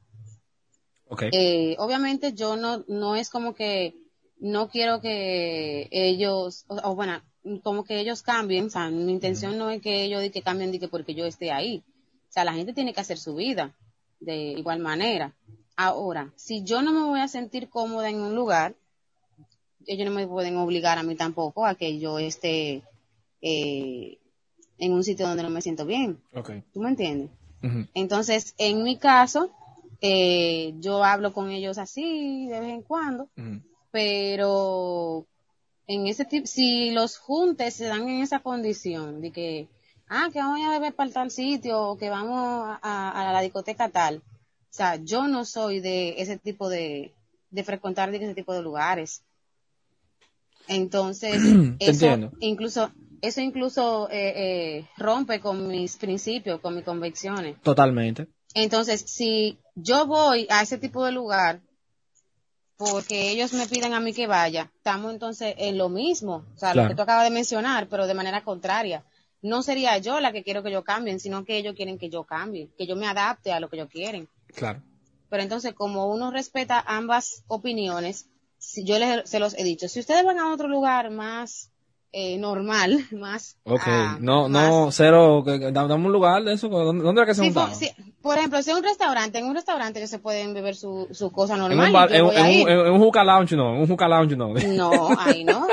Eh, 1.22 1.76
obviamente 1.80 2.34
yo 2.34 2.56
no, 2.56 2.84
no 2.88 3.16
es 3.16 3.30
como 3.30 3.54
que 3.54 3.96
no 4.40 4.70
quiero 4.70 5.02
que 5.02 5.88
ellos, 5.92 6.66
o, 6.68 6.76
o 6.84 6.96
bueno, 6.96 7.22
como 7.64 7.84
que 7.84 8.00
ellos 8.00 8.22
cambien, 8.22 8.68
o 8.68 8.70
sea, 8.70 8.90
mi 8.90 9.12
intención 9.12 9.58
no 9.58 9.70
es 9.70 9.82
que 9.82 10.04
ellos 10.04 10.22
di 10.22 10.30
que 10.30 10.42
cambien 10.42 10.78
que 10.80 10.88
porque 10.88 11.14
yo 11.14 11.26
esté 11.26 11.52
ahí. 11.52 11.84
O 12.30 12.32
sea, 12.34 12.46
la 12.46 12.54
gente 12.54 12.74
tiene 12.74 12.94
que 12.94 13.02
hacer 13.02 13.18
su 13.18 13.36
vida 13.36 13.74
de 14.20 14.54
igual 14.54 14.80
manera. 14.80 15.34
Ahora, 15.76 16.32
si 16.36 16.64
yo 16.64 16.82
no 16.82 16.94
me 16.94 17.04
voy 17.04 17.20
a 17.20 17.28
sentir 17.28 17.70
cómoda 17.70 18.10
en 18.10 18.22
un 18.22 18.36
lugar, 18.36 18.76
ellos 19.86 20.08
no 20.08 20.14
me 20.14 20.28
pueden 20.28 20.58
obligar 20.58 20.98
a 20.98 21.04
mí 21.04 21.16
tampoco 21.16 21.66
a 21.66 21.76
que 21.76 22.00
yo 22.00 22.20
esté 22.20 22.84
eh, 23.42 24.18
en 24.78 24.94
un 24.94 25.04
sitio 25.04 25.28
donde 25.28 25.44
no 25.44 25.50
me 25.50 25.62
siento 25.62 25.86
bien. 25.86 26.22
¿Tú 26.74 26.80
me 26.80 26.90
entiendes? 26.90 27.30
Entonces, 27.94 28.56
en 28.58 28.84
mi 28.84 28.98
caso, 28.98 29.52
eh, 30.06 30.74
yo 30.80 31.02
hablo 31.02 31.32
con 31.32 31.50
ellos 31.50 31.78
así 31.78 32.48
de 32.48 32.60
vez 32.60 32.72
en 32.72 32.82
cuando, 32.82 33.30
pero 33.90 35.26
en 35.88 36.08
ese 36.08 36.26
tipo, 36.26 36.46
si 36.46 36.92
los 36.92 37.18
juntes 37.18 37.76
se 37.76 37.86
dan 37.86 38.10
en 38.10 38.22
esa 38.22 38.40
condición 38.40 39.22
de 39.22 39.32
que, 39.32 39.70
ah, 40.10 40.28
que 40.34 40.40
vamos 40.40 40.60
a 40.62 40.72
beber 40.72 40.94
para 40.94 41.10
tal 41.10 41.32
sitio, 41.32 41.82
o 41.82 41.98
que 41.98 42.10
vamos 42.10 42.78
a, 42.82 43.30
a 43.30 43.32
la 43.32 43.42
discoteca 43.42 43.88
tal, 43.88 44.18
o 44.18 44.76
sea, 44.76 44.98
yo 44.98 45.30
no 45.30 45.46
soy 45.46 45.80
de 45.80 46.16
ese 46.22 46.38
tipo 46.38 46.68
de, 46.68 47.14
de 47.50 47.64
frecuentar 47.64 48.12
de 48.12 48.18
ese 48.18 48.34
tipo 48.34 48.54
de 48.54 48.62
lugares. 48.62 49.24
Entonces, 50.68 51.36
eso 51.80 51.92
entiendo. 51.92 52.32
incluso, 52.42 52.92
eso 53.22 53.40
incluso 53.40 54.10
eh, 54.10 54.34
eh, 54.36 54.88
rompe 54.98 55.40
con 55.40 55.68
mis 55.70 55.96
principios, 55.96 56.60
con 56.60 56.76
mis 56.76 56.84
convicciones. 56.84 57.62
Totalmente. 57.62 58.28
Entonces, 58.54 59.02
si 59.08 59.60
yo 59.76 60.06
voy 60.06 60.48
a 60.50 60.62
ese 60.62 60.78
tipo 60.78 61.04
de 61.06 61.12
lugar 61.12 61.62
porque 62.78 63.30
ellos 63.32 63.54
me 63.54 63.68
piden 63.68 63.94
a 63.94 64.00
mí 64.00 64.14
que 64.14 64.28
vaya, 64.28 64.72
estamos 64.76 65.14
entonces 65.14 65.54
en 65.58 65.78
lo 65.78 65.90
mismo, 65.90 66.46
o 66.54 66.58
sea, 66.58 66.72
Claro. 66.74 66.84
lo 66.84 66.90
que 66.90 66.96
tú 66.96 67.02
acabas 67.04 67.24
de 67.24 67.30
mencionar, 67.30 67.88
pero 67.88 68.08
de 68.08 68.14
manera 68.14 68.44
contraria. 68.44 69.06
No 69.42 69.62
sería 69.62 69.98
yo 69.98 70.20
la 70.20 70.32
que 70.32 70.44
quiero 70.44 70.64
que 70.64 70.70
ellos 70.70 70.84
cambien, 70.84 71.20
sino 71.20 71.44
que 71.46 71.58
ellos 71.58 71.76
quieren 71.76 71.98
que 71.98 72.10
yo 72.10 72.24
cambie, 72.24 72.70
que 72.78 72.88
yo 72.88 72.96
me 72.96 73.08
adapte 73.08 73.52
a 73.52 73.60
lo 73.60 73.70
que 73.70 73.76
ellos 73.76 73.90
quieren. 73.90 74.28
Claro. 74.56 74.82
Pero 75.30 75.44
entonces, 75.44 75.74
como 75.74 76.08
uno 76.08 76.32
respeta 76.32 76.80
ambas 76.86 77.44
opiniones, 77.48 78.28
si 78.58 78.86
yo 78.86 78.98
les, 79.00 79.30
se 79.30 79.40
los 79.40 79.54
he 79.58 79.64
dicho, 79.64 79.88
si 79.90 80.00
ustedes 80.00 80.24
van 80.24 80.40
a 80.40 80.52
otro 80.54 80.68
lugar 80.68 81.10
más 81.12 81.72
eh, 82.14 82.38
normal, 82.38 83.06
más... 83.12 83.58
Ok. 83.66 83.82
ah, 83.86 84.18
no, 84.22 84.48
más- 84.48 84.70
no, 84.72 84.92
cero. 84.92 85.44
que- 85.46 85.60
que- 85.60 85.72
Dame 85.72 85.96
un 85.96 86.12
lugar 86.14 86.44
de 86.44 86.54
eso. 86.54 86.70
¿Dónde, 86.70 87.04
dónde 87.04 87.26
que 87.26 87.34
se 87.36 87.42
Sí, 87.44 87.52
por, 87.52 87.74
sí, 87.74 87.90
por 88.22 88.38
ejemplo, 88.38 88.62
si 88.62 88.72
es 88.72 88.78
un 88.78 88.84
restaurante, 88.84 89.40
en 89.40 89.46
un 89.46 89.56
restaurante 89.56 90.00
ellos 90.00 90.10
se 90.12 90.20
pueden 90.20 90.54
beber 90.54 90.76
su, 90.76 91.08
su 91.12 91.32
cosa 91.32 91.56
En 91.56 91.60
normal. 91.62 91.88
un, 91.88 91.94
bar, 91.94 92.14
en, 92.14 92.26
voy 92.26 92.36
en 92.36 92.44
un, 92.46 92.50
ir. 92.52 92.70
en 92.70 92.92
un 92.94 93.02
hookah 93.02 93.24
lounge 93.24 93.56
no, 93.56 93.76
en 93.76 93.82
un 93.82 93.88
hookah 93.90 94.08
lounge 94.08 94.36
no. 94.38 94.54
No, 94.68 95.10
ahí 95.20 95.44
no. 95.44 95.68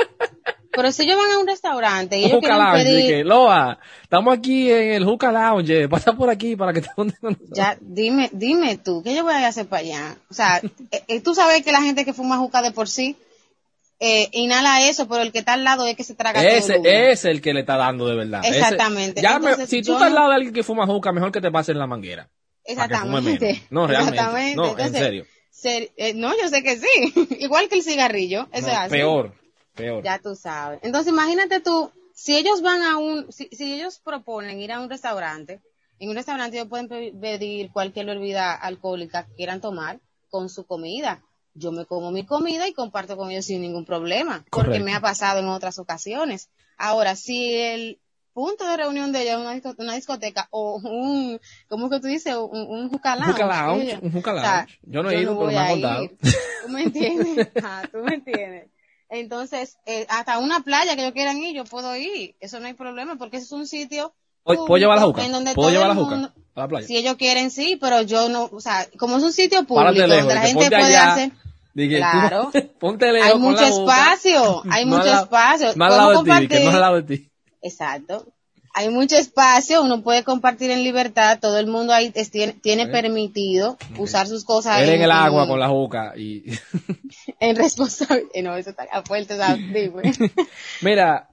Pero 0.73 0.89
si 0.93 1.03
ellos 1.03 1.17
van 1.17 1.31
a 1.31 1.37
un 1.37 1.47
restaurante 1.47 2.17
y 2.17 2.21
Un 2.23 2.29
ellos 2.29 2.39
hookah 2.41 2.57
lounge, 2.57 2.83
pedir, 2.85 2.95
dije, 2.95 3.23
Loa, 3.25 3.77
estamos 4.03 4.37
aquí 4.37 4.71
en 4.71 4.93
el 4.93 5.03
hookah 5.05 5.31
lounge, 5.31 5.89
pasa 5.89 6.13
por 6.13 6.29
aquí 6.29 6.55
para 6.55 6.71
que 6.71 6.81
te 6.81 6.89
nosotros. 6.95 7.37
ya, 7.53 7.77
dime, 7.81 8.29
dime 8.31 8.77
tú, 8.77 9.03
¿qué 9.03 9.13
yo 9.13 9.23
voy 9.23 9.33
a 9.33 9.47
hacer 9.47 9.67
para 9.67 9.81
allá? 9.81 10.15
O 10.29 10.33
sea, 10.33 10.59
eh, 10.91 11.03
eh, 11.09 11.19
tú 11.21 11.35
sabes 11.35 11.61
que 11.63 11.73
la 11.73 11.81
gente 11.81 12.05
que 12.05 12.13
fuma 12.13 12.37
juca 12.37 12.61
de 12.61 12.71
por 12.71 12.87
sí, 12.87 13.17
eh, 14.03 14.27
inhala 14.31 14.81
eso, 14.89 15.07
pero 15.07 15.21
el 15.21 15.31
que 15.31 15.39
está 15.39 15.53
al 15.53 15.63
lado 15.63 15.85
es 15.85 15.95
que 15.95 16.03
se 16.03 16.15
traga 16.15 16.43
Ese 16.43 16.73
todo. 16.73 16.85
el 16.89 16.95
es 17.11 17.23
el 17.23 17.39
que 17.39 17.53
le 17.53 17.59
está 17.61 17.77
dando 17.77 18.07
de 18.07 18.15
verdad. 18.15 18.41
Ese- 18.43 18.57
Exactamente. 18.57 19.21
ya 19.21 19.37
me- 19.39 19.55
si 19.67 19.81
tú 19.83 19.93
estás 19.93 20.07
al 20.07 20.15
lado 20.15 20.29
de 20.29 20.35
alguien 20.35 20.53
que 20.53 20.63
fuma 20.63 20.87
juca, 20.87 21.11
mejor 21.11 21.31
que 21.31 21.39
te 21.39 21.51
pasen 21.51 21.77
la 21.77 21.85
manguera. 21.87 22.27
Exactamente. 22.65 23.61
No, 23.69 23.87
realmente. 23.87 24.17
Exactamente. 24.17 24.55
No, 24.55 24.77
en 24.79 24.91
serio. 24.93 25.25
ser- 25.51 25.91
eh, 25.97 26.13
no, 26.15 26.31
yo 26.41 26.47
sé 26.49 26.63
que 26.63 26.77
sí. 26.77 26.87
Igual 27.39 27.69
que 27.69 27.75
el 27.75 27.83
cigarrillo. 27.83 28.47
Eso 28.51 28.67
No, 28.67 28.73
es 28.73 28.79
así. 28.79 28.89
peor, 28.91 29.33
peor. 29.75 30.03
Ya 30.03 30.19
tú 30.19 30.35
sabes. 30.35 30.79
Entonces, 30.83 31.11
imagínate 31.13 31.59
tú, 31.59 31.91
si 32.15 32.35
ellos 32.35 32.61
van 32.61 32.81
a 32.81 32.97
un, 32.97 33.31
si, 33.31 33.49
si 33.51 33.73
ellos 33.75 33.99
proponen 34.03 34.59
ir 34.59 34.71
a 34.71 34.79
un 34.79 34.89
restaurante, 34.89 35.61
en 35.99 36.09
un 36.09 36.15
restaurante 36.15 36.57
ellos 36.57 36.69
pueden 36.69 36.87
pe- 36.87 37.13
pedir 37.19 37.71
cualquier 37.71 38.07
bebida 38.07 38.53
alcohólica 38.55 39.25
que 39.27 39.33
quieran 39.35 39.61
tomar 39.61 39.99
con 40.29 40.49
su 40.49 40.65
comida. 40.65 41.21
Yo 41.53 41.71
me 41.71 41.85
como 41.85 42.11
mi 42.11 42.25
comida 42.25 42.67
y 42.67 42.73
comparto 42.73 43.17
con 43.17 43.29
ellos 43.31 43.45
sin 43.45 43.61
ningún 43.61 43.85
problema, 43.85 44.37
porque 44.39 44.49
Correcto. 44.49 44.85
me 44.85 44.93
ha 44.93 45.01
pasado 45.01 45.39
en 45.39 45.47
otras 45.49 45.79
ocasiones. 45.79 46.49
Ahora, 46.77 47.15
si 47.15 47.53
el 47.55 47.99
punto 48.33 48.65
de 48.67 48.77
reunión 48.77 49.11
de 49.11 49.23
ellos 49.23 49.33
es 49.33 49.39
una, 49.41 49.53
disco- 49.53 49.75
una 49.77 49.95
discoteca 49.95 50.47
o 50.51 50.77
un, 50.77 51.39
¿cómo 51.67 51.85
es 51.87 51.91
que 51.91 51.99
tú 51.99 52.07
dices? 52.07 52.35
Un, 52.37 52.61
un 52.69 52.89
hookah 52.89 53.15
lounge. 53.17 53.39
Lounge, 53.39 53.99
un 54.01 54.11
hookah 54.13 54.33
O 54.33 54.39
sea, 54.39 54.55
lounge. 54.59 54.79
Yo 54.83 55.03
no 55.03 55.09
he 55.09 55.21
ido, 55.21 55.33
pero 55.33 55.45
voy 55.45 55.53
me 55.53 55.59
han 55.59 55.69
contado. 55.71 56.09
¿Tú 56.61 56.69
me 56.69 56.83
entiendes? 56.83 57.47
Ah, 57.63 57.83
tú 57.91 57.97
me 57.99 58.13
entiendes. 58.15 58.69
Entonces, 59.09 59.77
eh, 59.85 60.05
hasta 60.09 60.39
una 60.39 60.61
playa 60.61 60.95
que 60.95 61.01
yo 61.03 61.11
quieran 61.11 61.37
ir, 61.39 61.53
yo 61.55 61.65
puedo 61.65 61.93
ir. 61.97 62.35
Eso 62.39 62.61
no 62.61 62.67
hay 62.67 62.73
problema, 62.75 63.17
porque 63.17 63.37
es 63.37 63.51
un 63.51 63.67
sitio. 63.67 64.13
¿Puedo 64.43 64.77
llevar 64.77 64.97
la 64.99 65.05
juca? 65.05 65.25
en 65.25 65.31
donde 65.31 65.53
¿Puedo 65.53 65.69
llevar 65.69 65.89
la 65.89 65.95
juca 65.95 66.15
mundo- 66.15 66.31
a 66.55 66.59
la 66.61 66.67
playa? 66.67 66.87
Si 66.87 66.97
ellos 66.97 67.15
quieren, 67.15 67.51
sí, 67.51 67.77
pero 67.79 68.01
yo 68.01 68.29
no, 68.29 68.49
o 68.51 68.59
sea, 68.61 68.87
como 68.97 69.17
es 69.17 69.23
un 69.23 69.31
sitio 69.33 69.63
público 69.65 69.91
lejos, 69.91 70.09
donde 70.19 70.33
la 70.35 70.41
gente 70.41 70.69
puede 70.69 70.83
allá. 70.83 71.13
hacer. 71.13 71.31
Dije, 71.73 71.95
tú- 71.97 72.01
Claro. 72.01 72.51
ponte 72.79 73.11
lejos 73.11 73.29
Hay 73.31 73.37
mucho 73.37 73.63
espacio, 73.65 74.63
hay 74.71 74.85
mucho 74.85 75.13
espacio. 75.13 75.67
No 75.75 75.85
al 75.85 75.91
lado 75.97 76.23
de 76.23 76.39
ti, 76.41 76.47
que 76.47 76.67
al 76.67 76.79
lado 76.81 76.95
de 77.01 77.03
ti. 77.17 77.29
Exacto. 77.61 78.27
Hay 78.73 78.89
mucho 78.89 79.17
espacio, 79.17 79.81
uno 79.83 80.01
puede 80.01 80.23
compartir 80.23 80.71
en 80.71 80.83
libertad, 80.85 81.39
todo 81.41 81.57
el 81.59 81.67
mundo 81.67 81.91
ahí 81.93 82.09
es- 82.15 82.31
tiene, 82.31 82.53
tiene 82.53 82.87
permitido 82.87 83.77
usar 83.97 84.27
sus 84.27 84.45
cosas 84.45 84.79
Él 84.81 84.89
en 84.89 85.01
el 85.01 85.11
agua 85.11 85.45
con 85.45 85.59
la 85.59 85.67
juca 85.67 86.13
y... 86.17 86.45
en 87.41 87.55
responsabilidad. 87.57 88.29
No, 88.43 88.55
eso 88.55 88.69
está 88.69 88.87
fuerte, 89.05 89.35
¿sabes? 89.35 89.57
Dime. 89.73 90.13
Mira, 90.81 91.27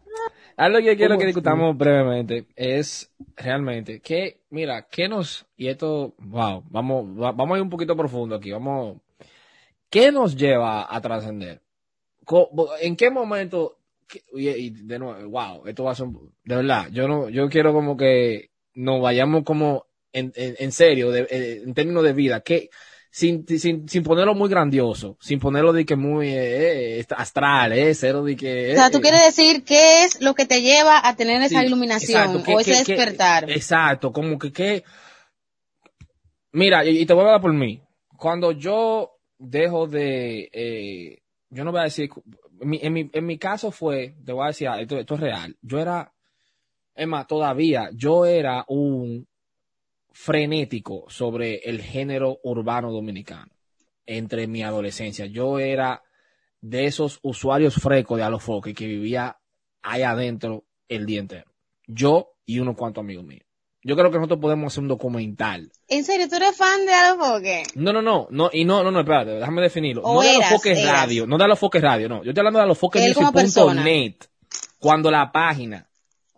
algo 0.58 0.78
que 0.80 0.96
quiero 0.96 1.14
¿Cómo 1.14 1.20
que 1.20 1.26
discutamos 1.26 1.76
brevemente 1.76 2.46
es 2.56 3.10
realmente 3.36 4.00
que, 4.00 4.40
mira, 4.50 4.86
¿qué 4.90 5.08
nos, 5.08 5.46
y 5.56 5.68
esto, 5.68 6.14
wow, 6.18 6.64
vamos, 6.68 7.06
va- 7.20 7.32
vamos 7.32 7.54
a 7.54 7.58
ir 7.58 7.62
un 7.62 7.70
poquito 7.70 7.96
profundo 7.96 8.36
aquí, 8.36 8.50
vamos, 8.50 8.98
¿qué 9.90 10.12
nos 10.12 10.36
lleva 10.36 10.94
a 10.94 11.00
trascender? 11.00 11.62
¿En 12.80 12.96
qué 12.96 13.10
momento, 13.10 13.78
qué- 14.06 14.22
y, 14.34 14.70
de 14.70 14.98
nuevo, 14.98 15.28
wow, 15.30 15.66
esto 15.66 15.84
va 15.84 15.92
a 15.92 15.94
ser, 15.94 16.06
de 16.44 16.56
verdad, 16.56 16.88
yo 16.92 17.08
no, 17.08 17.28
yo 17.28 17.48
quiero 17.48 17.72
como 17.72 17.96
que 17.96 18.50
nos 18.74 19.00
vayamos 19.00 19.44
como 19.44 19.86
en, 20.12 20.32
en, 20.36 20.56
en 20.58 20.72
serio, 20.72 21.10
de- 21.10 21.62
en 21.64 21.72
términos 21.74 22.02
de 22.04 22.12
vida, 22.12 22.40
que, 22.40 22.70
sin, 23.18 23.44
sin, 23.58 23.88
sin 23.88 24.02
ponerlo 24.04 24.32
muy 24.32 24.48
grandioso, 24.48 25.16
sin 25.20 25.40
ponerlo 25.40 25.72
de 25.72 25.84
que 25.84 25.96
muy 25.96 26.28
eh, 26.28 27.00
eh, 27.00 27.06
astral, 27.16 27.72
eh, 27.72 27.92
cero 27.92 28.22
de 28.22 28.36
que... 28.36 28.70
O 28.70 28.74
sea, 28.76 28.92
tú 28.92 28.98
eh, 28.98 29.00
quieres 29.00 29.24
decir 29.24 29.64
qué 29.64 30.04
es 30.04 30.20
lo 30.20 30.34
que 30.36 30.46
te 30.46 30.62
lleva 30.62 31.00
a 31.04 31.16
tener 31.16 31.42
esa 31.42 31.58
Sí, 31.62 31.66
iluminación 31.66 32.16
exacto, 32.20 32.42
que- 32.44 32.54
o 32.54 32.60
ese 32.60 32.70
que- 32.76 32.84
que- 32.84 32.92
despertar. 32.92 33.50
exacto, 33.50 34.12
como 34.12 34.38
que, 34.38 34.52
que 34.52 34.84
mira, 36.52 36.84
y, 36.84 37.00
y 37.00 37.06
te 37.06 37.12
voy 37.12 37.22
a 37.24 37.26
hablar 37.26 37.40
por 37.40 37.52
mí. 37.52 37.82
Cuando 38.16 38.52
yo 38.52 39.10
dejo 39.36 39.88
de, 39.88 40.48
eh, 40.52 41.18
yo 41.50 41.64
no 41.64 41.72
voy 41.72 41.80
a 41.80 41.84
decir, 41.84 42.08
en 42.60 42.68
mi, 42.68 42.78
en 42.80 42.92
mi, 42.92 43.10
en 43.12 43.26
mi 43.26 43.36
caso 43.36 43.72
fue, 43.72 44.14
te 44.24 44.30
voy 44.32 44.44
a 44.44 44.48
decir, 44.48 44.68
esto, 44.78 44.96
esto 44.96 45.14
es 45.14 45.20
real. 45.20 45.56
Yo 45.60 45.80
era, 45.80 46.12
es 46.94 47.08
más, 47.08 47.26
todavía, 47.26 47.90
yo 47.94 48.24
era 48.26 48.64
un 48.68 49.26
frenético 50.18 51.04
sobre 51.08 51.58
el 51.58 51.80
género 51.80 52.40
urbano 52.42 52.90
dominicano 52.90 53.52
entre 54.04 54.48
mi 54.48 54.64
adolescencia. 54.64 55.26
Yo 55.26 55.60
era 55.60 56.02
de 56.60 56.86
esos 56.86 57.20
usuarios 57.22 57.76
frescos 57.76 58.18
de 58.18 58.24
Alofoque 58.24 58.74
que 58.74 58.86
vivía 58.86 59.38
ahí 59.80 60.02
adentro 60.02 60.64
el 60.88 61.06
día 61.06 61.20
entero. 61.20 61.52
Yo 61.86 62.32
y 62.44 62.58
unos 62.58 62.76
cuantos 62.76 63.02
amigos 63.02 63.24
míos. 63.24 63.44
Yo 63.84 63.94
creo 63.94 64.10
que 64.10 64.16
nosotros 64.16 64.40
podemos 64.40 64.72
hacer 64.72 64.82
un 64.82 64.88
documental. 64.88 65.70
¿En 65.86 66.02
serio? 66.02 66.28
¿Tú 66.28 66.34
eres 66.34 66.56
fan 66.56 66.84
de 66.84 66.92
Alofoque? 66.92 67.62
No, 67.76 67.92
no, 67.92 68.02
no, 68.02 68.26
no, 68.30 68.50
y 68.52 68.64
no, 68.64 68.82
no, 68.82 68.90
no, 68.90 69.00
espérate, 69.00 69.30
déjame 69.30 69.62
definirlo. 69.62 70.02
O 70.02 70.14
no 70.14 70.22
de 70.22 70.30
Alofoque. 70.30 70.84
Radio, 70.84 71.28
no 71.28 71.38
de 71.38 71.44
Alofoque 71.44 71.80
Radio, 71.80 72.08
no. 72.08 72.24
Yo 72.24 72.30
estoy 72.30 72.40
hablando 72.40 72.58
de 72.58 72.64
alofoquemusic.net. 72.64 74.16
Cuando 74.80 75.12
la 75.12 75.30
página, 75.30 75.87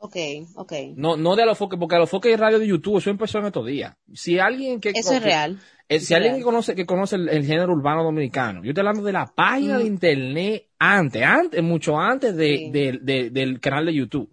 Ok, 0.03 0.17
ok. 0.55 0.73
no, 0.97 1.17
no 1.17 1.37
de 1.37 1.43
Alofoque, 1.43 1.77
porque 1.77 1.95
Alofoque 1.97 2.31
y 2.31 2.37
Radio 2.37 2.59
de 2.59 2.67
YouTube, 2.67 2.99
eso 2.99 3.11
empezó 3.11 3.39
en 3.39 3.47
estos 3.47 3.67
días. 3.67 3.95
Si 4.15 4.39
alguien 4.39 4.81
que... 4.81 4.91
Eso 4.91 5.13
es 5.13 5.21
que- 5.21 5.25
real. 5.27 5.59
Eh, 5.89 5.99
si 6.01 6.07
es 6.07 6.13
alguien 6.13 6.33
real. 6.33 6.41
que 6.41 6.45
conoce, 6.45 6.75
que 6.75 6.87
conoce 6.87 7.17
el, 7.17 7.29
el 7.29 7.45
género 7.45 7.73
urbano 7.73 8.03
dominicano, 8.05 8.63
yo 8.65 8.71
estoy 8.71 8.81
hablando 8.83 9.03
de 9.03 9.13
la 9.13 9.27
página 9.27 9.77
de 9.79 9.85
Mm. 9.85 9.87
internet 9.89 10.67
antes, 10.79 11.23
antes, 11.23 11.63
mucho 11.63 11.99
antes 11.99 12.35
de, 12.37 12.57
Sí. 12.57 12.71
de- 12.71 12.99
de- 13.03 13.31
del 13.31 13.61
canal 13.61 13.87
de 13.87 13.95
YouTube. 13.95 14.31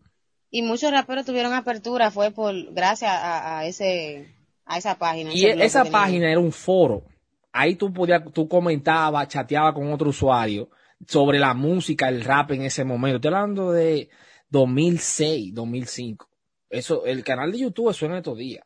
Y 0.52 0.62
muchos 0.62 0.90
raperos 0.92 1.26
tuvieron 1.26 1.54
apertura, 1.54 2.12
fue 2.12 2.32
por 2.32 2.54
gracias 2.74 3.12
a, 3.12 3.60
a 3.60 3.66
ese 3.66 4.34
a 4.66 4.78
esa 4.78 4.98
página. 4.98 5.34
Y 5.34 5.46
esa 5.46 5.84
página 5.86 6.30
era 6.32 6.40
un 6.40 6.52
foro 6.52 7.04
ahí 7.52 7.76
tú 7.76 7.92
podías, 7.92 8.22
tú 8.34 8.48
comentabas, 8.48 9.28
chateabas 9.28 9.74
con 9.74 9.92
otro 9.92 10.10
usuario 10.12 10.70
sobre 11.08 11.40
la 11.40 11.54
música, 11.56 12.08
el 12.08 12.24
rap 12.24 12.52
en 12.52 12.62
ese 12.62 12.84
momento. 12.84 13.16
Estoy 13.18 13.34
hablando 13.34 13.72
de 13.72 14.10
2006, 14.50 15.54
2005. 15.54 16.30
Eso, 16.70 17.06
el 17.06 17.24
canal 17.24 17.52
de 17.52 17.60
YouTube 17.60 17.94
suena 17.94 18.16
en 18.16 18.20
estos 18.20 18.38
días. 18.38 18.66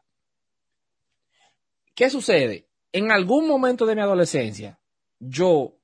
¿Qué 1.93 2.09
sucede? 2.09 2.67
En 2.91 3.11
algún 3.11 3.47
momento 3.47 3.85
de 3.85 3.95
mi 3.95 4.01
adolescencia, 4.01 4.79
yo 5.19 5.77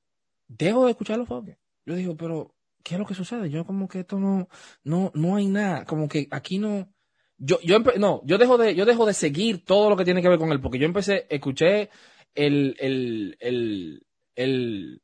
dejo 0.47 0.85
de 0.85 0.91
escuchar 0.91 1.17
los 1.17 1.27
podcasts. 1.27 1.61
Yo 1.85 1.95
digo, 1.95 2.17
pero, 2.17 2.55
¿qué 2.83 2.95
es 2.95 2.99
lo 2.99 3.05
que 3.05 3.13
sucede? 3.13 3.49
Yo 3.49 3.65
como 3.65 3.87
que 3.87 3.99
esto 4.01 4.19
no, 4.19 4.49
no, 4.83 5.11
no 5.13 5.35
hay 5.35 5.47
nada, 5.47 5.85
como 5.85 6.07
que 6.07 6.27
aquí 6.31 6.57
no, 6.57 6.89
yo, 7.37 7.59
yo, 7.61 7.79
no, 7.79 8.21
yo 8.25 8.37
dejo 8.37 8.57
de, 8.57 8.73
yo 8.75 8.85
dejo 8.85 9.05
de 9.05 9.13
seguir 9.13 9.63
todo 9.63 9.89
lo 9.89 9.95
que 9.95 10.05
tiene 10.05 10.21
que 10.21 10.29
ver 10.29 10.39
con 10.39 10.51
él, 10.51 10.59
porque 10.59 10.79
yo 10.79 10.85
empecé, 10.85 11.27
escuché 11.29 11.89
el, 12.33 12.75
el, 12.79 13.37
el, 13.39 14.05
el, 14.35 15.01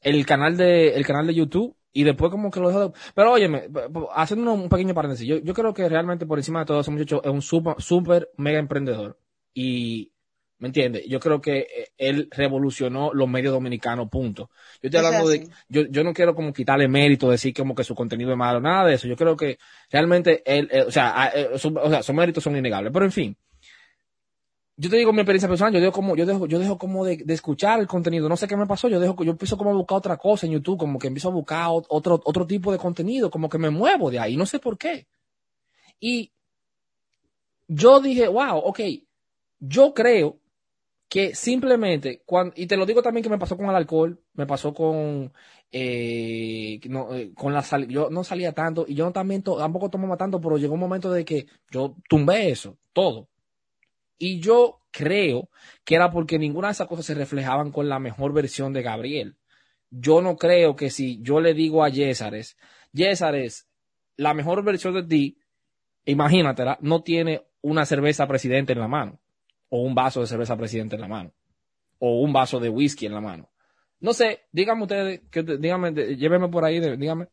el 0.00 0.26
canal 0.26 0.56
de, 0.56 0.94
el 0.94 1.06
canal 1.06 1.26
de 1.28 1.34
YouTube 1.34 1.77
y 1.92 2.04
después 2.04 2.30
como 2.30 2.50
que 2.50 2.60
lo 2.60 2.68
dejo 2.68 2.88
de, 2.88 2.92
pero 3.14 3.32
óyeme, 3.32 3.68
haciendo 4.14 4.52
un, 4.52 4.68
pequeño 4.68 4.94
paréntesis, 4.94 5.26
yo, 5.26 5.38
yo 5.38 5.54
creo 5.54 5.72
que 5.74 5.88
realmente 5.88 6.26
por 6.26 6.38
encima 6.38 6.60
de 6.60 6.66
todo 6.66 6.80
ese 6.80 6.90
muchacho 6.90 7.22
es 7.24 7.30
un 7.30 7.42
super, 7.42 7.74
super 7.78 8.30
mega 8.36 8.58
emprendedor 8.58 9.18
y, 9.54 10.12
¿me 10.58 10.68
entiendes? 10.68 11.06
Yo 11.08 11.20
creo 11.20 11.40
que 11.40 11.58
eh, 11.60 11.88
él 11.96 12.28
revolucionó 12.30 13.12
los 13.12 13.28
medios 13.28 13.52
dominicanos, 13.52 14.08
punto. 14.08 14.50
Yo 14.82 14.88
estoy 14.88 15.04
hablando 15.04 15.28
de, 15.28 15.48
yo, 15.68 15.82
yo 15.88 16.04
no 16.04 16.12
quiero 16.12 16.34
como 16.34 16.52
quitarle 16.52 16.88
mérito, 16.88 17.30
decir 17.30 17.54
como 17.54 17.74
que 17.74 17.84
su 17.84 17.94
contenido 17.94 18.30
es 18.32 18.36
malo, 18.36 18.60
nada 18.60 18.86
de 18.86 18.94
eso. 18.94 19.08
Yo 19.08 19.16
creo 19.16 19.36
que 19.36 19.58
realmente 19.90 20.42
él, 20.44 20.68
eh, 20.70 20.82
o 20.86 20.90
sea, 20.90 21.30
eh, 21.34 21.58
su- 21.58 21.76
o 21.76 21.88
sea, 21.90 22.02
sus 22.02 22.14
méritos 22.14 22.44
son 22.44 22.56
innegables. 22.56 22.92
Pero 22.92 23.04
en 23.04 23.12
fin, 23.12 23.36
yo 24.78 24.90
te 24.90 24.96
digo 24.96 25.12
mi 25.12 25.20
experiencia 25.20 25.48
personal, 25.48 25.74
yo 25.74 25.80
dejo 25.80 25.92
como, 25.92 26.16
yo 26.16 26.24
dejo, 26.24 26.46
yo 26.46 26.58
dejo 26.60 26.78
como 26.78 27.04
de, 27.04 27.24
escuchar 27.28 27.80
el 27.80 27.88
contenido. 27.88 28.28
No 28.28 28.36
sé 28.36 28.46
qué 28.48 28.56
me 28.56 28.66
pasó, 28.66 28.88
yo 28.88 29.00
dejo, 29.00 29.24
yo 29.24 29.32
empiezo 29.32 29.58
como 29.58 29.70
a 29.70 29.74
buscar 29.74 29.98
otra 29.98 30.16
cosa 30.16 30.46
en 30.46 30.52
YouTube, 30.52 30.78
como 30.78 30.98
que 31.00 31.08
empiezo 31.08 31.28
a 31.28 31.32
buscar 31.32 31.66
ot- 31.68 31.86
otro, 31.88 32.20
otro 32.24 32.46
tipo 32.46 32.72
de 32.72 32.78
contenido, 32.78 33.30
como 33.30 33.48
que 33.48 33.58
me 33.58 33.70
muevo 33.70 34.10
de 34.10 34.20
ahí, 34.20 34.36
no 34.36 34.46
sé 34.46 34.60
por 34.60 34.78
qué. 34.78 35.08
Y 36.00 36.32
yo 37.68 38.00
dije, 38.00 38.28
wow, 38.28 38.58
ok, 38.58 38.80
yo 39.60 39.94
creo 39.94 40.38
que 41.08 41.34
simplemente, 41.34 42.22
cuando, 42.26 42.54
y 42.56 42.66
te 42.66 42.76
lo 42.76 42.86
digo 42.86 43.02
también 43.02 43.22
que 43.24 43.30
me 43.30 43.38
pasó 43.38 43.56
con 43.56 43.66
el 43.70 43.76
alcohol, 43.76 44.20
me 44.34 44.46
pasó 44.46 44.74
con, 44.74 45.32
eh, 45.72 46.80
eh, 46.82 47.32
con 47.36 47.52
la 47.54 47.62
sal, 47.62 47.88
yo 47.88 48.10
no 48.10 48.24
salía 48.24 48.52
tanto 48.52 48.84
y 48.88 48.94
yo 48.94 49.10
también 49.12 49.42
to- 49.42 49.58
tampoco 49.58 49.90
tomaba 49.90 50.16
tanto, 50.18 50.40
pero 50.40 50.58
llegó 50.58 50.74
un 50.74 50.80
momento 50.80 51.12
de 51.12 51.24
que 51.24 51.46
yo 51.70 51.96
tumbé 52.08 52.50
eso, 52.50 52.78
todo. 52.92 53.28
Y 54.18 54.40
yo 54.40 54.80
creo 54.90 55.48
que 55.84 55.94
era 55.94 56.10
porque 56.10 56.38
ninguna 56.38 56.68
de 56.68 56.72
esas 56.72 56.88
cosas 56.88 57.06
se 57.06 57.14
reflejaban 57.14 57.70
con 57.70 57.88
la 57.88 57.98
mejor 57.98 58.32
versión 58.32 58.72
de 58.72 58.82
Gabriel. 58.82 59.36
Yo 59.90 60.20
no 60.20 60.36
creo 60.36 60.76
que 60.76 60.90
si 60.90 61.22
yo 61.22 61.40
le 61.40 61.54
digo 61.54 61.82
a 61.82 61.88
Yésares, 61.88 62.56
Yésares, 62.92 63.68
la 64.16 64.34
mejor 64.34 64.62
versión 64.64 64.94
de 64.94 65.04
ti, 65.04 65.38
imagínatela, 66.04 66.78
no 66.80 67.02
tiene 67.02 67.42
una 67.60 67.86
cerveza 67.86 68.26
presidente 68.26 68.72
en 68.72 68.80
la 68.80 68.88
mano, 68.88 69.20
o 69.68 69.82
un 69.82 69.94
vaso 69.94 70.20
de 70.20 70.26
cerveza 70.26 70.56
presidente 70.56 70.96
en 70.96 71.02
la 71.02 71.08
mano, 71.08 71.32
o 71.98 72.20
un 72.20 72.32
vaso 72.32 72.60
de 72.60 72.68
whisky 72.68 73.06
en 73.06 73.14
la 73.14 73.20
mano. 73.20 73.50
No 74.00 74.12
sé, 74.12 74.46
díganme 74.52 74.82
ustedes, 74.82 75.22
que, 75.30 75.42
díganme, 75.42 75.92
llévenme 76.16 76.48
por 76.48 76.64
ahí, 76.64 76.80
díganme. 76.96 77.28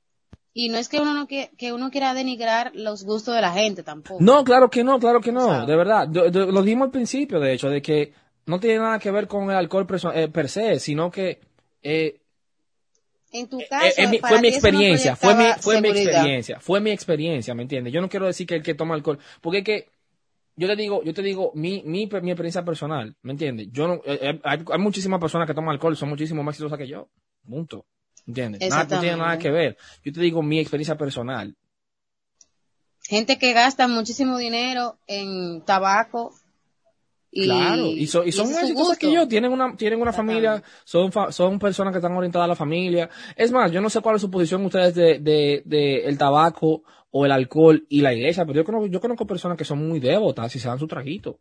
Y 0.58 0.70
no 0.70 0.78
es 0.78 0.88
que 0.88 1.02
uno 1.02 1.14
no 1.14 1.28
que, 1.28 1.52
que 1.58 1.74
uno 1.74 1.92
quiera 1.92 2.14
denigrar 2.14 2.72
los 2.74 3.04
gustos 3.04 3.36
de 3.36 3.42
la 3.42 3.52
gente 3.52 3.84
tampoco. 3.84 4.24
No, 4.24 4.46
claro 4.46 4.70
que 4.70 4.86
no, 4.86 4.98
claro 5.00 5.20
que 5.20 5.34
no, 5.34 5.66
de 5.66 5.76
verdad. 5.76 6.08
De- 6.08 6.32
de- 6.32 6.50
lo 6.50 6.62
dijimos 6.64 6.86
al 6.86 6.92
principio, 6.92 7.42
de 7.42 7.52
hecho, 7.52 7.70
de 7.70 7.82
que 7.82 8.14
no 8.46 8.58
tiene 8.58 8.80
nada 8.80 8.98
que 8.98 9.12
ver 9.12 9.28
con 9.28 9.50
el 9.52 9.58
alcohol 9.58 9.86
eh, 10.14 10.30
per 10.30 10.48
se, 10.48 10.80
sino 10.80 11.12
que 11.12 11.42
eh, 11.84 12.22
En 13.34 13.50
tu 13.50 13.60
eh, 13.60 13.68
caso, 13.70 14.02
eh, 14.02 14.08
mi- 14.08 14.20
fue 14.20 14.38
mi 14.40 14.48
no 14.48 14.56
experiencia, 14.56 15.16
fue 15.18 15.36
mi, 15.36 15.44
fue 15.60 15.82
mi 15.82 15.90
experiencia, 15.90 16.60
fue 16.62 16.80
mi 16.80 16.92
experiencia, 16.92 17.54
¿me 17.54 17.64
entiendes? 17.64 17.92
Yo 17.94 18.00
no 18.00 18.08
quiero 18.08 18.26
decir 18.26 18.48
que 18.48 18.56
el 18.56 18.64
que 18.64 18.76
toma 18.76 18.96
alcohol, 18.96 19.20
porque 19.42 19.58
es 19.58 19.64
que 19.66 19.90
yo 20.56 20.70
te 20.70 20.78
digo, 20.78 21.04
yo 21.04 21.14
te 21.14 21.22
digo 21.22 21.52
mi, 21.54 21.84
mi, 21.84 22.08
mi 22.08 22.32
experiencia 22.32 22.64
personal, 22.64 23.14
¿me 23.24 23.34
entiendes? 23.34 23.68
Yo 23.74 23.90
no, 23.90 24.02
hay, 24.06 24.64
hay 24.72 24.80
muchísimas 24.80 25.20
personas 25.20 25.48
que 25.48 25.54
toman 25.54 25.72
alcohol 25.74 25.98
son 25.98 26.08
muchísimo 26.08 26.44
más 26.44 26.54
exitosas 26.56 26.78
que 26.80 26.88
yo, 26.88 27.10
punto, 27.46 27.86
¿entiendes? 28.28 28.62
Nada, 28.70 28.84
no 28.96 29.00
tiene 29.02 29.18
nada 29.18 29.38
que 29.40 29.52
ver. 29.52 29.78
Yo 30.04 30.12
te 30.14 30.22
digo 30.22 30.42
mi 30.42 30.60
experiencia 30.60 30.98
personal. 30.98 31.56
Gente 33.04 33.38
que 33.38 33.54
gasta 33.54 33.88
muchísimo 33.88 34.38
dinero 34.38 34.98
en 35.08 35.62
tabaco. 35.64 36.34
Y, 37.32 37.44
Claro, 37.44 37.88
y, 37.88 38.08
so- 38.08 38.24
y 38.24 38.32
son 38.32 38.48
exitosas 38.48 38.98
que 38.98 39.12
yo, 39.12 39.28
tienen 39.28 39.52
una, 39.52 39.76
tienen 39.76 40.02
una 40.02 40.14
familia, 40.14 40.64
son, 40.86 41.12
fa- 41.12 41.32
son 41.34 41.60
personas 41.60 41.92
que 41.92 41.98
están 41.98 42.14
orientadas 42.16 42.46
a 42.46 42.48
la 42.48 42.56
familia. 42.56 43.10
Es 43.36 43.52
más, 43.52 43.72
yo 43.72 43.82
no 43.82 43.90
sé 43.90 44.00
cuál 44.00 44.16
es 44.16 44.22
su 44.22 44.32
posición 44.32 44.66
ustedes 44.66 44.96
de, 44.96 45.20
de, 45.20 45.62
de 45.66 46.06
el 46.06 46.18
tabaco 46.18 46.84
o 47.12 47.26
el 47.26 47.32
alcohol 47.34 47.86
y 47.90 48.02
la 48.02 48.14
iglesia, 48.14 48.46
pero 48.46 48.56
yo 48.62 48.64
conozco, 48.66 48.88
yo 48.88 49.02
conozco 49.02 49.28
personas 49.28 49.58
que 49.58 49.66
son 49.66 49.86
muy 49.86 50.00
devotas 50.00 50.56
y 50.56 50.60
se 50.60 50.68
dan 50.70 50.80
su 50.80 50.88
traguito. 50.88 51.40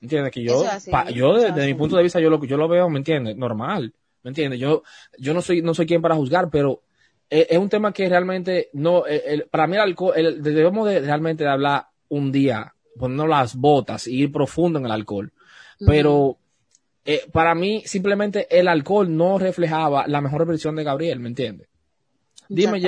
¿Entiendes? 0.00 0.32
Que 0.32 0.42
yo, 0.42 0.66
así, 0.68 0.90
pa- 0.90 1.08
yo 1.10 1.32
desde 1.34 1.60
es 1.60 1.66
mi 1.66 1.74
punto 1.74 1.96
de 1.96 2.02
vista, 2.02 2.20
yo 2.20 2.28
lo, 2.28 2.44
yo 2.44 2.56
lo 2.56 2.68
veo, 2.68 2.90
¿me 2.90 2.98
entiendes? 2.98 3.36
Normal, 3.36 3.94
¿me 4.24 4.30
entiendes? 4.30 4.58
Yo, 4.58 4.82
yo 5.18 5.32
no 5.34 5.40
soy, 5.40 5.62
no 5.62 5.74
soy 5.74 5.86
quien 5.86 6.02
para 6.02 6.16
juzgar, 6.16 6.48
pero 6.50 6.82
es, 7.30 7.46
es 7.50 7.58
un 7.58 7.68
tema 7.68 7.92
que 7.92 8.08
realmente 8.08 8.70
no, 8.72 9.06
el- 9.06 9.22
el- 9.26 9.42
para 9.48 9.66
mí 9.66 9.76
el 9.76 9.82
alcohol, 9.82 10.14
el- 10.16 10.42
debemos 10.42 10.88
de 10.88 11.00
realmente 11.00 11.44
de 11.44 11.50
hablar 11.50 11.86
un 12.08 12.32
día, 12.32 12.74
ponernos 12.98 13.28
las 13.28 13.54
botas 13.56 14.06
y 14.08 14.20
ir 14.22 14.32
profundo 14.32 14.78
en 14.78 14.86
el 14.86 14.90
alcohol. 14.92 15.32
Pero 15.86 16.38
eh, 17.04 17.22
para 17.32 17.54
mí 17.54 17.82
simplemente 17.86 18.46
el 18.50 18.66
alcohol 18.68 19.14
no 19.14 19.38
reflejaba 19.38 20.06
la 20.06 20.20
mejor 20.20 20.46
versión 20.46 20.74
de 20.76 20.84
Gabriel, 20.84 21.20
¿me 21.20 21.28
entiendes? 21.28 21.68
Dime, 22.48 22.78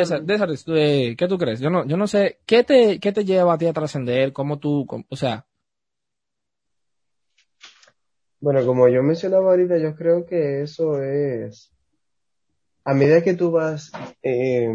eh, 0.68 1.14
¿qué 1.16 1.26
tú 1.28 1.39
crees? 1.39 1.61
Yo 1.61 1.70
no, 1.70 1.87
yo 1.87 1.97
no 1.97 2.07
sé, 2.07 2.41
¿qué 2.45 2.62
te, 2.62 3.01
qué 3.01 3.12
te 3.12 3.24
lleva 3.24 3.55
a 3.55 3.59
ti 3.59 3.66
a 3.66 3.72
trascender? 3.72 4.32
¿Cómo 4.34 4.59
tú, 4.59 4.84
cómo- 4.87 5.07
o 5.09 5.16
sea, 5.16 5.45
Bueno, 8.47 8.64
como 8.64 8.86
yo 8.86 9.03
mencionaba 9.03 9.51
ahorita, 9.51 9.76
yo 9.78 9.97
creo 9.97 10.24
que 10.24 10.62
eso 10.62 11.03
es, 11.03 11.74
a 12.84 12.94
medida 12.94 13.20
que 13.24 13.34
tú 13.34 13.51
vas 13.51 13.90
eh, 14.22 14.72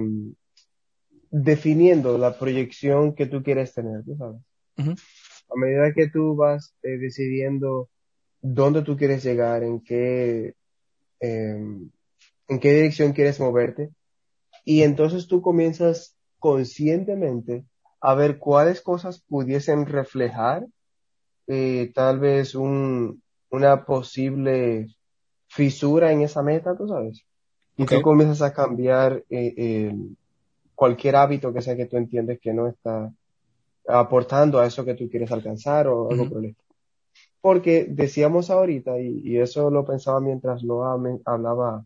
definiendo 1.30 2.18
la 2.18 2.38
proyección 2.38 3.16
que 3.16 3.28
tú 3.28 3.42
quieres 3.42 3.74
tener, 3.74 4.04
¿tú 4.04 4.18
sabes? 4.18 4.42
A 4.76 5.56
medida 5.56 5.94
que 5.94 6.10
tú 6.10 6.36
vas 6.36 6.76
eh, 6.84 6.98
decidiendo 6.98 7.88
dónde 8.42 8.82
tú 8.82 8.98
quieres 8.98 9.24
llegar, 9.24 9.64
en 9.64 9.80
qué, 9.80 10.54
eh, 11.22 11.56
en 12.50 12.60
qué 12.60 12.74
dirección 12.74 13.14
quieres 13.14 13.40
moverte, 13.40 13.92
y 14.66 14.82
entonces 14.82 15.28
tú 15.28 15.42
comienzas 15.42 16.18
conscientemente 16.40 17.64
a 18.02 18.16
ver 18.16 18.38
cuáles 18.38 18.82
cosas 18.82 19.24
pudiesen 19.30 19.86
reflejar 19.86 20.68
eh, 21.48 21.90
tal 21.96 22.20
vez 22.20 22.54
un, 22.54 23.22
una 23.52 23.86
posible 23.86 24.88
fisura 25.48 26.12
en 26.12 26.22
esa 26.22 26.42
meta, 26.42 26.76
tú 26.76 26.88
sabes. 26.88 27.24
Y 27.78 27.86
tú 27.86 28.02
comienzas 28.02 28.42
a 28.42 28.54
cambiar 28.54 29.24
eh, 29.30 29.96
cualquier 30.76 31.16
hábito 31.16 31.54
que 31.54 31.62
sea 31.62 31.76
que 31.76 31.86
tú 31.86 31.98
entiendes 31.98 32.40
que 32.40 32.54
no 32.54 32.68
está 32.68 33.12
aportando 33.88 34.60
a 34.60 34.66
eso 34.66 34.86
que 34.86 34.94
tú 34.94 35.10
quieres 35.10 35.32
alcanzar 35.32 35.88
o 35.88 36.10
algo 36.10 36.30
por 36.30 36.40
el 36.40 36.52
estilo. 36.52 36.76
Porque 37.42 37.86
decíamos 37.90 38.50
ahorita, 38.50 39.00
y, 39.00 39.22
y 39.24 39.40
eso 39.40 39.70
lo 39.70 39.84
pensaba 39.84 40.20
mientras 40.20 40.64
Noah 40.64 40.98
me 40.98 41.20
hablaba 41.26 41.84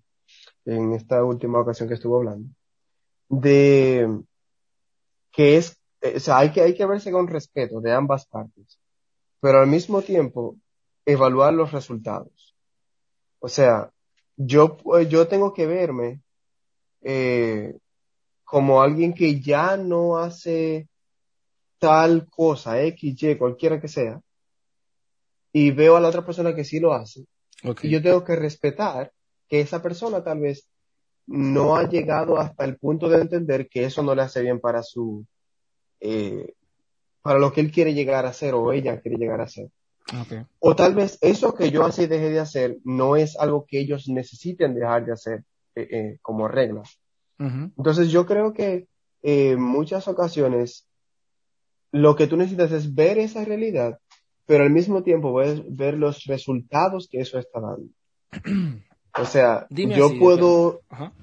en 0.65 0.93
esta 0.93 1.23
última 1.23 1.59
ocasión 1.59 1.87
que 1.87 1.95
estuvo 1.95 2.17
hablando, 2.17 2.49
de 3.29 4.21
que 5.31 5.57
es, 5.57 5.79
o 6.15 6.19
sea, 6.19 6.39
hay 6.39 6.51
que, 6.51 6.61
hay 6.61 6.73
que 6.73 6.85
verse 6.85 7.11
con 7.11 7.27
respeto 7.27 7.81
de 7.81 7.91
ambas 7.91 8.25
partes, 8.25 8.79
pero 9.39 9.59
al 9.59 9.67
mismo 9.67 10.01
tiempo 10.01 10.57
evaluar 11.05 11.53
los 11.53 11.71
resultados. 11.71 12.55
O 13.39 13.47
sea, 13.47 13.91
yo, 14.37 14.77
eh, 14.99 15.07
yo 15.07 15.27
tengo 15.27 15.53
que 15.53 15.65
verme 15.65 16.21
eh, 17.01 17.77
como 18.43 18.81
alguien 18.81 19.13
que 19.13 19.39
ya 19.39 19.77
no 19.77 20.17
hace 20.17 20.87
tal 21.77 22.27
cosa, 22.29 22.81
X, 22.81 23.21
Y, 23.21 23.35
cualquiera 23.35 23.79
que 23.79 23.87
sea, 23.87 24.21
y 25.51 25.71
veo 25.71 25.95
a 25.95 25.99
la 25.99 26.09
otra 26.09 26.25
persona 26.25 26.55
que 26.55 26.63
sí 26.63 26.79
lo 26.79 26.93
hace, 26.93 27.25
ok. 27.63 27.83
y 27.83 27.89
yo 27.89 28.01
tengo 28.01 28.23
que 28.23 28.35
respetar 28.35 29.11
que 29.47 29.61
esa 29.61 29.81
persona 29.81 30.23
tal 30.23 30.39
vez 30.39 30.67
no 31.27 31.75
ha 31.75 31.87
llegado 31.87 32.37
hasta 32.39 32.65
el 32.65 32.77
punto 32.77 33.09
de 33.09 33.21
entender 33.21 33.67
que 33.67 33.85
eso 33.85 34.03
no 34.03 34.15
le 34.15 34.21
hace 34.21 34.41
bien 34.41 34.59
para 34.59 34.83
su, 34.83 35.25
eh, 35.99 36.53
para 37.21 37.39
lo 37.39 37.51
que 37.51 37.61
él 37.61 37.71
quiere 37.71 37.93
llegar 37.93 38.25
a 38.25 38.29
hacer 38.29 38.53
o 38.53 38.71
ella 38.71 38.99
quiere 39.01 39.17
llegar 39.17 39.41
a 39.41 39.45
hacer. 39.45 39.69
Ok. 40.13 40.47
O 40.59 40.75
tal 40.75 40.95
vez 40.95 41.17
eso 41.21 41.53
que 41.53 41.71
yo 41.71 41.87
y 41.87 42.05
dejé 42.05 42.29
de 42.29 42.39
hacer 42.39 42.77
no 42.83 43.15
es 43.15 43.37
algo 43.37 43.65
que 43.67 43.79
ellos 43.79 44.07
necesiten 44.07 44.75
dejar 44.75 45.05
de 45.05 45.13
hacer 45.13 45.43
eh, 45.75 45.87
eh, 45.91 46.17
como 46.21 46.47
regla. 46.47 46.83
Entonces 47.37 48.09
yo 48.11 48.25
creo 48.25 48.53
que 48.53 48.87
eh, 49.21 49.51
en 49.51 49.61
muchas 49.61 50.07
ocasiones 50.07 50.87
lo 51.91 52.15
que 52.15 52.27
tú 52.27 52.37
necesitas 52.37 52.71
es 52.71 52.95
ver 52.95 53.17
esa 53.17 53.43
realidad 53.43 53.99
pero 54.45 54.63
al 54.63 54.69
mismo 54.69 55.03
tiempo 55.03 55.33
ves, 55.33 55.61
ver 55.67 55.95
los 55.95 56.25
resultados 56.25 57.07
que 57.09 57.19
eso 57.19 57.39
está 57.39 57.59
dando. 57.59 57.89
O 59.17 59.23
sea, 59.23 59.65
Dime 59.69 59.95
yo 59.95 60.07
así, 60.07 60.19
puedo, 60.19 60.81
Ajá. 60.89 61.13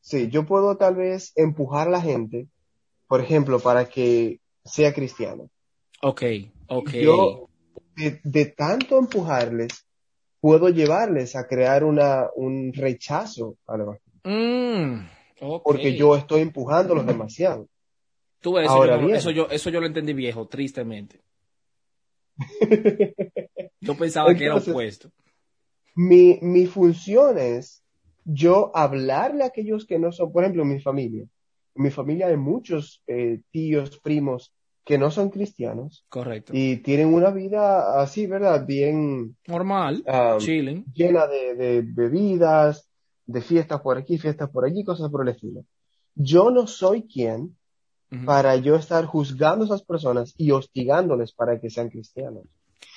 sí, 0.00 0.28
yo 0.28 0.46
puedo 0.46 0.76
tal 0.76 0.94
vez 0.94 1.32
empujar 1.34 1.88
a 1.88 1.90
la 1.90 2.00
gente, 2.00 2.46
por 3.08 3.20
ejemplo, 3.20 3.58
para 3.58 3.86
que 3.88 4.38
sea 4.64 4.94
cristiano. 4.94 5.50
Ok, 6.00 6.22
ok. 6.68 6.90
Yo, 6.90 7.48
de, 7.96 8.20
de 8.22 8.46
tanto 8.46 8.98
empujarles, 8.98 9.86
puedo 10.40 10.68
llevarles 10.68 11.36
a 11.36 11.46
crear 11.46 11.84
una, 11.84 12.28
un 12.36 12.72
rechazo 12.72 13.56
al 13.66 13.80
evangelio, 13.80 14.04
Mm, 14.26 15.06
porque 15.62 15.94
yo 15.96 16.16
estoy 16.16 16.40
empujándolos 16.40 17.06
demasiado. 17.06 17.68
Tú 18.40 18.58
eso, 18.58 18.70
Ahora 18.70 18.96
yo, 18.98 19.06
bien. 19.06 19.16
eso, 19.16 19.30
yo, 19.30 19.48
eso 19.50 19.68
yo 19.70 19.80
lo 19.80 19.86
entendí 19.86 20.12
viejo, 20.14 20.46
tristemente. 20.48 21.20
Yo 23.80 23.96
pensaba 23.96 24.34
que 24.34 24.44
era 24.46 24.56
opuesto. 24.56 25.10
Mi, 25.94 26.38
mi 26.42 26.66
función 26.66 27.38
es 27.38 27.84
yo 28.24 28.74
hablarle 28.74 29.44
a 29.44 29.48
aquellos 29.48 29.86
que 29.86 29.98
no 29.98 30.10
son, 30.10 30.32
por 30.32 30.42
ejemplo, 30.42 30.64
mi 30.64 30.80
familia. 30.80 31.26
En 31.74 31.82
mi 31.82 31.90
familia 31.90 32.28
hay 32.28 32.36
muchos 32.36 33.02
eh, 33.06 33.40
tíos, 33.50 34.00
primos 34.00 34.52
que 34.84 34.98
no 34.98 35.10
son 35.10 35.30
cristianos 35.30 36.04
Correcto. 36.08 36.52
y 36.54 36.76
tienen 36.78 37.12
una 37.14 37.30
vida 37.30 38.00
así, 38.02 38.26
¿verdad? 38.26 38.66
Bien 38.66 39.36
Normal, 39.46 40.04
chilling. 40.38 40.84
llena 40.92 41.26
de, 41.26 41.54
de 41.54 41.82
bebidas, 41.82 42.88
de 43.26 43.40
fiestas 43.40 43.80
por 43.80 43.96
aquí, 43.96 44.18
fiestas 44.18 44.50
por 44.50 44.64
allí, 44.66 44.84
cosas 44.84 45.10
por 45.10 45.22
el 45.26 45.34
estilo. 45.34 45.64
Yo 46.14 46.50
no 46.50 46.66
soy 46.66 47.02
quien 47.06 47.56
para 48.26 48.54
yo 48.56 48.76
estar 48.76 49.06
juzgando 49.06 49.64
a 49.64 49.66
esas 49.66 49.82
personas 49.82 50.34
y 50.38 50.52
hostigándoles 50.52 51.32
para 51.32 51.58
que 51.58 51.68
sean 51.68 51.88
cristianos. 51.88 52.44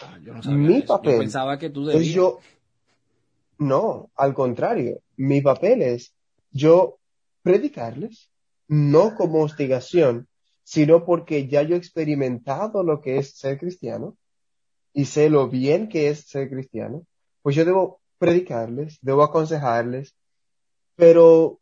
Ah, 0.04 0.20
yo 0.24 0.34
no 0.34 0.44
sabía 0.44 0.58
mi 0.60 0.74
eso. 0.76 0.82
Yo 0.82 0.88
papel 0.88 1.18
pensaba 1.20 1.58
que 1.58 1.72
tú 1.72 1.86
debías. 1.86 2.14
yo, 2.14 2.38
no, 3.58 4.12
al 4.16 4.34
contrario, 4.36 5.00
mi 5.16 5.42
papel 5.42 5.82
es 5.82 6.14
yo 6.52 7.00
predicarles, 7.42 8.30
no 8.68 9.16
como 9.16 9.42
hostigación, 9.42 10.28
sino 10.68 11.06
porque 11.06 11.48
ya 11.48 11.62
yo 11.62 11.76
he 11.76 11.78
experimentado 11.78 12.84
lo 12.84 13.00
que 13.00 13.20
es 13.20 13.38
ser 13.38 13.58
cristiano 13.58 14.18
y 14.92 15.06
sé 15.06 15.30
lo 15.30 15.48
bien 15.48 15.88
que 15.88 16.10
es 16.10 16.28
ser 16.28 16.50
cristiano, 16.50 17.06
pues 17.42 17.56
yo 17.56 17.64
debo 17.64 18.02
predicarles, 18.18 18.98
debo 19.02 19.24
aconsejarles, 19.24 20.14
pero 20.98 21.62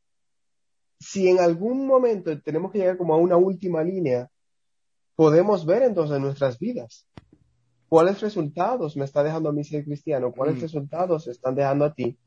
si 0.99 1.29
en 1.29 1.39
algún 1.39 1.85
momento 1.85 2.41
tenemos 2.41 2.71
que 2.71 2.79
llegar 2.79 2.97
como 2.97 3.13
a 3.13 3.17
una 3.17 3.37
última 3.37 3.83
línea, 3.83 4.27
podemos 5.15 5.67
ver 5.67 5.83
entonces 5.83 6.19
nuestras 6.19 6.57
vidas. 6.57 7.05
¿Cuáles 7.87 8.21
resultados 8.21 8.97
me 8.97 9.05
está 9.05 9.21
dejando 9.21 9.49
a 9.49 9.53
mí 9.53 9.63
ser 9.63 9.85
cristiano? 9.85 10.31
¿Cuáles 10.31 10.57
Mm. 10.57 10.61
resultados 10.61 11.27
están 11.27 11.53
dejando 11.53 11.85
a 11.85 11.93
ti 11.93 12.17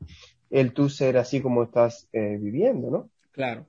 el 0.49 0.71
tú 0.71 0.87
ser 0.87 1.17
así 1.17 1.41
como 1.41 1.63
estás 1.63 2.07
eh, 2.13 2.37
viviendo, 2.39 2.89
¿no? 2.89 3.09
Claro. 3.31 3.67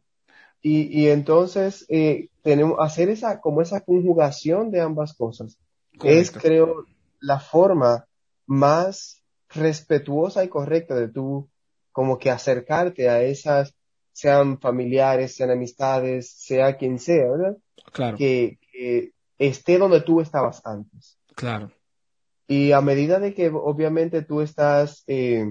Y, 0.62 1.00
y 1.00 1.08
entonces 1.08 1.86
eh, 1.88 2.28
tenemos 2.42 2.78
hacer 2.80 3.08
esa 3.08 3.40
como 3.40 3.62
esa 3.62 3.80
conjugación 3.80 4.70
de 4.70 4.80
ambas 4.80 5.14
cosas 5.14 5.58
es 6.02 6.30
creo 6.30 6.84
la 7.20 7.40
forma 7.40 8.06
más 8.46 9.22
respetuosa 9.48 10.44
y 10.44 10.48
correcta 10.48 10.94
de 10.94 11.08
tú 11.08 11.48
como 11.92 12.18
que 12.18 12.30
acercarte 12.30 13.08
a 13.08 13.22
esas 13.22 13.74
sean 14.12 14.58
familiares, 14.60 15.34
sean 15.34 15.50
amistades, 15.50 16.30
sea 16.30 16.76
quien 16.76 16.98
sea, 16.98 17.30
¿verdad? 17.30 17.56
Claro, 17.92 18.16
Que, 18.16 18.58
que 18.72 19.12
esté 19.38 19.78
donde 19.78 20.00
tú 20.00 20.20
estabas 20.20 20.64
antes. 20.64 21.18
claro. 21.34 21.70
Y 22.46 22.72
a 22.72 22.80
medida 22.80 23.20
de 23.20 23.32
que 23.32 23.48
obviamente 23.48 24.22
tú 24.22 24.40
estás 24.40 25.04
eh, 25.06 25.46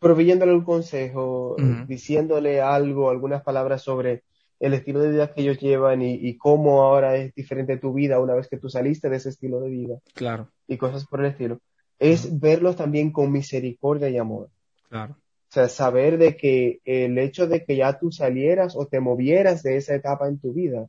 proveyéndole 0.00 0.52
un 0.54 0.64
consejo, 0.64 1.56
eh, 1.58 1.84
diciéndole 1.86 2.60
algo, 2.60 3.10
algunas 3.10 3.42
palabras 3.42 3.82
sobre 3.82 4.24
el 4.58 4.74
estilo 4.74 5.00
de 5.00 5.10
vida 5.10 5.32
que 5.32 5.42
ellos 5.42 5.58
llevan 5.58 6.02
y, 6.02 6.14
y 6.14 6.36
cómo 6.36 6.82
ahora 6.82 7.16
es 7.16 7.34
diferente 7.34 7.76
tu 7.76 7.92
vida 7.92 8.18
una 8.18 8.34
vez 8.34 8.48
que 8.48 8.58
tú 8.58 8.68
saliste 8.68 9.08
de 9.08 9.16
ese 9.16 9.28
estilo 9.28 9.60
de 9.60 9.70
vida 9.70 9.98
Claro, 10.14 10.48
y 10.66 10.76
cosas 10.76 11.06
por 11.06 11.20
el 11.20 11.30
estilo, 11.30 11.60
es 11.98 12.40
verlos 12.40 12.76
también 12.76 13.12
con 13.12 13.30
misericordia 13.30 14.08
y 14.08 14.16
amor. 14.16 14.48
claro. 14.88 15.14
O 15.14 15.52
sea, 15.52 15.68
saber 15.68 16.16
de 16.16 16.36
que 16.36 16.80
el 16.84 17.18
hecho 17.18 17.48
de 17.48 17.64
que 17.64 17.76
ya 17.76 17.98
tú 17.98 18.12
salieras 18.12 18.76
o 18.76 18.86
te 18.86 19.00
movieras 19.00 19.64
de 19.64 19.76
esa 19.76 19.96
etapa 19.96 20.28
en 20.28 20.38
tu 20.38 20.52
vida 20.52 20.86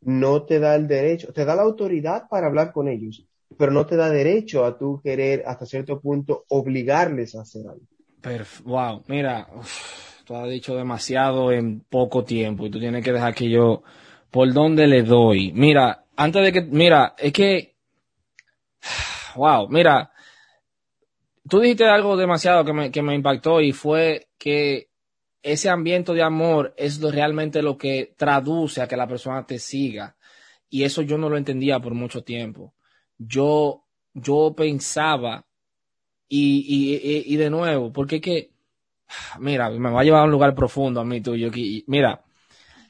no 0.00 0.44
te 0.46 0.58
da 0.60 0.74
el 0.76 0.86
derecho, 0.88 1.32
te 1.32 1.44
da 1.44 1.54
la 1.54 1.62
autoridad 1.62 2.22
para 2.30 2.46
hablar 2.46 2.72
con 2.72 2.88
ellos, 2.88 3.26
pero 3.58 3.70
no 3.70 3.84
te 3.84 3.96
da 3.96 4.08
derecho 4.08 4.64
a 4.64 4.78
tú 4.78 5.00
querer 5.04 5.42
hasta 5.46 5.66
cierto 5.66 6.00
punto 6.00 6.44
obligarles 6.48 7.34
a 7.34 7.42
hacer 7.42 7.66
algo. 7.68 7.84
Wow, 8.64 9.04
mira, 9.06 9.48
uf, 9.54 10.22
tú 10.24 10.34
has 10.34 10.48
dicho 10.50 10.74
demasiado 10.74 11.52
en 11.52 11.80
poco 11.80 12.24
tiempo 12.24 12.66
y 12.66 12.70
tú 12.70 12.80
tienes 12.80 13.04
que 13.04 13.12
dejar 13.12 13.34
que 13.34 13.48
yo, 13.48 13.82
¿por 14.30 14.52
dónde 14.52 14.86
le 14.86 15.02
doy? 15.02 15.52
Mira, 15.52 16.04
antes 16.16 16.42
de 16.42 16.52
que, 16.52 16.62
mira, 16.62 17.14
es 17.16 17.32
que, 17.32 17.76
wow, 19.36 19.68
mira, 19.68 20.12
tú 21.48 21.60
dijiste 21.60 21.86
algo 21.86 22.16
demasiado 22.16 22.64
que 22.64 22.72
me, 22.72 22.90
que 22.90 23.02
me 23.02 23.14
impactó 23.14 23.60
y 23.60 23.72
fue 23.72 24.28
que 24.36 24.88
ese 25.42 25.70
ambiente 25.70 26.12
de 26.12 26.22
amor 26.22 26.74
es 26.76 26.98
lo, 26.98 27.10
realmente 27.10 27.62
lo 27.62 27.78
que 27.78 28.14
traduce 28.16 28.82
a 28.82 28.88
que 28.88 28.96
la 28.96 29.06
persona 29.06 29.46
te 29.46 29.58
siga. 29.58 30.16
Y 30.68 30.84
eso 30.84 31.02
yo 31.02 31.16
no 31.16 31.30
lo 31.30 31.38
entendía 31.38 31.80
por 31.80 31.94
mucho 31.94 32.22
tiempo. 32.22 32.74
Yo, 33.16 33.84
yo 34.12 34.54
pensaba 34.56 35.46
y, 36.28 36.64
y, 36.68 37.34
y, 37.34 37.36
de 37.36 37.50
nuevo, 37.50 37.92
porque 37.92 38.16
es 38.16 38.22
que, 38.22 38.50
mira, 39.38 39.70
me 39.70 39.90
va 39.90 40.00
a 40.00 40.04
llevar 40.04 40.22
a 40.22 40.24
un 40.24 40.30
lugar 40.30 40.54
profundo 40.54 41.00
a 41.00 41.04
mí, 41.04 41.20
tú 41.20 41.34
y. 41.34 41.84
Mira, 41.86 42.22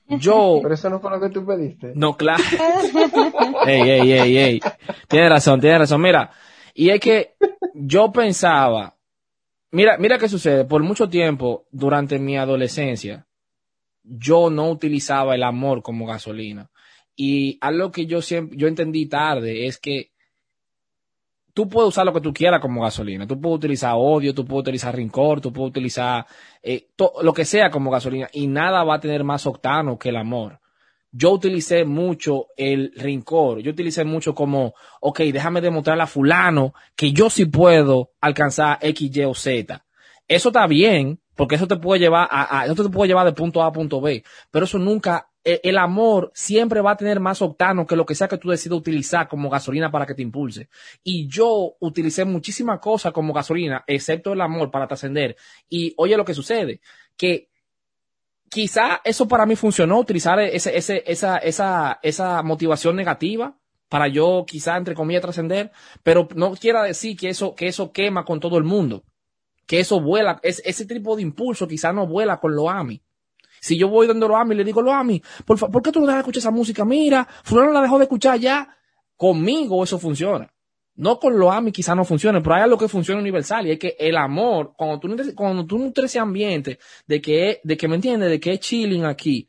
yo, 0.08 0.58
Pero 0.62 0.74
eso 0.74 0.90
no 0.90 1.00
fue 1.00 1.10
lo 1.10 1.20
que 1.20 1.30
tú 1.30 1.46
pediste. 1.46 1.92
no, 1.94 2.16
claro. 2.16 2.42
ey, 3.66 3.80
ey, 3.90 4.12
ey, 4.12 4.38
ey. 4.38 4.60
Tienes 5.06 5.30
razón, 5.30 5.60
tienes 5.60 5.80
razón. 5.80 6.00
Mira, 6.00 6.30
y 6.74 6.90
es 6.90 7.00
que 7.00 7.34
yo 7.74 8.10
pensaba, 8.10 8.96
mira, 9.70 9.98
mira 9.98 10.18
qué 10.18 10.28
sucede. 10.28 10.64
Por 10.64 10.82
mucho 10.82 11.08
tiempo, 11.08 11.66
durante 11.70 12.18
mi 12.18 12.36
adolescencia, 12.36 13.26
yo 14.02 14.50
no 14.50 14.70
utilizaba 14.70 15.34
el 15.34 15.42
amor 15.42 15.82
como 15.82 16.06
gasolina. 16.06 16.70
Y 17.14 17.58
algo 17.60 17.90
que 17.90 18.06
yo 18.06 18.22
siempre, 18.22 18.56
yo 18.56 18.68
entendí 18.68 19.06
tarde 19.06 19.66
es 19.66 19.78
que 19.78 20.12
tú 21.58 21.68
puedes 21.68 21.88
usar 21.88 22.06
lo 22.06 22.12
que 22.12 22.20
tú 22.20 22.32
quieras 22.32 22.60
como 22.60 22.82
gasolina. 22.82 23.26
Tú 23.26 23.40
puedes 23.40 23.56
utilizar 23.56 23.94
odio, 23.96 24.32
tú 24.32 24.44
puedes 24.44 24.60
utilizar 24.60 24.94
rincor, 24.94 25.40
tú 25.40 25.52
puedes 25.52 25.70
utilizar 25.70 26.24
eh, 26.62 26.86
lo 27.20 27.32
que 27.32 27.44
sea 27.44 27.68
como 27.68 27.90
gasolina 27.90 28.28
y 28.32 28.46
nada 28.46 28.84
va 28.84 28.94
a 28.94 29.00
tener 29.00 29.24
más 29.24 29.44
octano 29.44 29.98
que 29.98 30.10
el 30.10 30.18
amor. 30.18 30.60
Yo 31.10 31.32
utilicé 31.32 31.84
mucho 31.84 32.46
el 32.56 32.92
rincor, 32.94 33.58
yo 33.58 33.72
utilicé 33.72 34.04
mucho 34.04 34.36
como, 34.36 34.72
ok, 35.00 35.18
déjame 35.32 35.60
demostrarle 35.60 36.04
a 36.04 36.06
fulano 36.06 36.74
que 36.94 37.10
yo 37.10 37.28
sí 37.28 37.46
puedo 37.46 38.12
alcanzar 38.20 38.78
X, 38.80 39.16
Y 39.16 39.24
o 39.24 39.34
Z. 39.34 39.84
Eso 40.28 40.50
está 40.50 40.64
bien, 40.68 41.18
porque 41.34 41.56
eso 41.56 41.66
te 41.66 41.74
puede 41.78 41.98
llevar 41.98 42.28
a, 42.30 42.60
a- 42.60 42.66
eso 42.66 42.84
te 42.84 42.88
puede 42.88 43.08
llevar 43.08 43.26
de 43.26 43.32
punto 43.32 43.64
A 43.64 43.66
a 43.66 43.72
punto 43.72 44.00
B, 44.00 44.22
pero 44.52 44.64
eso 44.64 44.78
nunca, 44.78 45.28
el 45.62 45.78
amor 45.78 46.30
siempre 46.34 46.80
va 46.80 46.92
a 46.92 46.96
tener 46.96 47.20
más 47.20 47.40
octano 47.40 47.86
que 47.86 47.96
lo 47.96 48.04
que 48.04 48.14
sea 48.14 48.28
que 48.28 48.38
tú 48.38 48.50
decidas 48.50 48.78
utilizar 48.78 49.28
como 49.28 49.48
gasolina 49.48 49.90
para 49.90 50.04
que 50.06 50.14
te 50.14 50.22
impulse. 50.22 50.68
Y 51.02 51.28
yo 51.28 51.76
utilicé 51.80 52.24
muchísimas 52.24 52.80
cosas 52.80 53.12
como 53.12 53.32
gasolina, 53.32 53.84
excepto 53.86 54.32
el 54.32 54.40
amor 54.40 54.70
para 54.70 54.86
trascender. 54.86 55.36
Y 55.68 55.94
oye 55.96 56.16
lo 56.16 56.24
que 56.24 56.34
sucede, 56.34 56.80
que 57.16 57.48
quizá 58.48 59.00
eso 59.04 59.28
para 59.28 59.46
mí 59.46 59.56
funcionó, 59.56 59.98
utilizar 59.98 60.38
ese, 60.40 60.76
ese, 60.76 61.02
esa, 61.06 61.38
esa, 61.38 61.98
esa 62.02 62.42
motivación 62.42 62.96
negativa 62.96 63.56
para 63.88 64.08
yo 64.08 64.44
quizá 64.46 64.76
entre 64.76 64.94
comillas 64.94 65.22
trascender, 65.22 65.72
pero 66.02 66.28
no 66.34 66.52
quiera 66.54 66.82
decir 66.82 67.16
que 67.16 67.30
eso, 67.30 67.54
que 67.54 67.68
eso 67.68 67.92
quema 67.92 68.24
con 68.24 68.40
todo 68.40 68.58
el 68.58 68.64
mundo, 68.64 69.04
que 69.66 69.80
eso 69.80 70.00
vuela, 70.00 70.40
es, 70.42 70.62
ese 70.64 70.84
tipo 70.86 71.16
de 71.16 71.22
impulso 71.22 71.66
quizá 71.66 71.92
no 71.92 72.06
vuela 72.06 72.38
con 72.38 72.54
lo 72.54 72.68
AMI. 72.68 73.02
Si 73.68 73.78
yo 73.78 73.88
voy 73.88 74.06
donde 74.06 74.26
lo 74.26 74.36
AMI 74.36 74.54
y 74.54 74.58
le 74.58 74.64
digo, 74.64 74.82
lo 74.82 74.92
AMI, 74.92 75.22
por, 75.46 75.58
¿por 75.70 75.82
qué 75.82 75.92
tú 75.92 76.00
no 76.00 76.06
dejas 76.06 76.16
de 76.16 76.20
escuchar 76.22 76.38
esa 76.40 76.50
música? 76.50 76.84
Mira, 76.84 77.26
fulano 77.44 77.72
la 77.72 77.80
dejó 77.82 77.98
de 77.98 78.04
escuchar 78.04 78.38
ya. 78.38 78.76
Conmigo 79.16 79.82
eso 79.84 79.98
funciona. 79.98 80.52
No 80.96 81.18
con 81.20 81.38
lo 81.38 81.52
AMI 81.52 81.70
quizá 81.70 81.94
no 81.94 82.04
funcione, 82.04 82.40
pero 82.40 82.56
hay 82.56 82.62
algo 82.62 82.76
que 82.78 82.88
funciona 82.88 83.20
universal 83.20 83.66
y 83.66 83.70
es 83.72 83.78
que 83.78 83.94
el 83.98 84.16
amor, 84.16 84.72
cuando 84.76 84.98
tú, 84.98 85.16
cuando 85.36 85.64
tú 85.64 85.78
nutres 85.78 86.06
ese 86.06 86.18
ambiente 86.18 86.78
de 87.06 87.20
que, 87.20 87.60
de 87.62 87.76
que 87.76 87.86
me 87.88 87.94
entiendes, 87.96 88.30
de 88.30 88.40
que 88.40 88.54
es 88.54 88.60
chilling 88.60 89.04
aquí, 89.04 89.46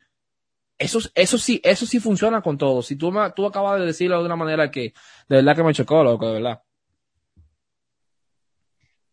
eso, 0.78 1.00
eso 1.14 1.38
sí, 1.38 1.60
eso 1.64 1.86
sí 1.86 1.98
funciona 1.98 2.40
con 2.40 2.56
todo. 2.56 2.82
Si 2.82 2.96
tú, 2.96 3.10
me- 3.10 3.30
tú 3.32 3.46
acabas 3.46 3.80
de 3.80 3.86
decirlo 3.86 4.18
de 4.20 4.26
una 4.26 4.36
manera 4.36 4.70
que, 4.70 4.92
de 5.28 5.36
verdad 5.36 5.56
que 5.56 5.62
me 5.64 5.74
chocó, 5.74 6.02
loco, 6.04 6.26
de 6.28 6.34
verdad. 6.34 6.62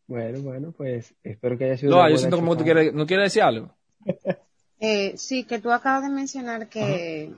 Bueno, 0.08 0.40
bueno, 0.42 0.72
pues 0.72 1.14
espero 1.24 1.58
que 1.58 1.66
haya 1.66 1.78
sido 1.78 1.96
No, 1.96 2.10
yo 2.10 2.18
siento 2.18 2.38
como 2.38 2.52
que 2.54 2.58
tú 2.60 2.64
quieres, 2.64 2.94
¿no 2.94 3.06
quieres 3.06 3.26
decir 3.26 3.42
algo? 3.44 3.76
Eh, 4.80 5.14
sí, 5.18 5.44
que 5.44 5.60
tú 5.60 5.72
acabas 5.72 6.04
de 6.04 6.10
mencionar 6.10 6.70
que 6.70 7.34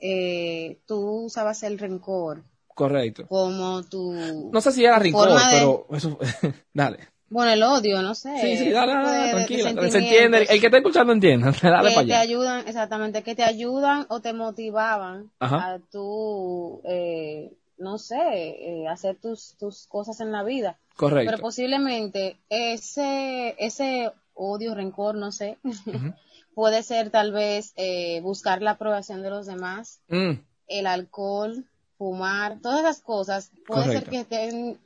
eh, 0.00 0.78
tú 0.86 1.24
usabas 1.24 1.62
el 1.62 1.78
rencor 1.78 2.42
Correcto. 2.74 3.26
como 3.28 3.82
tu... 3.84 4.50
No 4.52 4.60
sé 4.60 4.72
si 4.72 4.84
era 4.84 5.00
forma 5.12 5.48
de- 5.48 5.54
pero 5.56 5.86
eso, 5.90 6.18
dale. 6.74 6.98
Bueno, 7.30 7.52
el 7.52 7.62
odio, 7.62 8.02
no 8.02 8.14
sé. 8.14 8.36
Sí, 8.38 8.56
sí, 8.56 8.70
dale, 8.70 8.92
dale, 8.92 9.24
de 9.24 9.30
tranquila. 9.30 9.90
Se 9.90 9.98
entiende. 9.98 10.46
El 10.48 10.60
que 10.60 10.66
está 10.66 10.76
escuchando 10.76 11.12
entiende. 11.12 11.50
Dale 11.62 11.88
que 11.88 11.94
para 11.94 12.06
te 12.06 12.14
allá. 12.14 12.20
ayudan, 12.20 12.68
exactamente, 12.68 13.22
que 13.22 13.34
te 13.34 13.42
ayudan 13.42 14.06
o 14.08 14.20
te 14.20 14.32
motivaban 14.32 15.30
Ajá. 15.40 15.56
a 15.74 15.78
tú, 15.90 16.80
eh, 16.84 17.50
no 17.78 17.98
sé, 17.98 18.16
eh, 18.20 18.88
hacer 18.88 19.16
tus, 19.16 19.56
tus 19.58 19.86
cosas 19.88 20.20
en 20.20 20.30
la 20.30 20.44
vida. 20.44 20.78
Correcto. 20.96 21.30
Pero 21.32 21.42
posiblemente 21.42 22.36
ese, 22.50 23.56
ese 23.58 24.12
odio, 24.34 24.74
rencor, 24.74 25.14
no 25.16 25.32
sé, 25.32 25.58
puede 26.54 26.82
ser 26.82 27.10
tal 27.10 27.32
vez 27.32 27.72
eh, 27.76 28.20
buscar 28.20 28.62
la 28.62 28.72
aprobación 28.72 29.22
de 29.22 29.30
los 29.30 29.46
demás, 29.46 30.00
Mm, 30.08 30.32
el 30.68 30.86
alcohol, 30.86 31.64
fumar, 31.98 32.60
todas 32.60 32.80
esas 32.80 33.00
cosas, 33.00 33.50
puede 33.66 33.92
ser 33.92 34.08
que 34.08 34.20
estén 34.20 34.78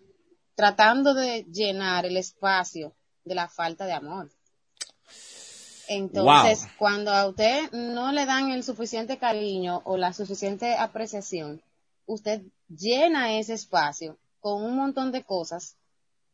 tratando 0.55 1.15
de 1.15 1.45
llenar 1.45 2.05
el 2.07 2.17
espacio 2.17 2.93
de 3.25 3.35
la 3.35 3.49
falta 3.49 3.87
de 3.87 3.93
amor. 3.93 4.31
Entonces, 5.89 6.61
Wow. 6.61 6.71
cuando 6.79 7.13
a 7.13 7.27
usted 7.27 7.71
no 7.73 8.13
le 8.13 8.27
dan 8.27 8.51
el 8.51 8.63
suficiente 8.63 9.19
cariño 9.19 9.83
o 9.85 9.97
la 9.97 10.13
suficiente 10.13 10.75
apreciación, 10.75 11.63
usted 12.07 12.43
llena 12.69 13.39
ese 13.39 13.55
espacio 13.55 14.19
con 14.41 14.63
un 14.63 14.77
montón 14.77 15.13
de 15.13 15.23
cosas, 15.23 15.77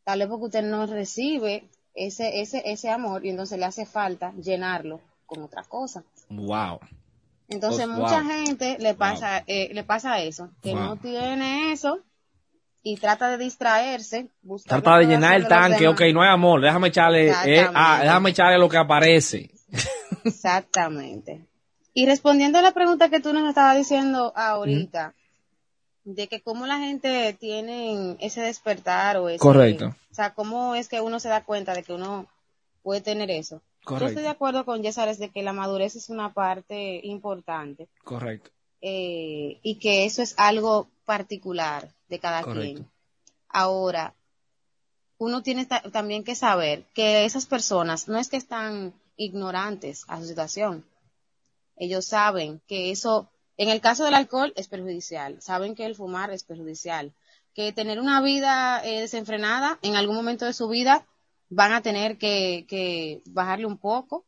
tal 0.03 0.19
vez 0.19 0.27
porque 0.27 0.45
usted 0.45 0.63
no 0.63 0.85
recibe 0.85 1.69
ese, 1.93 2.41
ese, 2.41 2.63
ese 2.65 2.89
amor 2.89 3.25
y 3.25 3.29
entonces 3.29 3.57
le 3.57 3.65
hace 3.65 3.85
falta 3.85 4.33
llenarlo 4.33 4.99
con 5.25 5.43
otra 5.43 5.63
cosa. 5.63 6.03
wow. 6.29 6.79
Entonces, 7.47 7.85
Pues, 7.85 7.97
mucha 7.97 8.21
wow. 8.21 8.29
gente 8.29 8.77
le 8.79 8.95
pasa, 8.95 9.43
eh, 9.45 9.69
le 9.71 9.83
pasa 9.83 10.19
eso, 10.19 10.49
que 10.63 10.71
Wow. 10.71 10.79
no 10.81 10.95
tiene 10.97 11.71
eso 11.71 11.99
y 12.81 12.97
trata 12.97 13.29
de 13.29 13.37
distraerse, 13.37 14.29
Trata 14.65 14.97
de 14.97 15.05
llenar 15.05 15.35
el 15.35 15.47
tanque, 15.47 15.87
ok, 15.87 16.01
no 16.13 16.21
hay 16.23 16.29
amor, 16.29 16.61
déjame 16.61 16.87
echarle, 16.87 17.29
eh, 17.45 17.67
ah, 17.73 17.99
déjame 18.01 18.31
echarle 18.31 18.57
lo 18.57 18.69
que 18.69 18.77
aparece. 18.77 19.51
Exactamente. 20.23 21.45
Y 21.93 22.05
respondiendo 22.05 22.59
a 22.59 22.61
la 22.61 22.71
pregunta 22.71 23.09
que 23.09 23.19
tú 23.19 23.31
nos 23.33 23.47
estabas 23.47 23.77
diciendo 23.77 24.33
ahorita, 24.35 25.13
de 26.03 26.27
que 26.27 26.41
cómo 26.41 26.67
la 26.67 26.77
gente 26.77 27.35
tiene 27.39 28.15
ese 28.19 28.41
despertar 28.41 29.17
o 29.17 29.29
ese... 29.29 29.39
Correcto. 29.39 29.95
O 30.11 30.13
sea, 30.13 30.33
cómo 30.33 30.75
es 30.75 30.87
que 30.87 31.01
uno 31.01 31.19
se 31.19 31.29
da 31.29 31.43
cuenta 31.43 31.73
de 31.73 31.83
que 31.83 31.93
uno 31.93 32.27
puede 32.83 33.01
tener 33.01 33.31
eso. 33.31 33.61
Yo 33.87 34.07
estoy 34.07 34.23
de 34.23 34.29
acuerdo 34.29 34.65
con 34.65 34.81
Yesares 34.83 35.19
de 35.19 35.29
que 35.29 35.43
la 35.43 35.53
madurez 35.53 35.95
es 35.95 36.09
una 36.09 36.33
parte 36.33 36.99
importante 37.03 37.87
Correcto. 38.03 38.51
eh, 38.81 39.59
y 39.63 39.79
que 39.79 40.05
eso 40.05 40.21
es 40.21 40.33
algo 40.37 40.89
particular 41.05 41.93
de 42.09 42.19
cada 42.19 42.41
Correcto. 42.41 42.61
quien. 42.81 42.91
Ahora, 43.49 44.13
uno 45.17 45.41
tiene 45.43 45.65
ta- 45.65 45.81
también 45.91 46.23
que 46.23 46.35
saber 46.35 46.83
que 46.93 47.25
esas 47.25 47.45
personas 47.45 48.07
no 48.07 48.17
es 48.17 48.29
que 48.29 48.37
están 48.37 48.93
ignorantes 49.17 50.03
a 50.07 50.19
su 50.19 50.25
situación. 50.27 50.83
Ellos 51.77 52.05
saben 52.05 52.61
que 52.67 52.91
eso, 52.91 53.29
en 53.57 53.69
el 53.69 53.81
caso 53.81 54.03
del 54.03 54.13
alcohol, 54.13 54.51
es 54.55 54.67
perjudicial. 54.67 55.41
Saben 55.41 55.75
que 55.75 55.85
el 55.85 55.95
fumar 55.95 56.31
es 56.31 56.43
perjudicial. 56.43 57.13
Que 57.53 57.71
tener 57.71 57.99
una 58.01 58.21
vida 58.21 58.81
eh, 58.85 58.99
desenfrenada 59.01 59.79
en 59.81 59.95
algún 59.95 60.15
momento 60.15 60.45
de 60.45 60.53
su 60.53 60.67
vida 60.67 61.05
van 61.49 61.71
a 61.73 61.81
tener 61.81 62.17
que, 62.17 62.65
que 62.67 63.21
bajarle 63.27 63.65
un 63.65 63.77
poco, 63.77 64.25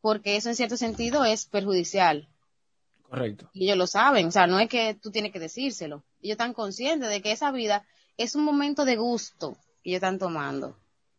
porque 0.00 0.36
eso 0.36 0.48
en 0.48 0.56
cierto 0.56 0.76
sentido 0.76 1.24
es 1.24 1.46
perjudicial. 1.46 2.28
Correcto. 3.02 3.48
Y 3.52 3.64
ellos 3.64 3.76
lo 3.78 3.86
saben, 3.86 4.26
o 4.26 4.30
sea, 4.30 4.46
no 4.46 4.58
es 4.58 4.68
que 4.68 4.94
tú 4.94 5.10
tienes 5.10 5.32
que 5.32 5.38
decírselo. 5.38 6.04
Ellos 6.20 6.32
están 6.34 6.52
conscientes 6.52 7.08
de 7.08 7.22
que 7.22 7.32
esa 7.32 7.50
vida 7.52 7.84
es 8.16 8.34
un 8.34 8.44
momento 8.44 8.84
de 8.84 8.96
gusto 8.96 9.56
que 9.82 9.90
ellos 9.90 9.98
están 9.98 10.18
tomando. 10.18 10.76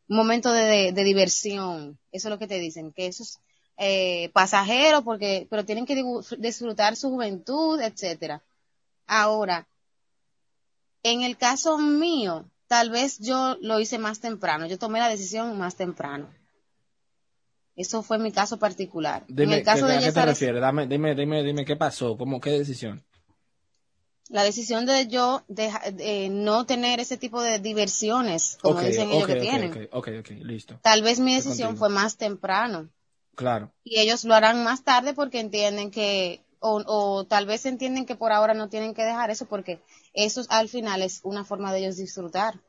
Un 0.07 0.17
momento 0.17 0.51
de, 0.51 0.63
de- 0.65 0.91
de 0.91 1.03
diversión. 1.03 1.97
Eso 2.11 2.27
es 2.27 2.31
lo 2.31 2.37
que 2.37 2.47
te 2.47 2.59
dicen, 2.59 2.91
que 2.91 3.07
eso 3.07 3.23
es 3.23 3.39
eh, 3.77 4.29
pasajero, 4.33 5.03
porque, 5.03 5.47
pero 5.49 5.65
tienen 5.65 5.85
que 5.85 6.01
disfrutar 6.37 6.95
su 6.95 7.09
juventud, 7.09 7.79
etcétera. 7.81 8.43
Ahora, 9.07 9.67
en 11.03 11.21
el 11.21 11.37
caso 11.37 11.77
mío, 11.77 12.45
tal 12.67 12.89
vez 12.89 13.19
yo 13.19 13.57
lo 13.61 13.79
hice 13.79 13.97
más 13.97 14.19
temprano. 14.19 14.65
Yo 14.65 14.77
tomé 14.79 14.99
la 14.99 15.09
decisión 15.09 15.57
más 15.57 15.75
temprano. 15.75 16.29
Eso 17.75 18.01
fue 18.03 18.17
mi 18.19 18.31
caso 18.31 18.57
particular. 18.57 19.23
Dime, 19.27 19.53
en 19.53 19.59
el 19.59 19.65
caso 19.65 19.85
¿qué- 19.85 19.91
de 19.91 19.97
¿a 19.97 20.01
qué 20.01 20.11
te 20.11 20.25
refieres? 20.25 20.61
Dame, 20.61 20.87
dime, 20.87 21.13
dime, 21.13 21.43
dime, 21.43 21.65
¿qué 21.65 21.75
pasó? 21.75 22.17
¿Cómo, 22.17 22.39
qué 22.39 22.51
decisión? 22.51 23.03
la 24.29 24.43
decisión 24.43 24.87
de 24.87 25.05
yo 25.07 25.43
deja- 25.47 25.91
de 25.91 26.29
no 26.29 26.65
tener 26.65 26.99
ese 26.99 27.15
tipo 27.15 27.41
de 27.43 27.59
diversiones, 27.59 28.57
como 28.59 28.81
dicen 28.81 29.11
ellos 29.11 29.27
que 29.27 29.35
tienen. 29.35 29.69
ok, 29.69 29.77
ok, 29.91 30.07
ok, 30.19 30.29
listo. 30.41 30.79
Tal 30.81 31.03
vez 31.03 31.19
mi 31.19 31.35
decisión 31.35 31.77
fue 31.77 31.89
más 31.89 32.17
temprano 32.17 32.89
Claro. 33.35 33.71
y 33.83 33.99
ellos 33.99 34.23
lo 34.25 34.33
harán 34.33 34.63
más 34.63 34.83
tarde 34.83 35.13
porque 35.13 35.39
entienden 35.39 35.91
que, 35.91 36.41
o, 36.59 36.81
o 36.87 37.25
tal 37.25 37.45
vez 37.45 37.67
entienden 37.67 38.07
que 38.07 38.15
por 38.15 38.31
ahora 38.31 38.55
no 38.55 38.67
tienen 38.67 38.95
que 38.95 39.03
dejar 39.03 39.29
eso 39.29 39.45
porque 39.45 39.79
eso 40.15 40.41
al 40.49 40.69
final 40.69 41.01
es 41.01 41.19
una 41.23 41.43
forma 41.43 41.71
de 41.71 41.79
ellos 41.79 41.97
disfrutar. 41.97 42.59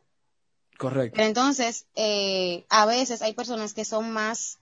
Correcto. 0.76 1.14
Pero 1.14 1.28
entonces, 1.28 1.86
eh, 1.94 2.66
a 2.68 2.84
veces 2.84 3.22
hay 3.22 3.32
personas 3.32 3.72
que 3.72 3.84
son 3.84 4.10
más, 4.10 4.58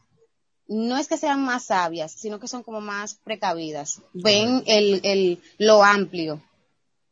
no 0.69 0.97
es 0.97 1.09
que 1.09 1.17
sean 1.17 1.43
más 1.43 1.65
sabias, 1.65 2.13
sino 2.13 2.39
que 2.39 2.47
son 2.47 2.63
como 2.63 2.81
más 2.81 3.15
precavidas. 3.15 4.03
Ven 4.13 4.63
el, 4.67 5.01
el, 5.03 5.43
lo 5.59 5.83
amplio, 5.83 6.43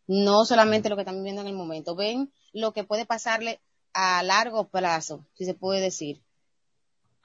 no 0.07 0.45
solamente 0.45 0.89
lo 0.89 0.97
que 0.97 1.03
están 1.03 1.17
viviendo 1.17 1.41
en 1.41 1.49
el 1.49 1.55
momento, 1.55 1.97
ven 1.97 2.31
lo 2.53 2.73
que 2.73 2.85
puede 2.85 3.07
pasarle 3.07 3.61
a 3.95 4.23
largo 4.23 4.69
plazo, 4.69 5.27
si 5.35 5.45
se 5.45 5.55
puede 5.55 5.81
decir. 5.81 6.23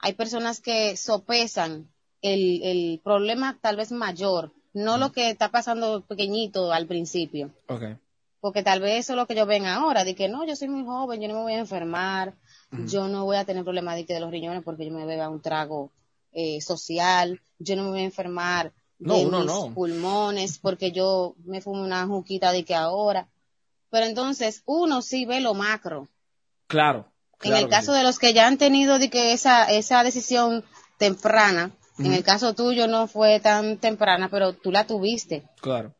Hay 0.00 0.14
personas 0.14 0.60
que 0.60 0.96
sopesan 0.96 1.92
el, 2.22 2.62
el 2.62 3.00
problema 3.04 3.58
tal 3.60 3.76
vez 3.76 3.92
mayor, 3.92 4.52
no 4.72 4.96
lo 4.96 5.12
que 5.12 5.30
está 5.30 5.50
pasando 5.50 6.02
pequeñito 6.06 6.72
al 6.72 6.86
principio 6.86 7.52
Ok. 7.68 7.82
Porque 8.40 8.62
tal 8.62 8.80
vez 8.80 9.00
eso 9.00 9.12
es 9.12 9.16
lo 9.16 9.26
que 9.26 9.32
ellos 9.34 9.46
ven 9.46 9.66
ahora, 9.66 10.04
de 10.04 10.14
que 10.14 10.28
no, 10.28 10.46
yo 10.46 10.54
soy 10.56 10.68
muy 10.68 10.84
joven, 10.84 11.20
yo 11.20 11.28
no 11.28 11.34
me 11.34 11.42
voy 11.42 11.52
a 11.54 11.58
enfermar, 11.58 12.34
yo 12.86 13.08
no 13.08 13.24
voy 13.24 13.36
a 13.36 13.44
tener 13.44 13.64
problemas 13.64 13.96
de, 13.96 14.04
que 14.04 14.14
de 14.14 14.20
los 14.20 14.30
riñones 14.30 14.62
porque 14.62 14.86
yo 14.86 14.92
me 14.92 15.06
beba 15.06 15.28
un 15.28 15.40
trago 15.40 15.90
eh, 16.32 16.60
social, 16.60 17.40
yo 17.58 17.76
no 17.76 17.84
me 17.84 17.90
voy 17.90 18.00
a 18.00 18.04
enfermar 18.04 18.72
No, 18.98 19.14
de 19.14 19.24
mis 19.24 19.46
no. 19.46 19.74
pulmones 19.74 20.58
porque 20.58 20.92
yo 20.92 21.34
me 21.44 21.60
fumo 21.60 21.82
una 21.82 22.06
juquita 22.06 22.52
de 22.52 22.64
que 22.64 22.74
ahora. 22.74 23.28
Pero 23.90 24.04
entonces 24.06 24.62
uno 24.66 25.00
sí 25.02 25.24
ve 25.24 25.40
lo 25.40 25.54
macro. 25.54 26.08
Claro. 26.66 27.10
en 27.42 27.54
el 27.54 27.68
caso 27.68 27.92
de 27.92 28.02
los 28.02 28.18
que 28.18 28.34
ya 28.34 28.46
han 28.46 28.58
tenido 28.58 28.98
de 28.98 29.08
que 29.08 29.32
esa, 29.32 29.64
esa 29.64 30.04
decisión 30.04 30.62
temprana, 30.98 31.70
en 31.98 32.12
el 32.12 32.22
caso 32.22 32.54
tuyo 32.54 32.86
no 32.86 33.06
fue 33.08 33.40
tan 33.40 33.78
temprana, 33.78 34.28
pero 34.30 34.52
tú 34.52 34.70
la 34.70 34.86
tuviste. 34.86 35.44
Claro. 35.60 35.94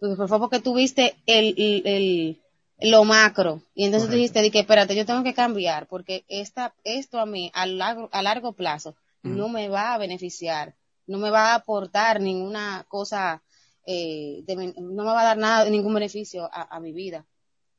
Pues 0.00 0.16
fue 0.16 0.38
porque 0.38 0.60
tuviste 0.60 1.16
el, 1.26 1.54
el, 1.58 1.82
el- 1.86 2.40
lo 2.80 3.02
macro 3.04 3.60
y 3.74 3.84
entonces 3.84 4.08
Correcto. 4.08 4.16
dijiste 4.16 4.42
de 4.42 4.50
que 4.52 4.60
espérate 4.60 4.94
yo 4.94 5.04
tengo 5.04 5.24
que 5.24 5.34
cambiar 5.34 5.88
porque 5.88 6.24
esta 6.28 6.72
esto 6.84 7.18
a 7.18 7.26
mí 7.26 7.50
a 7.52 7.66
largo, 7.66 8.08
a 8.12 8.22
largo 8.22 8.52
plazo 8.52 8.94
no 9.24 9.48
me 9.48 9.68
va 9.68 9.94
a 9.94 9.98
beneficiar 9.98 10.76
no 11.08 11.18
me 11.18 11.30
va 11.30 11.50
a 11.50 11.54
aportar 11.56 12.20
ninguna 12.20 12.86
cosa 12.88 13.42
eh, 13.84 14.44
de 14.46 14.54
no 14.78 15.02
me 15.02 15.10
va 15.10 15.22
a 15.22 15.24
dar 15.24 15.38
nada 15.38 15.68
ningún 15.68 15.92
beneficio 15.94 16.48
a, 16.52 16.68
a 16.76 16.78
mi 16.78 16.92
vida 16.92 17.24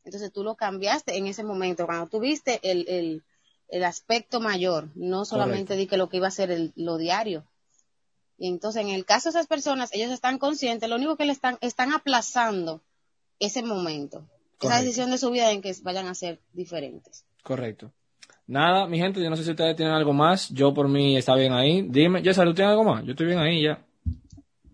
entonces 0.04 0.34
tú 0.34 0.44
lo 0.44 0.56
cambiaste 0.56 1.16
en 1.18 1.28
ese 1.28 1.44
momento 1.46 1.86
cuando 1.86 2.08
tuviste 2.08 2.60
el, 2.70 2.86
el, 2.90 3.24
el 3.70 3.84
aspecto 3.86 4.42
mayor 4.42 4.90
no 4.96 5.24
solamente 5.24 5.76
Correcto. 5.76 5.80
di 5.80 5.88
que 5.88 5.98
lo 5.98 6.10
que 6.10 6.18
iba 6.18 6.28
a 6.28 6.32
ser 6.32 6.52
el- 6.52 6.74
lo 6.76 6.98
diario 6.98 7.46
y 8.40 8.48
entonces, 8.48 8.82
en 8.82 8.90
el 8.90 9.06
caso 9.06 9.30
de 9.30 9.32
esas 9.32 9.48
personas, 9.48 9.90
ellos 9.94 10.12
están 10.12 10.38
conscientes, 10.40 10.90
lo 10.90 10.96
único 10.96 11.18
que 11.18 11.26
le 11.26 11.32
están, 11.34 11.58
están 11.62 11.92
aplazando 11.94 12.82
ese 13.40 13.62
momento, 13.64 14.26
esa 14.62 14.80
decisión 14.82 15.12
de 15.12 15.18
su 15.18 15.30
vida 15.32 15.52
en 15.52 15.62
que 15.62 15.74
vayan 15.84 16.08
a 16.08 16.16
ser 16.16 16.40
diferentes. 16.54 17.26
Correcto. 17.44 17.92
Nada, 18.48 18.88
mi 18.88 18.98
gente, 18.98 19.22
yo 19.22 19.30
no 19.30 19.36
sé 19.36 19.44
si 19.44 19.52
ustedes 19.52 19.76
tienen 19.76 19.94
algo 19.94 20.12
más. 20.12 20.50
Yo 20.50 20.74
por 20.74 20.88
mí 20.88 21.16
está 21.18 21.36
bien 21.36 21.54
ahí. 21.54 21.84
Dime, 21.84 22.24
Jessa, 22.24 22.44
¿tú 22.44 22.54
tienes 22.54 22.72
algo 22.72 22.84
más? 22.84 23.06
Yo 23.06 23.12
estoy 23.12 23.28
bien 23.28 23.38
ahí 23.40 23.62
ya. 23.62 23.86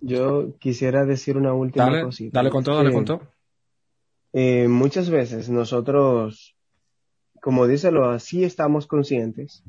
Yo 0.01 0.57
quisiera 0.59 1.03
decir 1.05 1.35
una 1.35 1.53
última 1.53 1.85
Dale, 1.85 2.01
cosita. 2.03 2.39
dale 2.39 2.49
con 2.51 2.63
todo, 2.63 2.77
dale 2.77 2.89
Eh, 2.89 2.93
con 2.93 3.05
todo. 3.05 3.21
eh, 4.33 4.67
muchas 4.69 5.09
veces 5.09 5.49
nosotros, 5.49 6.55
como 7.41 7.67
díselo, 7.67 8.09
así 8.09 8.43
estamos 8.43 8.87
conscientes 8.87 9.61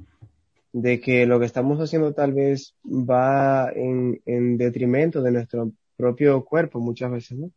de 0.79 1.01
que 1.01 1.25
lo 1.25 1.41
que 1.41 1.47
estamos 1.47 1.81
haciendo 1.81 2.13
tal 2.13 2.35
vez 2.35 2.77
va 2.85 3.73
en, 3.75 4.21
en 4.27 4.59
detrimento 4.59 5.23
de 5.23 5.31
nuestro 5.31 5.73
propio 5.97 6.45
cuerpo 6.45 6.81
muchas 6.81 7.11
veces, 7.11 7.39
¿no? 7.39 7.51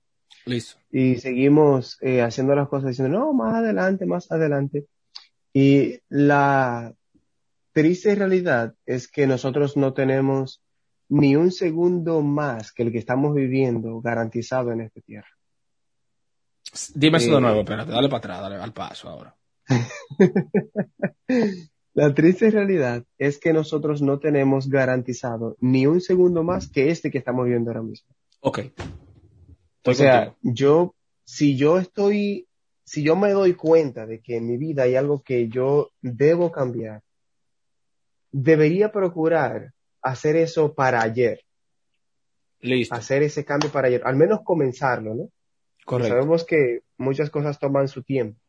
Listo. 0.46 0.80
Y 0.90 1.18
seguimos 1.18 1.98
eh, 2.00 2.22
haciendo 2.22 2.56
las 2.56 2.70
cosas 2.70 2.92
diciendo, 2.92 3.20
no, 3.20 3.34
más 3.34 3.56
adelante, 3.56 4.06
más 4.06 4.32
adelante. 4.32 4.86
Y 5.52 6.00
la 6.08 6.94
triste 7.74 8.16
realidad 8.16 8.74
es 8.86 9.10
que 9.10 9.28
nosotros 9.28 9.76
no 9.76 9.92
tenemos 9.92 10.64
ni 11.10 11.36
un 11.36 11.52
segundo 11.52 12.22
más 12.22 12.72
que 12.72 12.84
el 12.84 12.92
que 12.94 13.00
estamos 13.00 13.36
viviendo 13.36 14.00
garantizado 14.00 14.72
en 14.72 14.80
esta 14.80 15.02
tierra. 15.02 15.28
Dime 16.96 17.18
eso 17.18 17.32
Eh, 17.32 17.36
de 17.36 17.42
nuevo, 17.42 17.60
espérate, 17.60 17.92
dale 17.92 18.08
para 18.08 18.20
atrás, 18.20 18.42
dale 18.44 18.56
al 18.56 18.72
paso 18.72 19.10
ahora. 19.10 19.36
La 22.00 22.14
triste 22.14 22.50
realidad 22.50 23.04
es 23.18 23.40
que 23.40 23.52
nosotros 23.52 24.02
no 24.02 24.20
tenemos 24.20 24.70
garantizado 24.70 25.58
ni 25.60 25.86
un 25.86 26.00
segundo 26.00 26.44
más 26.44 26.70
que 26.72 26.92
este 26.92 27.12
que 27.12 27.18
estamos 27.18 27.44
viviendo 27.44 27.72
ahora 27.72 27.82
mismo. 27.82 28.08
Ok. 28.40 28.60
O 28.60 29.92
Estoy 29.92 29.96
sea, 29.96 30.28
contigo. 30.28 30.54
yo, 30.56 30.96
si 31.26 31.58
yo 31.58 31.78
estoy, 31.78 32.48
si 32.86 33.04
yo 33.04 33.18
me 33.18 33.32
doy 33.32 33.54
cuenta 33.56 34.06
de 34.06 34.22
que 34.22 34.38
en 34.38 34.48
mi 34.48 34.56
vida 34.56 34.84
hay 34.84 34.96
algo 34.96 35.22
que 35.24 35.50
yo 35.50 35.92
debo 36.02 36.54
cambiar, 36.54 37.02
debería 38.32 38.94
procurar 38.94 39.74
hacer 40.02 40.38
eso 40.38 40.74
para 40.74 41.02
ayer, 41.02 41.42
Listo. 42.62 42.96
hacer 42.96 43.24
ese 43.24 43.44
cambio 43.44 43.74
para 43.74 43.90
ayer, 43.90 44.04
al 44.06 44.16
menos 44.16 44.40
comenzarlo, 44.46 45.16
¿no? 45.16 45.30
Correcto. 45.86 46.14
Sabemos 46.14 46.46
que 46.46 46.80
muchas 46.98 47.30
cosas 47.30 47.60
toman 47.60 47.90
su 47.90 48.04
tiempo 48.04 48.40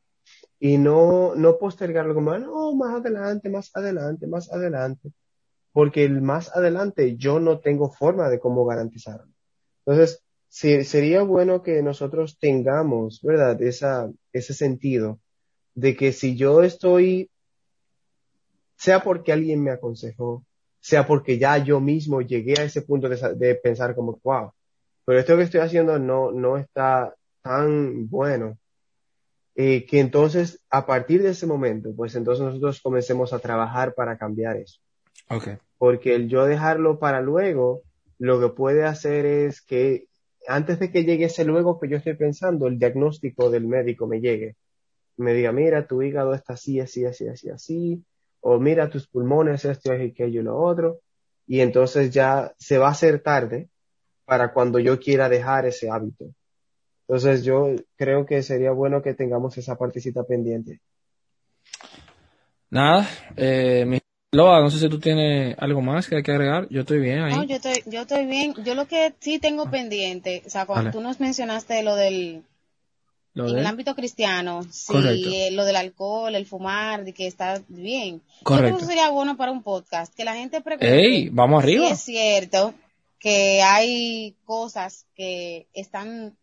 y 0.60 0.78
no, 0.78 1.34
no 1.36 1.58
postergarlo 1.58 2.14
como, 2.14 2.32
"Ah, 2.32 2.38
no, 2.38 2.74
más 2.76 2.96
adelante, 2.96 3.48
más 3.50 3.70
adelante, 3.74 4.26
más 4.28 4.52
adelante, 4.52 5.12
porque 5.72 6.04
el 6.04 6.22
más 6.22 6.54
adelante 6.56 7.16
yo 7.16 7.40
no 7.40 7.60
tengo 7.60 7.90
forma 7.92 8.28
de 8.30 8.40
cómo 8.40 8.66
garantizarlo. 8.66 9.32
Entonces, 9.86 10.22
sí, 10.48 10.84
sería 10.84 11.22
bueno 11.24 11.62
que 11.62 11.82
nosotros 11.82 12.38
tengamos, 12.40 13.20
¿verdad? 13.22 13.60
Esa, 13.62 14.10
ese 14.32 14.54
sentido 14.54 15.20
de 15.74 15.96
que 15.96 16.12
si 16.12 16.36
yo 16.36 16.62
estoy, 16.64 17.30
sea 18.76 19.00
porque 19.02 19.32
alguien 19.32 19.62
me 19.62 19.70
aconsejó, 19.70 20.44
sea 20.80 21.06
porque 21.06 21.38
ya 21.38 21.58
yo 21.58 21.80
mismo 21.80 22.20
llegué 22.22 22.54
a 22.60 22.64
ese 22.64 22.82
punto 22.82 23.08
de, 23.08 23.16
de 23.36 23.54
pensar 23.56 23.94
como, 23.94 24.18
wow, 24.24 24.52
pero 25.04 25.20
esto 25.20 25.36
que 25.36 25.44
estoy 25.44 25.60
haciendo 25.60 25.98
no, 25.98 26.32
no 26.32 26.56
está 26.58 27.14
tan 27.42 28.08
bueno, 28.08 28.58
eh, 29.54 29.84
que 29.86 30.00
entonces 30.00 30.60
a 30.70 30.86
partir 30.86 31.22
de 31.22 31.30
ese 31.30 31.46
momento, 31.46 31.90
pues 31.94 32.14
entonces 32.14 32.44
nosotros 32.44 32.80
comencemos 32.80 33.32
a 33.32 33.38
trabajar 33.38 33.94
para 33.94 34.16
cambiar 34.16 34.56
eso. 34.56 34.80
Ok. 35.28 35.48
Porque 35.78 36.14
el 36.14 36.28
yo 36.28 36.44
dejarlo 36.46 36.98
para 36.98 37.20
luego, 37.20 37.82
lo 38.18 38.40
que 38.40 38.48
puede 38.48 38.84
hacer 38.84 39.26
es 39.26 39.60
que 39.62 40.06
antes 40.46 40.78
de 40.78 40.90
que 40.90 41.04
llegue 41.04 41.26
ese 41.26 41.44
luego 41.44 41.78
que 41.78 41.88
yo 41.88 41.96
estoy 41.96 42.14
pensando, 42.14 42.66
el 42.66 42.78
diagnóstico 42.78 43.50
del 43.50 43.66
médico 43.66 44.06
me 44.06 44.20
llegue. 44.20 44.56
Me 45.16 45.34
diga, 45.34 45.52
mira, 45.52 45.86
tu 45.86 46.02
hígado 46.02 46.34
está 46.34 46.54
así, 46.54 46.80
así, 46.80 47.04
así, 47.04 47.28
así, 47.28 47.50
así. 47.50 48.04
O 48.40 48.58
mira, 48.58 48.88
tus 48.88 49.06
pulmones, 49.06 49.64
esto, 49.64 49.92
aquello 49.92 50.40
y 50.40 50.44
lo 50.44 50.58
otro. 50.58 51.00
Y 51.46 51.60
entonces 51.60 52.10
ya 52.10 52.54
se 52.58 52.78
va 52.78 52.88
a 52.88 52.92
hacer 52.92 53.20
tarde 53.22 53.68
para 54.24 54.52
cuando 54.52 54.78
yo 54.78 54.98
quiera 54.98 55.28
dejar 55.28 55.66
ese 55.66 55.90
hábito. 55.90 56.26
Entonces 57.10 57.42
yo 57.42 57.74
creo 57.96 58.24
que 58.24 58.40
sería 58.40 58.70
bueno 58.70 59.02
que 59.02 59.14
tengamos 59.14 59.58
esa 59.58 59.74
partecita 59.76 60.22
pendiente. 60.22 60.78
Nada, 62.70 63.04
eh, 63.36 63.84
mi 63.84 63.98
Loa, 64.30 64.60
no 64.60 64.70
sé 64.70 64.78
si 64.78 64.88
tú 64.88 65.00
tienes 65.00 65.56
algo 65.58 65.80
más 65.82 66.06
que 66.08 66.14
hay 66.14 66.22
que 66.22 66.30
agregar. 66.30 66.68
Yo 66.70 66.82
estoy 66.82 67.00
bien 67.00 67.18
ahí. 67.18 67.34
No, 67.34 67.42
yo 67.42 67.56
estoy, 67.56 67.82
yo 67.86 68.02
estoy 68.02 68.26
bien. 68.26 68.54
Yo 68.64 68.76
lo 68.76 68.86
que 68.86 69.12
sí 69.18 69.40
tengo 69.40 69.68
pendiente, 69.72 70.44
o 70.46 70.50
sea, 70.50 70.66
cuando 70.66 70.92
tú 70.92 71.00
nos 71.00 71.18
mencionaste 71.18 71.82
lo 71.82 71.96
del, 71.96 72.44
Lo 73.34 73.48
en 73.48 73.54
de- 73.54 73.60
el 73.62 73.66
ámbito 73.66 73.96
cristiano, 73.96 74.62
sí, 74.70 74.92
eh, 75.34 75.50
lo 75.50 75.64
del 75.64 75.74
alcohol, 75.74 76.32
el 76.36 76.46
fumar, 76.46 77.04
de 77.04 77.12
que 77.12 77.26
está 77.26 77.60
bien. 77.66 78.18
Yo 78.18 78.22
creo 78.22 78.44
Correcto. 78.44 78.76
que 78.76 78.82
eso 78.84 78.88
sería 78.88 79.10
bueno 79.10 79.36
para 79.36 79.50
un 79.50 79.64
podcast, 79.64 80.14
que 80.14 80.24
la 80.24 80.36
gente 80.36 80.60
pregunte. 80.60 80.94
Ey, 80.96 81.28
vamos 81.30 81.60
arriba. 81.64 81.86
Sí 81.86 81.92
es 81.92 82.00
cierto 82.02 82.72
que 83.18 83.62
hay 83.62 84.36
cosas 84.44 85.06
que 85.16 85.66
están 85.74 86.36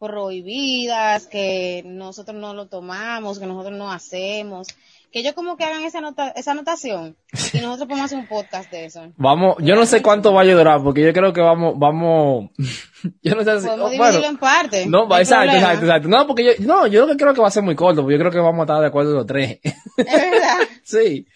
prohibidas, 0.00 1.26
que 1.26 1.82
nosotros 1.84 2.34
no 2.36 2.54
lo 2.54 2.66
tomamos, 2.66 3.38
que 3.38 3.46
nosotros 3.46 3.76
no 3.76 3.92
hacemos, 3.92 4.68
que 5.12 5.20
ellos 5.20 5.34
como 5.34 5.58
que 5.58 5.64
hagan 5.64 5.82
esa 5.82 6.00
nota, 6.00 6.30
esa 6.30 6.52
anotación 6.52 7.16
y 7.52 7.58
nosotros 7.60 7.86
podemos 7.86 8.06
hacer 8.06 8.18
un 8.18 8.26
podcast 8.26 8.70
de 8.70 8.86
eso. 8.86 9.12
Vamos, 9.16 9.56
yo 9.60 9.76
no 9.76 9.84
sé 9.84 10.00
cuánto 10.00 10.32
va 10.32 10.40
a 10.40 10.46
durar, 10.46 10.82
porque 10.82 11.02
yo 11.02 11.12
creo 11.12 11.34
que 11.34 11.42
vamos, 11.42 11.74
vamos, 11.76 12.50
yo 13.22 13.34
no 13.34 13.44
sé 13.44 13.60
si, 13.60 13.66
Podemos 13.66 13.86
oh, 13.86 13.90
dividirlo 13.90 14.20
bueno, 14.20 14.28
en 14.28 14.36
partes. 14.38 14.86
no, 14.86 15.12
hay 15.12 15.22
exacto, 15.22 15.44
problema. 15.44 15.58
exacto, 15.58 15.86
exacto. 15.86 16.08
No, 16.08 16.26
porque 16.26 16.44
yo, 16.44 16.52
no, 16.66 16.86
yo 16.86 17.06
creo 17.18 17.34
que 17.34 17.42
va 17.42 17.48
a 17.48 17.52
ser 17.52 17.62
muy 17.62 17.76
corto, 17.76 18.00
porque 18.00 18.14
yo 18.14 18.20
creo 18.20 18.32
que 18.32 18.38
vamos 18.38 18.60
a 18.60 18.62
estar 18.62 18.80
de 18.80 18.86
acuerdo 18.86 19.14
los 19.14 19.26
tres. 19.26 19.60
Es 19.98 20.06
verdad. 20.06 20.58
sí. 20.82 21.26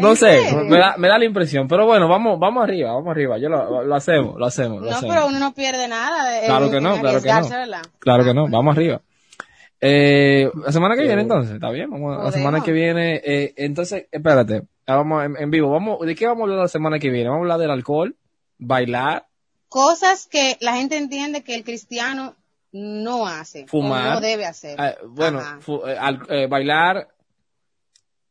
No 0.00 0.10
¿En 0.10 0.16
sé, 0.16 0.54
me 0.68 0.78
da, 0.78 0.94
me 0.96 1.08
da 1.08 1.18
la 1.18 1.24
impresión, 1.24 1.68
pero 1.68 1.86
bueno, 1.86 2.08
vamos, 2.08 2.38
vamos 2.38 2.62
arriba, 2.64 2.92
vamos 2.92 3.10
arriba, 3.10 3.38
yo 3.38 3.48
lo, 3.48 3.84
lo 3.84 3.94
hacemos, 3.94 4.36
lo 4.38 4.46
hacemos, 4.46 4.80
lo 4.82 4.90
No, 4.90 4.96
hacemos. 4.96 5.14
pero 5.14 5.26
uno 5.28 5.38
no 5.38 5.52
pierde 5.54 5.86
nada. 5.88 6.28
de- 6.30 6.46
Claro 6.46 6.66
en- 6.66 6.70
que 6.72 6.80
no, 6.80 6.98
claro 7.00 7.20
que 7.22 7.28
no. 7.28 7.48
¿verdad? 7.48 7.82
Claro 7.98 8.24
que 8.24 8.34
no, 8.34 8.46
vamos 8.48 8.76
arriba. 8.76 9.00
Eh, 9.80 10.50
la 10.64 10.72
semana 10.72 10.94
que 10.96 11.02
viene 11.02 11.22
entonces, 11.22 11.54
está 11.54 11.70
bien, 11.70 11.88
vamos, 11.90 12.22
la 12.22 12.32
semana 12.32 12.62
que 12.62 12.72
viene, 12.72 13.20
eh, 13.24 13.54
entonces, 13.56 14.06
espérate, 14.12 14.62
ahora 14.86 15.02
vamos 15.02 15.24
en, 15.24 15.36
en 15.42 15.50
vivo, 15.50 15.70
vamos, 15.70 16.00
¿de 16.06 16.14
qué 16.14 16.26
vamos 16.26 16.40
a 16.40 16.44
hablar 16.44 16.58
la 16.58 16.68
semana 16.68 16.98
que 16.98 17.08
viene? 17.10 17.28
Vamos 17.30 17.40
a 17.40 17.44
hablar 17.44 17.58
del 17.60 17.70
alcohol, 17.70 18.16
bailar, 18.58 19.26
Cosas 19.68 20.26
que 20.26 20.56
la 20.60 20.72
gente 20.74 20.96
entiende 20.96 21.44
que 21.44 21.54
el 21.54 21.62
cristiano 21.62 22.34
no 22.72 23.26
hace. 23.28 23.68
Fumar. 23.68 24.08
O 24.08 24.14
no 24.14 24.20
debe 24.20 24.44
hacer. 24.44 24.76
eh, 24.80 24.96
bueno, 25.06 25.40
fu- 25.60 25.86
eh, 25.86 25.96
al- 25.96 26.26
eh, 26.28 26.48
bailar, 26.48 27.06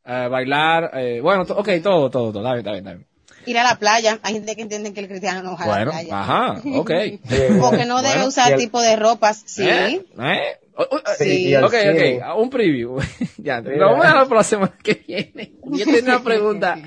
eh, 0.09 0.27
bailar, 0.27 0.91
eh, 0.95 1.19
bueno, 1.21 1.45
to- 1.45 1.57
ok, 1.57 1.69
todo, 1.83 2.09
todo, 2.09 2.31
todo, 2.33 2.39
está 2.41 2.53
bien, 2.53 2.59
está 2.59 2.71
bien, 2.71 2.85
está 2.87 2.93
bien. 2.95 3.07
Ir 3.45 3.57
a 3.57 3.63
la 3.63 3.75
playa. 3.79 4.19
Hay 4.23 4.33
gente 4.33 4.55
que 4.55 4.61
entiende 4.63 4.93
que 4.93 4.99
el 4.99 5.07
cristiano 5.07 5.41
no 5.43 5.55
va 5.57 5.63
a 5.63 5.67
la 5.67 5.73
Bueno, 5.75 5.91
playa. 5.91 6.19
ajá, 6.21 6.61
ok. 6.75 6.91
O 7.63 7.71
que 7.71 7.85
no 7.85 8.01
debe 8.01 8.13
Bueno, 8.15 8.27
usar 8.27 8.51
el- 8.53 8.59
tipo 8.59 8.81
de 8.81 8.95
ropas. 8.95 9.43
Sí. 9.45 9.63
¿Eh? 9.67 10.05
¿Eh? 10.19 10.59
Eh, 10.77 10.85
Sí. 11.17 11.55
Ok, 11.55 11.73
cine. 11.73 12.21
ok, 12.23 12.37
un 12.37 12.49
preview. 12.49 12.97
ya, 13.37 13.61
lo 13.61 13.85
vamos 13.91 14.05
a 14.05 14.09
dejar 14.09 14.27
para 14.27 14.39
la 14.39 14.43
semana 14.43 14.77
que 14.83 14.93
viene. 15.07 15.53
Yo 15.63 15.85
tenía 15.85 16.01
una 16.15 16.23
pregunta 16.23 16.77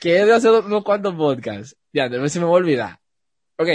que 0.00 0.24
de 0.24 0.32
hacer 0.32 0.50
unos 0.50 0.84
cuantos 0.84 1.14
podcasts. 1.14 1.76
Ya, 1.92 2.04
a 2.04 2.08
ver 2.08 2.28
si 2.30 2.38
me 2.38 2.44
voy 2.44 2.54
a 2.54 2.58
olvidar. 2.58 2.98
Ok. 3.58 3.68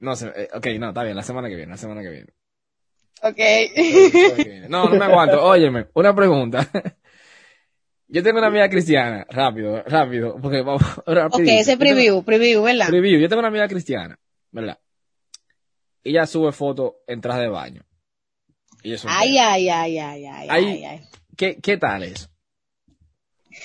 No 0.00 0.14
sé, 0.14 0.30
eh, 0.36 0.48
ok, 0.52 0.66
no, 0.78 0.88
está 0.88 1.02
bien, 1.04 1.16
la 1.16 1.22
semana 1.22 1.48
que 1.48 1.56
viene, 1.56 1.70
la 1.70 1.78
semana 1.78 2.02
que 2.02 2.10
viene. 2.10 2.32
Ok. 3.22 4.68
No, 4.68 4.88
no 4.90 4.96
me 4.98 5.04
aguanto. 5.06 5.42
Óyeme, 5.42 5.86
una 5.94 6.14
pregunta. 6.14 6.68
Yo 8.08 8.22
tengo 8.22 8.38
una 8.38 8.46
amiga 8.46 8.68
cristiana, 8.68 9.26
rápido, 9.30 9.82
rápido, 9.84 10.36
porque 10.40 10.62
vamos, 10.62 10.82
ok, 10.98 11.02
rapidito. 11.06 11.60
ese 11.60 11.76
preview, 11.76 12.22
preview, 12.22 12.62
¿verdad? 12.62 12.88
Preview. 12.88 13.18
Yo 13.20 13.28
tengo 13.28 13.40
una 13.40 13.48
amiga 13.48 13.66
cristiana, 13.68 14.18
¿verdad? 14.52 14.78
Ella 16.04 16.24
sube 16.26 16.52
fotos 16.52 16.92
en 17.08 17.20
traje 17.20 17.40
de 17.40 17.48
baño. 17.48 17.82
Y 18.82 18.92
eso 18.92 19.08
Ay, 19.10 19.36
ay, 19.38 19.68
ay, 19.68 19.98
ay, 19.98 20.26
ay, 20.26 20.48
ay, 20.48 20.84
ay. 20.84 21.00
¿Qué, 21.36 21.56
¿Qué 21.60 21.76
tal 21.76 22.04
eso? 22.04 22.28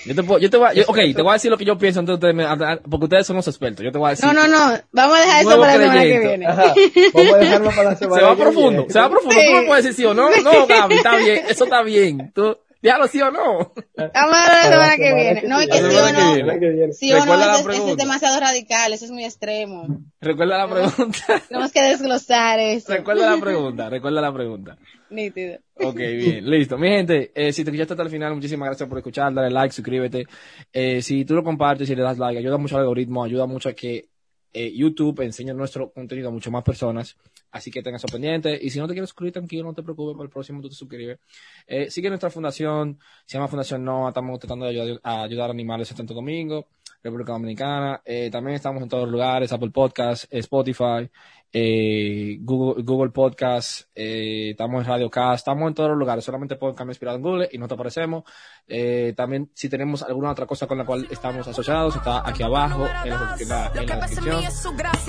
Yo 0.06 0.14
te 0.14 0.22
puedo, 0.22 0.40
yo 0.40 0.48
te 0.50 0.56
voy 0.56 0.68
a, 0.68 0.72
yo- 0.72 0.84
ok, 0.88 0.96
te 1.14 1.22
voy 1.22 1.30
a 1.30 1.32
decir 1.34 1.50
lo 1.50 1.58
que 1.58 1.66
yo 1.66 1.76
pienso 1.78 2.00
antes 2.00 2.18
de 2.18 2.30
ustedes 2.30 2.34
me- 2.34 2.76
porque 2.90 3.04
ustedes 3.04 3.26
son 3.26 3.36
los 3.36 3.46
expertos. 3.46 3.84
Yo 3.84 3.92
te 3.92 3.98
voy 3.98 4.08
a 4.08 4.10
decir. 4.10 4.24
No, 4.24 4.32
no, 4.32 4.48
no. 4.48 4.78
Vamos 4.90 5.16
a 5.16 5.20
dejar 5.20 5.40
eso 5.42 5.60
para 5.60 5.76
la 5.76 5.82
semana 5.82 6.02
que 6.02 6.18
viene. 6.18 6.46
Ajá. 6.46 6.74
Vamos 7.14 7.34
a 7.34 7.36
dejarlo 7.38 7.70
para 7.70 7.84
la 7.90 7.96
semana 7.96 8.16
Se 8.20 8.26
va 8.26 8.36
que 8.36 8.42
profundo, 8.42 8.70
viene. 8.70 8.90
se 8.92 8.98
va 8.98 9.10
profundo. 9.10 9.34
Sí. 9.38 9.46
Tú 9.46 9.52
me 9.60 9.66
puedes 9.66 9.84
decir 9.84 9.96
sí 9.96 10.04
o 10.06 10.14
no. 10.14 10.30
No, 10.42 10.66
Gaby, 10.66 10.94
está 10.94 11.16
bien, 11.18 11.42
eso 11.48 11.64
está 11.64 11.82
bien. 11.82 12.32
Tú, 12.34 12.58
déjalo 12.82 13.06
sí 13.06 13.20
o 13.20 13.30
no. 13.30 13.72
Vamos 13.96 14.10
a 14.14 14.22
hablar 14.22 14.56
la 14.56 14.62
semana 14.70 14.96
que 14.96 15.14
viene. 15.14 15.42
No, 15.48 15.60
es 15.60 15.68
que 15.68 15.78
sí 15.78 15.84
o 15.84 16.12
no. 16.12 16.92
Sí 16.92 17.12
o 17.12 17.16
no, 17.16 17.22
Recuerda 17.22 17.46
la 17.46 17.52
ese, 17.52 17.60
ese 17.60 17.60
es 17.60 17.64
pregunta. 17.64 18.02
demasiado 18.04 18.40
radical, 18.40 18.92
eso 18.92 19.04
es 19.04 19.10
muy 19.10 19.24
extremo. 19.24 19.86
Recuerda 20.20 20.58
la 20.58 20.68
pregunta. 20.68 21.18
Tenemos 21.48 21.72
que 21.72 21.82
desglosar 21.82 22.58
eso. 22.58 22.92
Recuerda 22.92 23.34
la 23.34 23.40
pregunta, 23.40 23.88
recuerda 23.88 24.20
la 24.20 24.32
pregunta. 24.32 24.76
Nítido. 25.10 25.58
Ok, 25.76 25.96
bien, 25.96 26.48
listo. 26.50 26.78
Mi 26.78 26.88
gente, 26.88 27.32
eh, 27.34 27.52
si 27.52 27.64
te 27.64 27.70
escuchaste 27.70 27.94
hasta 27.94 28.02
el 28.02 28.10
final, 28.10 28.34
muchísimas 28.34 28.66
gracias 28.66 28.88
por 28.88 28.98
escuchar, 28.98 29.32
dale 29.34 29.50
like, 29.50 29.74
suscríbete. 29.74 30.26
Eh, 30.72 31.02
si 31.02 31.24
tú 31.24 31.34
lo 31.34 31.44
compartes 31.44 31.88
y 31.90 31.94
le 31.94 32.02
das 32.02 32.18
like, 32.18 32.38
ayuda 32.38 32.56
mucho 32.56 32.76
al 32.76 32.82
algoritmo, 32.82 33.22
ayuda 33.22 33.46
mucho 33.46 33.68
a 33.68 33.72
que 33.74 34.08
eh, 34.54 34.72
YouTube 34.74 35.20
enseñe 35.22 35.54
nuestro 35.54 35.90
contenido 35.92 36.28
a 36.28 36.32
muchas 36.32 36.52
más 36.52 36.62
personas. 36.64 37.16
Así 37.52 37.70
que 37.70 37.82
tengas 37.82 38.02
eso 38.02 38.10
pendiente. 38.10 38.58
Y 38.60 38.70
si 38.70 38.78
no 38.78 38.88
te 38.88 38.94
quieres 38.94 39.10
suscribir, 39.10 39.34
tranquilo, 39.34 39.64
no 39.64 39.74
te 39.74 39.82
preocupes, 39.82 40.14
para 40.16 40.24
el 40.24 40.30
próximo 40.30 40.62
tú 40.62 40.70
te 40.70 40.74
suscribes. 40.74 41.20
Eh, 41.66 41.90
sigue 41.90 42.08
nuestra 42.08 42.30
fundación, 42.30 42.98
se 43.26 43.36
llama 43.36 43.46
Fundación 43.46 43.84
NOA, 43.84 44.08
estamos 44.08 44.40
tratando 44.40 44.64
de 44.64 44.70
ayudar 44.70 45.00
a, 45.02 45.22
ayudar 45.22 45.50
animales 45.50 45.90
en 45.90 45.98
Santo 45.98 46.14
Domingo, 46.14 46.68
República 47.02 47.32
Dominicana. 47.32 48.00
Eh, 48.06 48.30
también 48.30 48.56
estamos 48.56 48.82
en 48.82 48.88
todos 48.88 49.04
los 49.04 49.12
lugares, 49.12 49.52
Apple 49.52 49.70
Podcasts, 49.70 50.26
Spotify, 50.30 51.10
eh, 51.52 52.38
Google, 52.40 52.82
Google 52.82 53.10
Podcast, 53.10 53.82
eh, 53.94 54.50
estamos 54.52 54.82
en 54.82 54.88
Radio 54.88 55.10
Cast, 55.10 55.38
estamos 55.40 55.68
en 55.68 55.74
todos 55.74 55.90
los 55.90 55.98
lugares, 55.98 56.24
solamente 56.24 56.56
pueden 56.56 56.74
cambiar 56.74 56.92
inspirado 56.92 57.16
en 57.18 57.22
Google 57.22 57.48
y 57.52 57.58
no 57.58 57.68
te 57.68 57.74
aparecemos. 57.74 58.24
Eh, 58.66 59.12
también 59.16 59.50
si 59.54 59.68
tenemos 59.68 60.02
alguna 60.02 60.30
otra 60.30 60.46
cosa 60.46 60.66
con 60.66 60.78
la 60.78 60.84
cual 60.84 61.06
estamos 61.10 61.46
asociados, 61.46 61.94
está 61.96 62.26
aquí 62.26 62.42
abajo 62.42 62.86
en 63.04 63.10
la, 63.10 63.36
en 63.38 63.48
la- 63.48 63.72
en 63.74 63.86
la 63.86 63.96
descripción. 64.06 64.40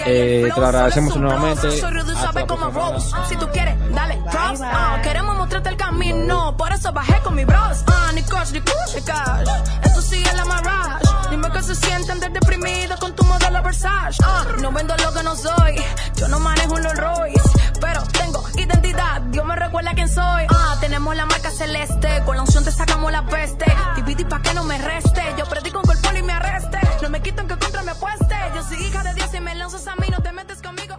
Eh, 0.06 0.50
te 0.54 0.60
lo 0.60 0.66
agradecemos 0.68 1.16
nuevamente. 1.18 1.70
Semana. 1.72 3.26
Si 3.30 3.36
tú 3.38 3.48
quieres, 3.54 3.76
dale. 3.94 4.20
Ah, 4.28 5.00
queremos 5.04 5.38
mostrarte 5.38 5.70
el 5.70 5.78
camino. 5.78 6.56
Por 6.58 6.72
eso 6.74 6.92
bajé 6.92 7.20
con 7.24 7.36
mi 7.36 7.46
bros. 7.46 7.84
Ah, 7.88 8.12
ni 8.14 8.22
coach, 8.24 8.52
ni 8.52 8.60
coach, 8.60 8.96
ni 8.96 9.02
cash. 9.02 9.48
Esto 9.84 10.02
sigue 10.02 10.34
la 10.36 10.46
marrage. 10.46 11.03
Dime 11.34 11.50
que 11.50 11.64
se 11.64 11.74
sienten 11.74 12.12
andar 12.12 12.32
deprimido 12.32 12.96
con 13.00 13.16
tu 13.16 13.24
modelo 13.24 13.64
Versace. 13.64 14.22
Uh, 14.22 14.62
no 14.62 14.72
vendo 14.72 14.96
lo 14.98 15.12
que 15.16 15.24
no 15.24 15.36
soy, 15.36 15.84
yo 16.16 16.28
no 16.28 16.40
manejo 16.40 16.76
un 16.76 16.84
Rolls 16.84 17.42
pero 17.82 18.04
tengo 18.04 18.44
identidad. 18.56 19.20
Dios 19.32 19.44
me 19.44 19.56
recuerda 19.56 19.96
quién 19.96 20.08
soy. 20.08 20.46
Ah, 20.48 20.78
tenemos 20.80 21.16
la 21.16 21.26
marca 21.26 21.50
celeste, 21.50 22.22
con 22.24 22.36
la 22.36 22.44
unción 22.44 22.64
te 22.64 22.72
sacamos 22.72 23.12
la 23.12 23.26
peste. 23.26 23.66
Dividí 23.96 24.26
pa' 24.26 24.44
que 24.44 24.54
no 24.54 24.64
me 24.64 24.78
reste. 24.78 25.24
Yo 25.36 25.46
predico 25.46 25.82
con 25.82 25.98
el 25.98 26.18
y 26.18 26.22
me 26.22 26.34
arreste. 26.34 26.78
No 27.02 27.10
me 27.10 27.20
quitan 27.24 27.48
que 27.48 27.58
contra 27.58 27.82
me 27.82 27.94
apueste. 27.94 28.36
Yo 28.54 28.62
soy 28.62 28.78
hija 28.86 29.02
de 29.02 29.16
Dios 29.16 29.34
y 29.34 29.40
me 29.40 29.56
lanzas 29.56 29.88
a 29.88 29.96
mí, 29.96 30.06
no 30.12 30.22
te 30.22 30.32
metes 30.34 30.62
conmigo. 30.62 30.98